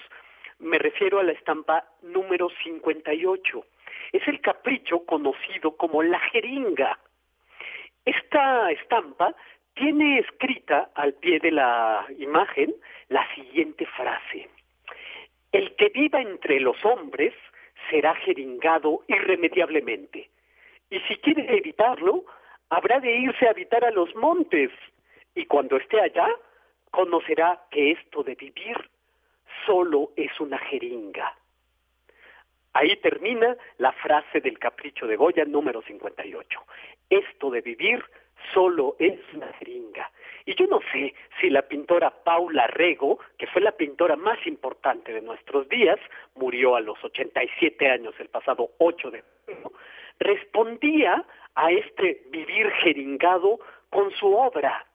[0.59, 3.65] Me refiero a la estampa número 58.
[4.13, 6.99] Es el capricho conocido como la jeringa.
[8.05, 9.35] Esta estampa
[9.73, 12.73] tiene escrita al pie de la imagen
[13.09, 14.49] la siguiente frase.
[15.51, 17.33] El que viva entre los hombres
[17.89, 20.29] será jeringado irremediablemente.
[20.89, 22.25] Y si quiere evitarlo,
[22.69, 24.71] habrá de irse a habitar a los montes,
[25.35, 26.27] y cuando esté allá,
[26.89, 28.75] conocerá que esto de vivir
[29.65, 31.35] solo es una jeringa.
[32.73, 36.59] Ahí termina la frase del capricho de Goya número 58.
[37.09, 38.03] Esto de vivir
[38.53, 40.09] solo es una jeringa.
[40.45, 45.13] Y yo no sé si la pintora Paula Rego, que fue la pintora más importante
[45.13, 45.99] de nuestros días,
[46.35, 49.71] murió a los 87 años el pasado 8 de junio,
[50.19, 51.25] respondía
[51.55, 53.59] a este vivir jeringado
[53.89, 54.85] con su obra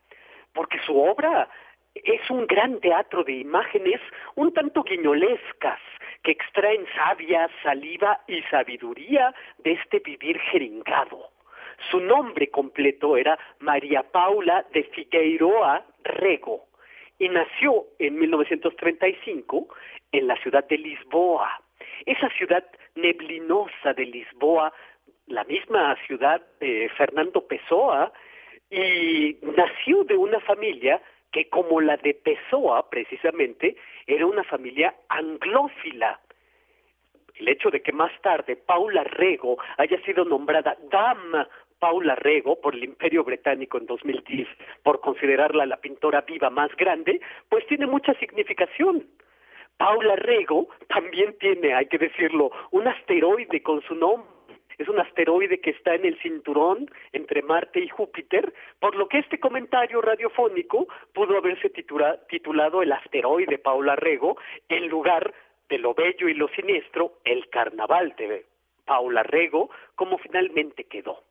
[0.56, 1.48] porque su obra
[1.94, 4.00] es un gran teatro de imágenes
[4.34, 5.78] un tanto guiñolescas
[6.22, 11.30] que extraen savia, saliva y sabiduría de este vivir jeringado.
[11.90, 16.64] Su nombre completo era María Paula de Figueiroa Rego
[17.18, 19.68] y nació en 1935
[20.12, 21.60] en la ciudad de Lisboa.
[22.06, 22.64] Esa ciudad
[22.94, 24.72] neblinosa de Lisboa,
[25.26, 28.12] la misma ciudad de Fernando Pessoa,
[28.70, 31.00] y nació de una familia
[31.32, 33.76] que como la de Pessoa precisamente
[34.06, 36.20] era una familia anglófila.
[37.34, 41.48] El hecho de que más tarde Paula Rego haya sido nombrada Dama
[41.78, 44.48] Paula Rego por el Imperio Británico en 2010
[44.82, 49.06] por considerarla la pintora viva más grande, pues tiene mucha significación.
[49.76, 54.36] Paula Rego también tiene, hay que decirlo, un asteroide con su nombre
[54.78, 59.18] es un asteroide que está en el cinturón entre Marte y Júpiter, por lo que
[59.18, 64.36] este comentario radiofónico pudo haberse titulado El asteroide Paula Rego
[64.68, 65.32] en lugar
[65.68, 68.44] de lo bello y lo siniestro, el carnaval de
[68.84, 71.22] Paula Rego, como finalmente quedó.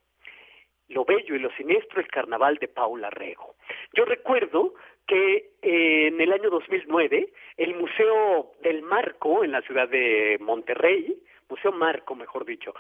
[0.90, 3.56] Lo bello y lo siniestro, el carnaval de Paula Rego.
[3.94, 4.74] Yo recuerdo
[5.08, 11.16] que eh, en el año 2009 el Museo del Marco en la ciudad de Monterrey,
[11.50, 12.74] Museo Marco mejor dicho,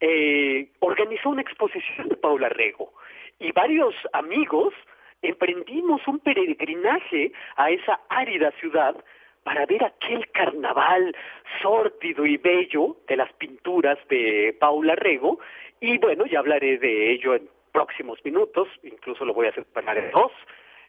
[0.00, 2.92] eh, organizó una exposición de Paula Rego
[3.38, 4.74] y varios amigos
[5.22, 8.96] emprendimos un peregrinaje a esa árida ciudad
[9.42, 11.16] para ver aquel carnaval
[11.62, 15.38] sórdido y bello de las pinturas de Paula Rego
[15.80, 20.10] y bueno, ya hablaré de ello en próximos minutos, incluso lo voy a separar en
[20.10, 20.32] dos.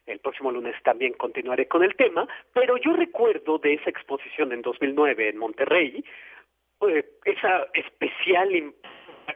[0.04, 4.60] El próximo lunes también continuaré con el tema, pero yo recuerdo de esa exposición en
[4.60, 6.04] 2009 en Monterrey,
[6.88, 8.74] eh, esa especial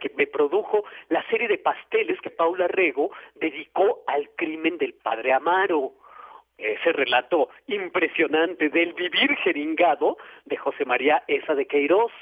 [0.01, 5.33] que me produjo la serie de pasteles que Paula Rego dedicó al crimen del padre
[5.33, 5.93] Amaro.
[6.59, 10.17] Ese relato impresionante del vivir jeringado
[10.47, 12.13] de José María Esa de Queiroz.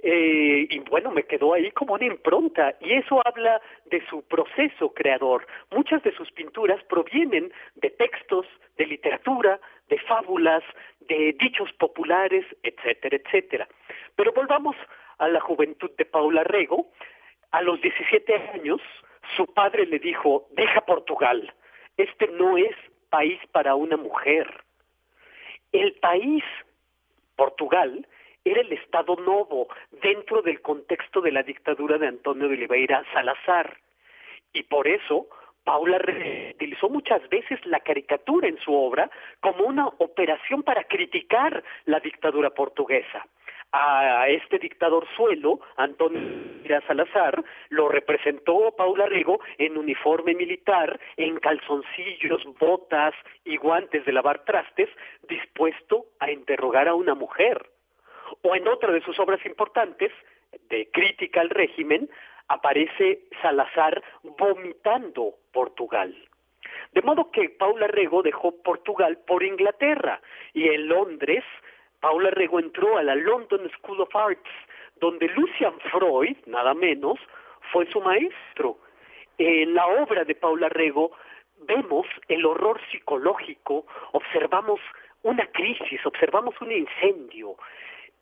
[0.00, 4.94] Eh, y bueno, me quedó ahí como una impronta y eso habla de su proceso
[4.94, 5.46] creador.
[5.72, 8.46] Muchas de sus pinturas provienen de textos,
[8.76, 9.58] de literatura,
[9.88, 10.62] de fábulas,
[11.08, 13.68] dichos populares, etcétera, etcétera.
[14.16, 14.76] Pero volvamos
[15.18, 16.88] a la juventud de Paula Rego.
[17.50, 18.80] A los 17 años,
[19.36, 21.52] su padre le dijo, deja Portugal,
[21.96, 22.76] este no es
[23.10, 24.64] país para una mujer.
[25.72, 26.44] El país,
[27.36, 28.06] Portugal,
[28.44, 29.68] era el Estado Novo
[30.02, 33.78] dentro del contexto de la dictadura de Antonio de Oliveira Salazar.
[34.52, 35.28] Y por eso
[35.68, 36.00] Paula
[36.54, 42.48] utilizó muchas veces la caricatura en su obra como una operación para criticar la dictadura
[42.48, 43.26] portuguesa.
[43.72, 52.42] A este dictador suelo, Antonio Salazar, lo representó Paula Rigo en uniforme militar, en calzoncillos,
[52.58, 53.12] botas
[53.44, 54.88] y guantes de lavar trastes,
[55.28, 57.68] dispuesto a interrogar a una mujer
[58.40, 60.12] o en otra de sus obras importantes,
[60.70, 62.08] de crítica al régimen,
[62.48, 66.14] aparece Salazar vomitando Portugal.
[66.92, 70.20] De modo que Paula Rego dejó Portugal por Inglaterra
[70.54, 71.44] y en Londres
[72.00, 74.50] Paula Rego entró a la London School of Arts,
[75.00, 77.18] donde Lucian Freud, nada menos,
[77.72, 78.78] fue su maestro.
[79.36, 81.12] En la obra de Paula Rego
[81.62, 84.80] vemos el horror psicológico, observamos
[85.22, 87.56] una crisis, observamos un incendio,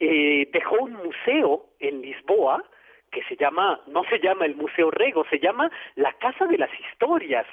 [0.01, 2.65] eh, dejó un museo en Lisboa
[3.11, 6.71] que se llama, no se llama el Museo Rego, se llama la Casa de las
[6.81, 7.47] Historias.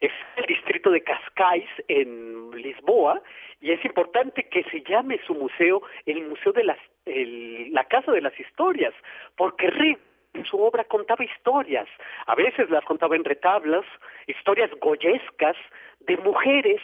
[0.00, 3.22] Es el distrito de Cascais en Lisboa
[3.60, 8.20] y es importante que se llame su museo el Museo de las, la Casa de
[8.20, 8.94] las Historias,
[9.36, 10.00] porque Rego
[10.36, 11.88] en su obra contaba historias,
[12.26, 13.84] a veces las contaba en retablas,
[14.26, 15.56] historias goyescas
[16.00, 16.80] de mujeres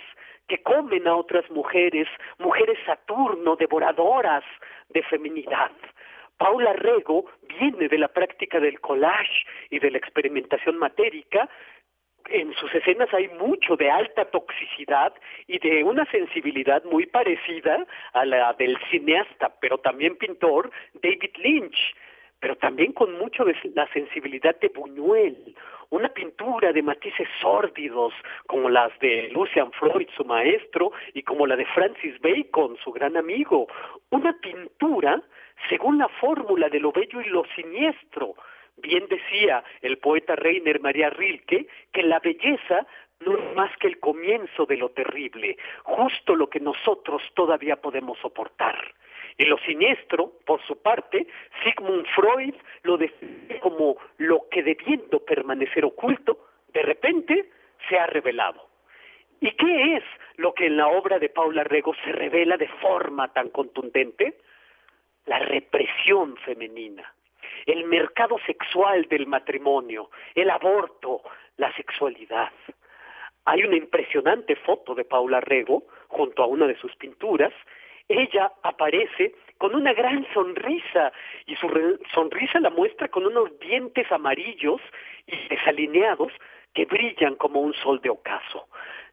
[0.48, 2.08] que comen a otras mujeres,
[2.38, 4.44] mujeres Saturno, devoradoras
[4.88, 5.70] de feminidad.
[6.36, 7.26] Paula Rego
[7.58, 11.48] viene de la práctica del collage y de la experimentación matérica.
[12.28, 15.12] En sus escenas hay mucho de alta toxicidad
[15.46, 21.94] y de una sensibilidad muy parecida a la del cineasta, pero también pintor David Lynch
[22.42, 25.54] pero también con mucho de la sensibilidad de Buñuel,
[25.90, 28.12] una pintura de matices sórdidos
[28.48, 33.16] como las de Lucian Freud, su maestro, y como la de Francis Bacon, su gran
[33.16, 33.68] amigo,
[34.10, 35.22] una pintura
[35.68, 38.34] según la fórmula de lo bello y lo siniestro.
[38.76, 42.86] Bien decía el poeta Reiner María Rilke que la belleza
[43.20, 48.18] no es más que el comienzo de lo terrible, justo lo que nosotros todavía podemos
[48.18, 48.76] soportar.
[49.38, 51.26] Y lo siniestro, por su parte,
[51.62, 57.50] Sigmund Freud lo define como lo que debiendo permanecer oculto, de repente
[57.88, 58.68] se ha revelado.
[59.40, 60.04] ¿Y qué es
[60.36, 64.38] lo que en la obra de Paula Rego se revela de forma tan contundente?
[65.26, 67.12] La represión femenina,
[67.66, 71.22] el mercado sexual del matrimonio, el aborto,
[71.56, 72.52] la sexualidad.
[73.44, 77.52] Hay una impresionante foto de Paula Rego junto a una de sus pinturas
[78.08, 81.12] ella aparece con una gran sonrisa
[81.46, 81.68] y su
[82.12, 84.80] sonrisa la muestra con unos dientes amarillos
[85.26, 86.32] y desalineados
[86.74, 88.68] que brillan como un sol de ocaso.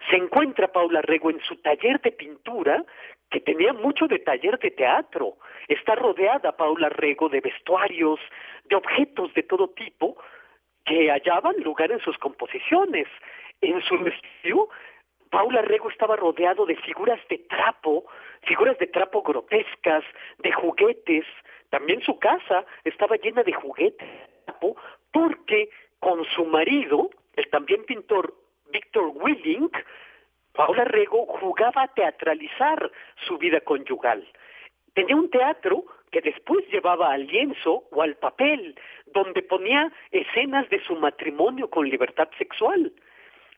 [0.09, 2.83] Se encuentra Paula Rego en su taller de pintura,
[3.29, 5.37] que tenía mucho de taller de teatro.
[5.67, 8.19] Está rodeada Paula Rego de vestuarios,
[8.65, 10.17] de objetos de todo tipo,
[10.85, 13.07] que hallaban lugar en sus composiciones.
[13.61, 14.69] En su estudio
[15.29, 18.05] Paula Rego estaba rodeado de figuras de trapo,
[18.43, 20.03] figuras de trapo grotescas,
[20.39, 21.25] de juguetes.
[21.69, 24.75] También su casa estaba llena de juguetes de trapo,
[25.11, 25.69] porque
[25.99, 28.33] con su marido, el también pintor
[28.71, 29.75] Víctor Willink,
[30.59, 32.91] Paula Rego jugaba a teatralizar
[33.25, 34.27] su vida conyugal.
[34.93, 40.83] Tenía un teatro que después llevaba al lienzo o al papel, donde ponía escenas de
[40.83, 42.91] su matrimonio con libertad sexual.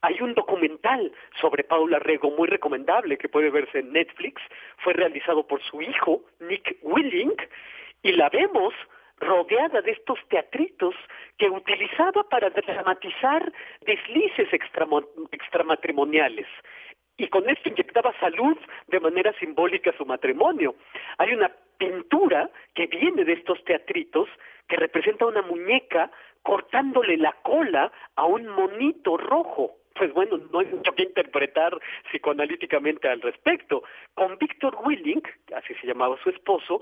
[0.02, 1.12] Hay un documental
[1.42, 4.40] sobre Paula Rego muy recomendable que puede verse en Netflix.
[4.78, 7.34] Fue realizado por su hijo, Nick Willing,
[8.04, 8.76] y la vemos
[9.18, 10.94] rodeada de estos teatritos
[11.40, 13.52] que utilizaba para dramatizar
[13.86, 14.50] deslices
[15.32, 16.48] extramatrimoniales.
[17.22, 18.58] Y con esto inyectaba salud
[18.88, 20.74] de manera simbólica a su matrimonio.
[21.20, 24.28] Hay una pintura que viene de estos teatritos
[24.68, 26.10] que representa una muñeca
[26.42, 31.78] cortándole la cola a un monito rojo pues bueno, no hay mucho que interpretar
[32.10, 33.84] psicoanalíticamente al respecto.
[34.14, 36.82] Con Víctor Willink, así se llamaba su esposo,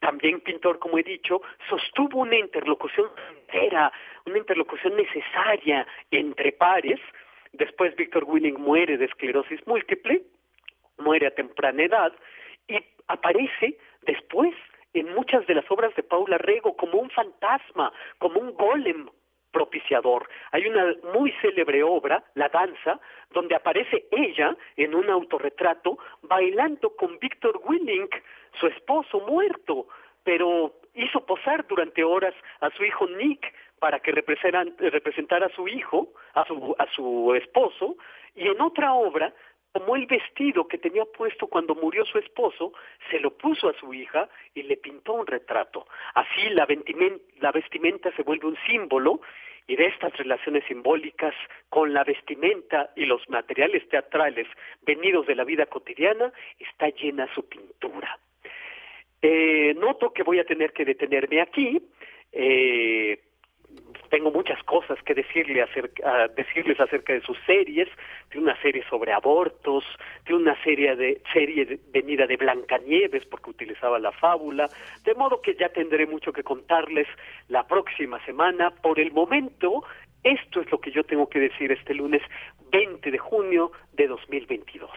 [0.00, 1.40] también pintor, como he dicho,
[1.70, 3.90] sostuvo una interlocución entera,
[4.26, 7.00] una interlocución necesaria entre pares.
[7.52, 10.22] Después Víctor Winning muere de esclerosis múltiple,
[10.98, 12.12] muere a temprana edad
[12.66, 14.54] y aparece después
[14.94, 19.08] en muchas de las obras de Paula Rego como un fantasma, como un golem
[19.50, 20.28] propiciador.
[20.50, 22.98] Hay una muy célebre obra, La Danza,
[23.30, 28.14] donde aparece ella en un autorretrato bailando con Víctor Willink,
[28.58, 29.88] su esposo muerto,
[30.24, 33.52] pero hizo posar durante horas a su hijo Nick
[33.82, 36.44] para que representara a su hijo, a
[36.94, 37.96] su, esposo,
[38.36, 39.34] y en otra obra
[39.72, 42.72] tomó el vestido que tenía puesto cuando murió su esposo,
[43.10, 45.88] se lo puso a su hija y le pintó un retrato.
[46.14, 49.20] Así la vestimenta se vuelve un símbolo
[49.66, 51.34] y de estas relaciones simbólicas
[51.68, 54.46] con la vestimenta y los materiales teatrales
[54.82, 58.16] venidos de la vida cotidiana está llena su pintura.
[59.20, 61.82] Eh, noto que voy a tener que detenerme aquí.
[62.30, 63.18] Eh,
[64.10, 67.88] tengo muchas cosas que decirle acerca, decirles acerca de sus series,
[68.30, 69.84] de una serie sobre abortos,
[70.26, 74.68] de una serie de serie venida de Blancanieves porque utilizaba la fábula,
[75.04, 77.06] de modo que ya tendré mucho que contarles
[77.48, 78.70] la próxima semana.
[78.70, 79.84] Por el momento,
[80.22, 82.22] esto es lo que yo tengo que decir este lunes
[82.70, 84.90] 20 de junio de 2022.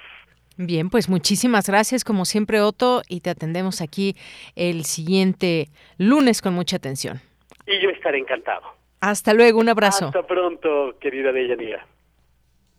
[0.57, 4.15] Bien, pues muchísimas gracias como siempre Otto y te atendemos aquí
[4.55, 5.67] el siguiente
[5.97, 7.19] lunes con mucha atención.
[7.67, 8.63] Y yo estaré encantado.
[9.05, 10.07] Hasta luego, un abrazo.
[10.07, 11.85] Hasta pronto, querida Deyanira.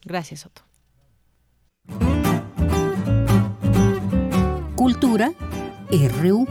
[0.05, 0.63] Gracias, Otto.
[4.75, 5.31] Cultura
[5.89, 6.49] RU.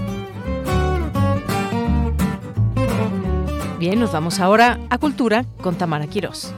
[3.77, 6.55] Bien, nos vamos ahora a Cultura con Tamara Quirós.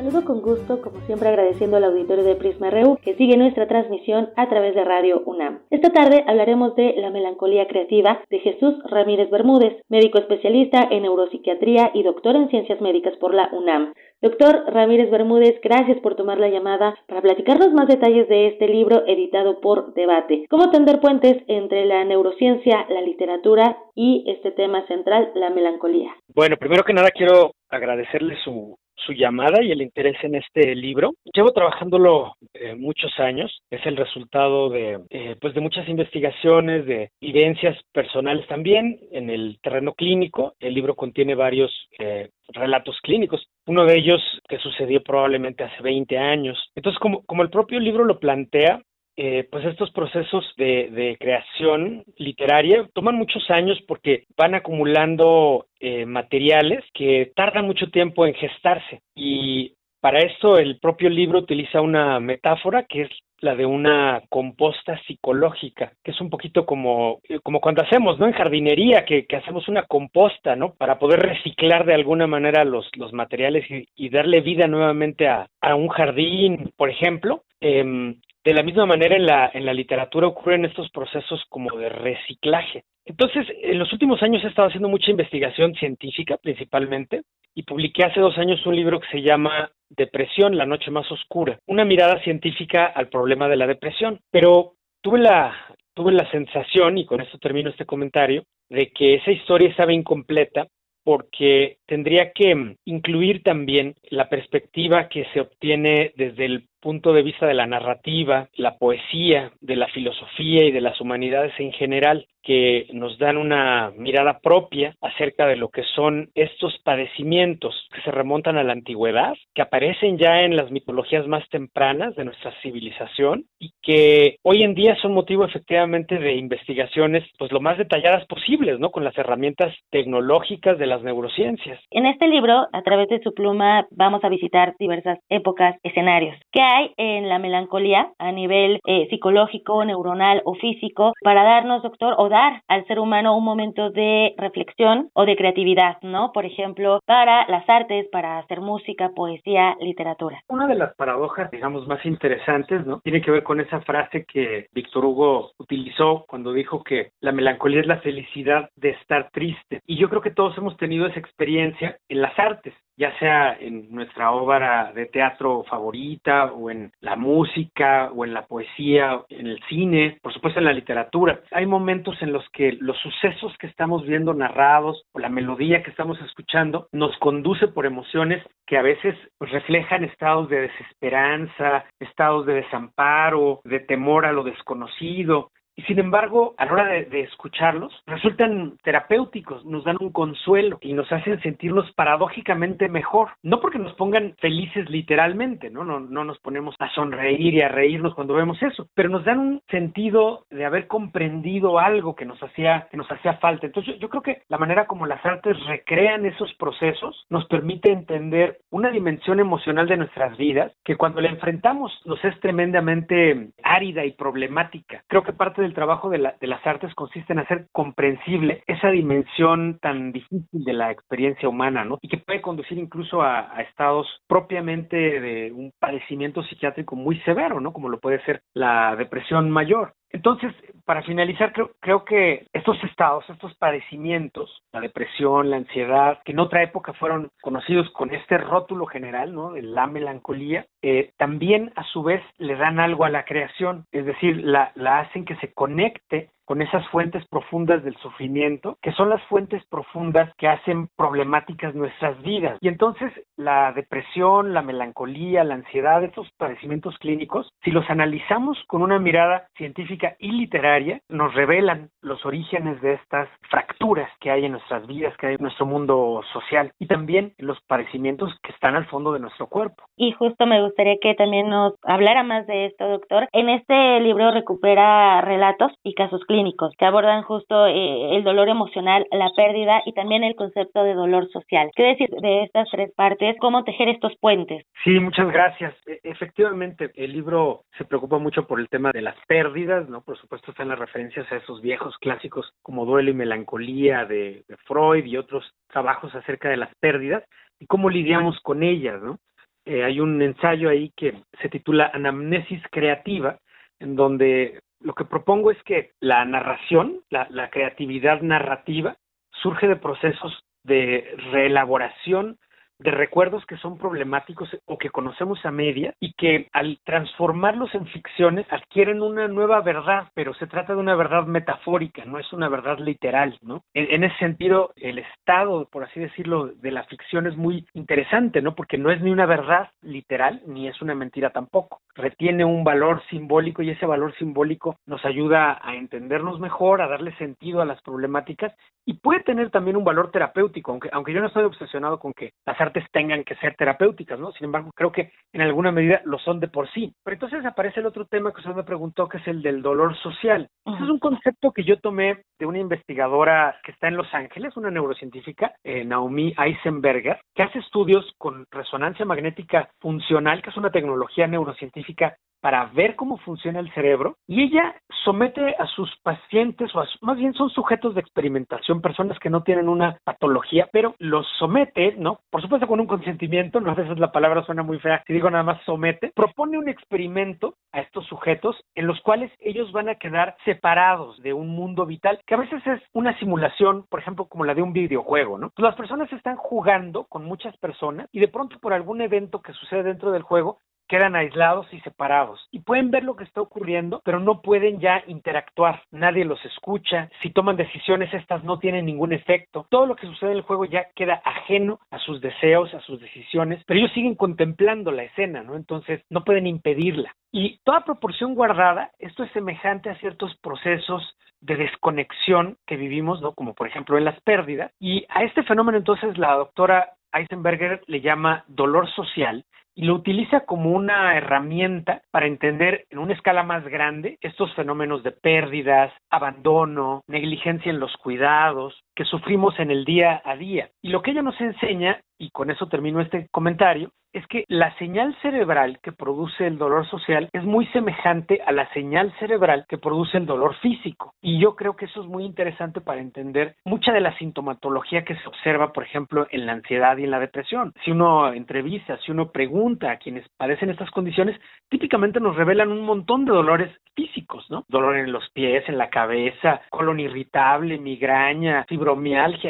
[0.00, 4.30] Saludo con gusto, como siempre agradeciendo al auditorio de Prisma RU que sigue nuestra transmisión
[4.34, 5.60] a través de Radio UNAM.
[5.68, 11.90] Esta tarde hablaremos de la melancolía creativa de Jesús Ramírez Bermúdez, médico especialista en neuropsiquiatría
[11.92, 13.92] y doctor en ciencias médicas por la UNAM.
[14.22, 19.06] Doctor Ramírez Bermúdez, gracias por tomar la llamada para platicarnos más detalles de este libro
[19.06, 20.46] editado por Debate.
[20.48, 26.10] ¿Cómo tender puentes entre la neurociencia, la literatura y este tema central, la melancolía?
[26.34, 31.12] Bueno, primero que nada quiero agradecerle su, su llamada y el interés en este libro.
[31.34, 33.62] Llevo trabajándolo eh, muchos años.
[33.70, 39.58] Es el resultado de, eh, pues de muchas investigaciones, de evidencias personales también en el
[39.62, 40.54] terreno clínico.
[40.60, 43.46] El libro contiene varios eh, relatos clínicos.
[43.66, 46.58] Uno de ellos que sucedió probablemente hace 20 años.
[46.74, 48.80] Entonces, como, como el propio libro lo plantea,
[49.22, 56.82] eh, pues estos procesos de, creación literaria toman muchos años porque van acumulando eh, materiales
[56.94, 62.84] que tardan mucho tiempo en gestarse y para esto el propio libro utiliza una metáfora
[62.84, 63.10] que es
[63.40, 68.26] la de una composta psicológica, que es un poquito como, eh, como cuando hacemos, ¿no?
[68.26, 70.72] En jardinería, que, hacemos una composta, ¿no?
[70.74, 75.74] Para poder reciclar de alguna manera los, los materiales y, darle vida nuevamente a, a
[75.74, 77.42] un jardín, por ejemplo.
[77.62, 78.14] Eh,
[78.44, 82.84] de la misma manera en la, en la literatura ocurren estos procesos como de reciclaje.
[83.04, 87.22] Entonces, en los últimos años he estado haciendo mucha investigación científica principalmente
[87.54, 91.58] y publiqué hace dos años un libro que se llama Depresión, la noche más oscura,
[91.66, 94.20] una mirada científica al problema de la depresión.
[94.30, 95.54] Pero tuve la,
[95.94, 100.68] tuve la sensación, y con esto termino este comentario, de que esa historia estaba incompleta
[101.02, 107.46] porque tendría que incluir también la perspectiva que se obtiene desde el punto de vista
[107.46, 112.86] de la narrativa, la poesía, de la filosofía y de las humanidades en general, que
[112.92, 118.56] nos dan una mirada propia acerca de lo que son estos padecimientos que se remontan
[118.56, 123.72] a la antigüedad, que aparecen ya en las mitologías más tempranas de nuestra civilización y
[123.82, 128.90] que hoy en día son motivo efectivamente de investigaciones pues lo más detalladas posibles, ¿no?
[128.90, 131.80] Con las herramientas tecnológicas de las neurociencias.
[131.90, 136.36] En este libro, a través de su pluma, vamos a visitar diversas épocas, escenarios.
[136.52, 142.14] ¿Qué hay en la melancolía a nivel eh, psicológico, neuronal o físico para darnos, doctor,
[142.18, 146.32] o dar al ser humano un momento de reflexión o de creatividad, ¿no?
[146.32, 150.42] Por ejemplo, para las artes, para hacer música, poesía, literatura.
[150.48, 153.00] Una de las paradojas, digamos, más interesantes, ¿no?
[153.00, 157.80] Tiene que ver con esa frase que Víctor Hugo utilizó cuando dijo que la melancolía
[157.80, 159.80] es la felicidad de estar triste.
[159.86, 163.90] Y yo creo que todos hemos tenido esa experiencia en las artes ya sea en
[163.90, 169.60] nuestra obra de teatro favorita o en la música o en la poesía, en el
[169.68, 171.40] cine, por supuesto en la literatura.
[171.50, 175.90] Hay momentos en los que los sucesos que estamos viendo narrados o la melodía que
[175.90, 182.54] estamos escuchando nos conduce por emociones que a veces reflejan estados de desesperanza, estados de
[182.54, 185.50] desamparo, de temor a lo desconocido,
[185.82, 191.10] sin embargo, a la hora de, escucharlos, resultan terapéuticos, nos dan un consuelo y nos
[191.12, 193.30] hacen sentirnos paradójicamente mejor.
[193.42, 195.84] No porque nos pongan felices literalmente, ¿no?
[195.84, 199.38] No, no nos ponemos a sonreír y a reírnos cuando vemos eso, pero nos dan
[199.38, 203.66] un sentido de haber comprendido algo que nos hacía, que nos hacía falta.
[203.66, 208.60] Entonces, yo creo que la manera como las artes recrean esos procesos nos permite entender
[208.70, 214.12] una dimensión emocional de nuestras vidas que cuando la enfrentamos nos es tremendamente árida y
[214.12, 215.02] problemática.
[215.06, 220.12] Creo que parte del trabajo de, las artes consiste en hacer comprensible esa dimensión tan
[220.12, 221.98] difícil de la experiencia humana, ¿no?
[222.00, 227.60] Y que puede conducir incluso a, a estados propiamente de un padecimiento psiquiátrico muy severo,
[227.60, 227.72] ¿no?
[227.72, 229.94] Como lo puede ser la depresión mayor.
[230.12, 230.52] Entonces,
[230.84, 236.40] para finalizar, creo, creo que estos estados, estos padecimientos, la depresión, la ansiedad, que en
[236.40, 239.52] otra época fueron conocidos con este rótulo general, ¿no?
[239.52, 244.04] De la melancolía, eh, también a su vez le dan algo a la creación, es
[244.04, 249.08] decir, la, la hacen que se conecte con esas fuentes profundas del sufrimiento, que son
[249.08, 252.58] las fuentes profundas que hacen problemáticas nuestras vidas.
[252.60, 258.82] Y entonces la depresión, la melancolía, la ansiedad, estos padecimientos clínicos, si los analizamos con
[258.82, 264.52] una mirada científica y literaria, nos revelan los orígenes de estas fracturas que hay en
[264.52, 268.86] nuestras vidas, que hay en nuestro mundo social y también los padecimientos que están al
[268.86, 269.84] fondo de nuestro cuerpo.
[269.96, 273.28] Y justo me gustaría que también nos hablara más de esto, doctor.
[273.32, 279.06] En este libro recupera relatos y casos clínicos que abordan justo eh, el dolor emocional,
[279.10, 281.70] la pérdida y también el concepto de dolor social.
[281.74, 283.36] ¿Qué decir de estas tres partes?
[283.40, 284.64] ¿Cómo tejer estos puentes?
[284.84, 285.74] Sí, muchas gracias.
[285.86, 290.02] E, efectivamente, el libro se preocupa mucho por el tema de las pérdidas, ¿no?
[290.02, 295.06] Por supuesto están las referencias a esos viejos clásicos como Duelo y Melancolía de, Freud
[295.06, 297.24] y otros trabajos acerca de las pérdidas
[297.58, 299.18] y cómo lidiamos con ellas, ¿no?
[299.64, 303.38] Eh, hay un ensayo ahí que se titula Anamnesis Creativa,
[303.78, 308.98] en donde lo que propongo es que la narración, la, la creatividad narrativa,
[309.30, 312.36] surge de procesos de reelaboración
[312.80, 317.86] de recuerdos que son problemáticos o que conocemos a media y que al transformarlos en
[317.86, 322.48] ficciones adquieren una nueva verdad, pero se trata de una verdad metafórica, no es una
[322.48, 323.62] verdad literal, ¿no?
[323.74, 328.54] En, ese sentido, el estado, por así decirlo, de la ficción es muy interesante, ¿no?
[328.54, 331.80] Porque no es ni una verdad literal, ni es una mentira tampoco.
[331.94, 337.14] Retiene un valor simbólico y ese valor simbólico nos ayuda a entendernos mejor, a darle
[337.16, 338.54] sentido a las problemáticas
[338.86, 342.32] y puede tener también un valor terapéutico, aunque, aunque yo no estoy obsesionado con que
[342.46, 342.60] las
[342.92, 344.32] tengan que ser terapéuticas, ¿no?
[344.32, 346.94] Sin embargo, creo que en alguna medida lo son de por sí.
[347.04, 349.96] Pero entonces aparece el otro tema que usted me preguntó, que es el del dolor
[349.98, 350.48] social.
[350.64, 354.56] Ese es un concepto que yo tomé de una investigadora que está en Los Ángeles,
[354.56, 360.70] una neurocientífica, eh, Naomi Eisenberger, que hace estudios con resonancia magnética funcional, que es una
[360.70, 364.74] tecnología neurocientífica para ver cómo funciona el cerebro y ella
[365.04, 369.68] somete a sus pacientes, o más bien son sujetos de experimentación, personas que no tienen
[369.68, 372.20] una patología, pero los somete, ¿no?
[372.30, 375.30] Por supuesto con un consentimiento, no a veces la palabra suena muy fea, si digo
[375.30, 379.96] nada más somete, propone un experimento a estos sujetos en los cuales ellos van a
[379.96, 384.44] quedar separados de un mundo vital, que a veces es una simulación, por ejemplo, como
[384.44, 385.50] la de un videojuego, ¿no?
[385.50, 389.52] Pues las personas están jugando con muchas personas y de pronto por algún evento que
[389.52, 390.58] sucede dentro del juego,
[390.90, 395.04] quedan aislados y separados y pueden ver lo que está ocurriendo, pero no pueden ya
[395.06, 395.82] interactuar.
[395.92, 397.08] Nadie los escucha.
[397.22, 399.66] Si toman decisiones, estas no tienen ningún efecto.
[399.70, 403.00] Todo lo que sucede en el juego ya queda ajeno a sus deseos, a sus
[403.00, 405.54] decisiones, pero ellos siguen contemplando la escena, ¿no?
[405.54, 407.14] Entonces no pueden impedirla.
[407.30, 413.32] Y toda proporción guardada, esto es semejante a ciertos procesos de desconexión que vivimos, ¿no?
[413.32, 414.72] Como por ejemplo en las pérdidas.
[414.80, 419.44] Y a este fenómeno entonces la doctora Eisenberger le llama dolor social
[419.74, 425.02] y lo utiliza como una herramienta para entender en una escala más grande estos fenómenos
[425.02, 430.68] de pérdidas, abandono, negligencia en los cuidados que sufrimos en el día a día.
[430.82, 434.76] Y lo que ella nos enseña, y con eso termino este comentario, es que la
[434.76, 439.78] señal cerebral que produce el dolor social es muy semejante a la señal cerebral que
[439.78, 441.14] produce el dolor físico.
[441.22, 445.16] Y yo creo que eso es muy interesante para entender mucha de la sintomatología que
[445.16, 447.72] se observa, por ejemplo, en la ansiedad y en la depresión.
[447.84, 452.82] Si uno entrevista, si uno pregunta a quienes padecen estas condiciones, típicamente nos revelan un
[452.82, 454.64] montón de dolores físicos, ¿no?
[454.68, 458.89] Dolor en los pies, en la cabeza, colon irritable, migraña, fibromialgia,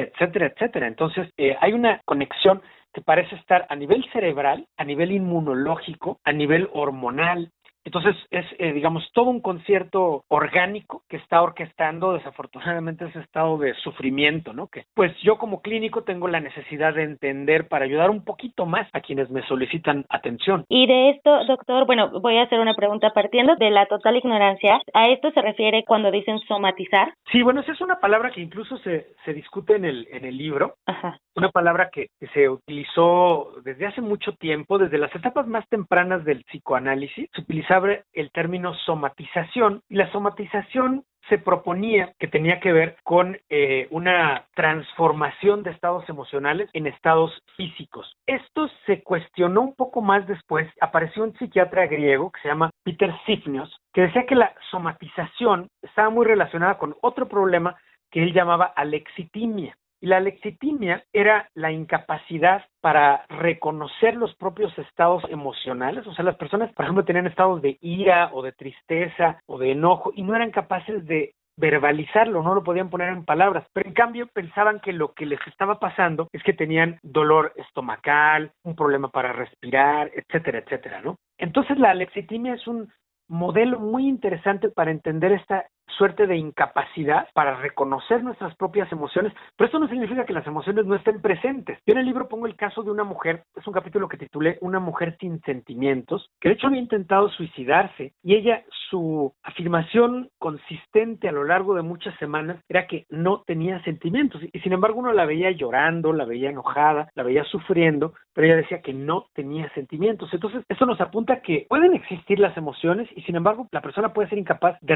[0.03, 0.87] etcétera, etcétera.
[0.87, 2.63] Entonces, eh, hay una conexión
[2.93, 7.51] que parece estar a nivel cerebral, a nivel inmunológico, a nivel hormonal,
[7.85, 13.75] Entonces es, eh, digamos, todo un concierto orgánico que está orquestando desafortunadamente ese estado de
[13.75, 14.69] sufrimiento, ¿no?
[14.69, 18.89] Que pues yo como clínico tengo la necesidad de entender para ayudar un poquito más
[18.93, 20.65] a quienes me solicitan atención.
[20.69, 24.81] Y de esto, doctor, bueno, voy a hacer una pregunta partiendo de la total ignorancia.
[24.93, 27.15] ¿A esto se refiere cuando dicen somatizar?
[27.33, 30.37] Sí, bueno, esa es una palabra que incluso se, se discute en el, en el
[30.37, 30.75] libro.
[30.87, 31.19] Ajá.
[31.37, 36.25] Una palabra que, que se utilizó desde hace mucho tiempo, desde las etapas más tempranas
[36.25, 42.73] del psicoanálisis, se utilizaba el término somatización y la somatización se proponía que tenía que
[42.73, 48.17] ver con eh, una transformación de estados emocionales en estados físicos.
[48.27, 50.69] Esto se cuestionó un poco más después.
[50.81, 56.11] Apareció un psiquiatra griego que se llama Peter Sifnios, que decía que la somatización estaba
[56.11, 57.77] muy relacionada con otro problema
[58.11, 59.77] que él llamaba alexitimia.
[60.01, 66.07] Y la lexitimia era la incapacidad para reconocer los propios estados emocionales.
[66.07, 69.73] O sea, las personas, por ejemplo, tenían estados de ira o de tristeza o de
[69.73, 73.95] enojo y no eran capaces de verbalizarlo, no lo podían poner en palabras, pero en
[73.95, 79.09] cambio pensaban que lo que les estaba pasando es que tenían dolor estomacal, un problema
[79.09, 81.17] para respirar, etcétera, etcétera, ¿no?
[81.39, 82.91] Entonces la lexitimia es un
[83.29, 85.67] modelo muy interesante para entender esta
[85.97, 90.87] suerte de incapacidad para reconocer nuestras propias emociones, pero esto no significa que las emociones
[90.87, 91.79] no estén presentes.
[91.87, 94.59] Yo en el libro pongo el caso de una mujer, es un capítulo que titulé
[94.61, 101.29] Una mujer sin sentimientos, que de hecho había intentado suicidarse y ella, su afirmación consistente
[101.29, 105.13] a lo largo de muchas semanas era que no tenía sentimientos y sin embargo uno
[105.13, 109.73] la veía llorando, la veía enojada, la veía sufriendo, pero ella decía que no tenía
[109.75, 110.33] sentimientos.
[110.33, 114.29] Entonces, esto nos apunta que pueden existir las emociones y sin embargo la persona puede
[114.29, 114.95] ser incapaz de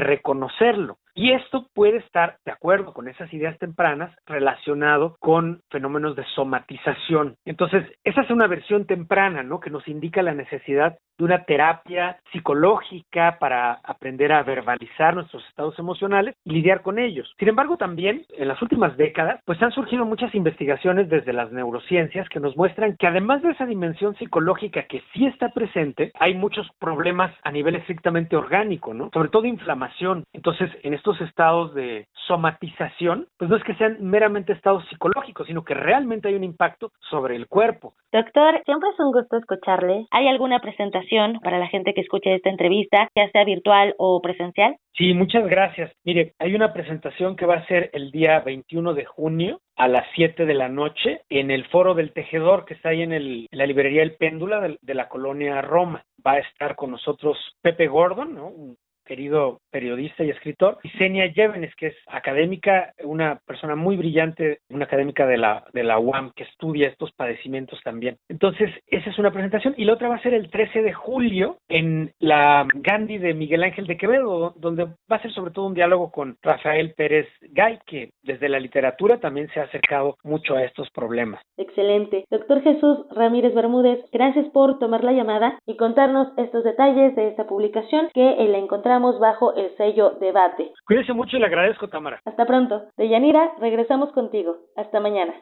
[1.15, 7.35] y esto puede estar, de acuerdo con esas ideas tempranas, relacionado con fenómenos de somatización.
[7.45, 9.61] Entonces, esa es una versión temprana, ¿no?
[9.61, 15.79] Que nos indica la necesidad de una terapia psicológica para aprender a verbalizar nuestros estados
[15.79, 17.33] emocionales y lidiar con ellos.
[17.39, 22.27] Sin embargo, también en las últimas décadas, pues han surgido muchas investigaciones desde las neurociencias
[22.27, 26.67] que nos muestran que además de esa dimensión psicológica que sí está presente, hay muchos
[26.79, 29.09] problemas a nivel estrictamente orgánico, ¿no?
[29.13, 30.25] Sobre todo inflamación.
[30.33, 35.63] Entonces, en estos estados de somatización, pues no es que sean meramente estados psicológicos, sino
[35.63, 37.93] que realmente hay un impacto sobre el cuerpo.
[38.11, 40.05] Doctor, siempre es un gusto escucharle.
[40.11, 44.75] ¿Hay alguna presentación para la gente que escuche esta entrevista, ya sea virtual o presencial?
[44.97, 45.91] Sí, muchas gracias.
[46.05, 50.05] Mire, hay una presentación que va a ser el día 21 de junio a las
[50.15, 53.65] 7 de la noche en el Foro del Tejedor que está ahí en, el, la
[53.65, 56.03] librería El Péndula de, de, la colonia Roma.
[56.25, 58.47] Va a estar con nosotros Pepe Gordon, ¿no?
[58.47, 64.59] un querido periodista y escritor, y Senia Yevenes, que es académica, una persona muy brillante,
[64.69, 68.17] una académica de la, de la UAM que estudia estos padecimientos también.
[68.29, 71.57] Entonces, esa es una presentación, y la otra va a ser el 13 de julio
[71.69, 75.73] en la Gandhi de Miguel Ángel de Quevedo, donde va a ser sobre todo un
[75.73, 80.63] diálogo con Rafael Pérez Gay, que desde la literatura también se ha acercado mucho a
[80.63, 81.41] estos problemas.
[81.57, 82.25] Excelente.
[82.29, 87.45] Doctor Jesús Ramírez Bermúdez, gracias por tomar la llamada y contarnos estos detalles de esta
[87.45, 90.71] publicación que la encontramos bajo el sello Debate.
[90.85, 92.21] Cuídese mucho y le agradezco, Tamara.
[92.25, 92.83] Hasta pronto.
[92.97, 94.57] Deyanira, regresamos contigo.
[94.75, 95.33] Hasta mañana.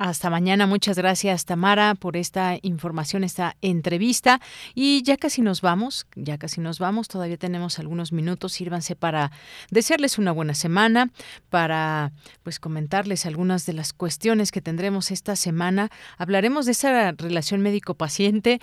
[0.00, 0.66] Hasta mañana.
[0.66, 4.40] Muchas gracias, Tamara, por esta información, esta entrevista.
[4.74, 7.06] Y ya casi nos vamos, ya casi nos vamos.
[7.06, 8.52] Todavía tenemos algunos minutos.
[8.52, 9.30] Sírvanse para
[9.70, 11.10] desearles una buena semana,
[11.50, 12.12] para
[12.42, 15.90] pues comentarles algunas de las cuestiones que tendremos esta semana.
[16.16, 18.58] Hablaremos de esa relación médico-paciente,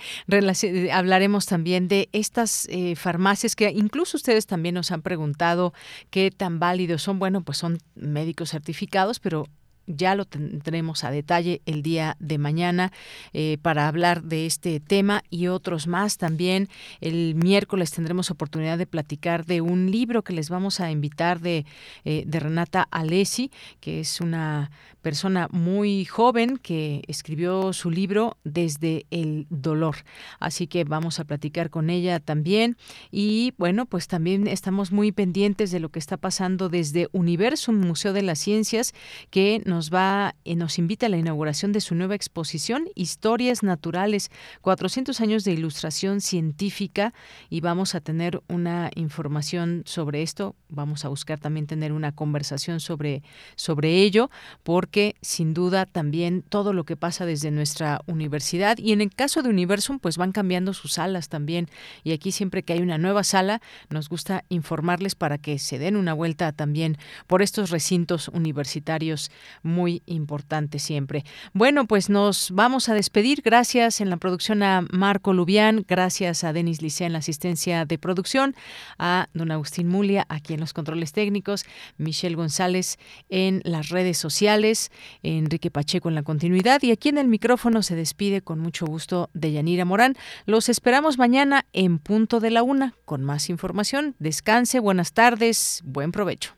[0.92, 5.72] hablaremos también de estas eh, farmacias que incluso ustedes también nos han preguntado
[6.10, 7.20] qué tan válidos son.
[7.20, 9.46] Bueno, pues son médicos certificados, pero
[9.88, 12.92] ya lo tendremos a detalle el día de mañana
[13.32, 16.18] eh, para hablar de este tema y otros más.
[16.18, 16.68] También
[17.00, 21.64] el miércoles tendremos oportunidad de platicar de un libro que les vamos a invitar de,
[22.04, 23.50] eh, de Renata Alessi,
[23.80, 24.70] que es una
[25.02, 29.96] persona muy joven que escribió su libro desde el dolor.
[30.38, 32.76] Así que vamos a platicar con ella también.
[33.10, 38.12] Y bueno, pues también estamos muy pendientes de lo que está pasando desde Universum, Museo
[38.12, 38.92] de las Ciencias,
[39.30, 43.62] que nos va, y eh, nos invita a la inauguración de su nueva exposición, Historias
[43.62, 44.30] Naturales,
[44.60, 47.14] 400 años de ilustración científica.
[47.48, 50.56] Y vamos a tener una información sobre esto.
[50.68, 53.22] Vamos a buscar también tener una conversación sobre,
[53.56, 54.30] sobre ello,
[54.64, 59.42] porque sin duda también todo lo que pasa desde nuestra universidad y en el caso
[59.42, 61.68] de Universum pues van cambiando sus salas también
[62.04, 63.60] y aquí siempre que hay una nueva sala
[63.90, 66.96] nos gusta informarles para que se den una vuelta también
[67.26, 69.30] por estos recintos universitarios
[69.68, 71.24] muy importante siempre.
[71.52, 73.42] Bueno, pues nos vamos a despedir.
[73.42, 77.98] Gracias en la producción a Marco Lubián, gracias a Denis Licea en la asistencia de
[77.98, 78.56] producción,
[78.98, 81.64] a don Agustín Mulia aquí en los controles técnicos,
[81.96, 84.90] Michelle González en las redes sociales,
[85.22, 89.30] Enrique Pacheco en la continuidad y aquí en el micrófono se despide con mucho gusto
[89.34, 90.14] de Yanira Morán.
[90.46, 94.14] Los esperamos mañana en punto de la una con más información.
[94.18, 96.57] Descanse, buenas tardes, buen provecho.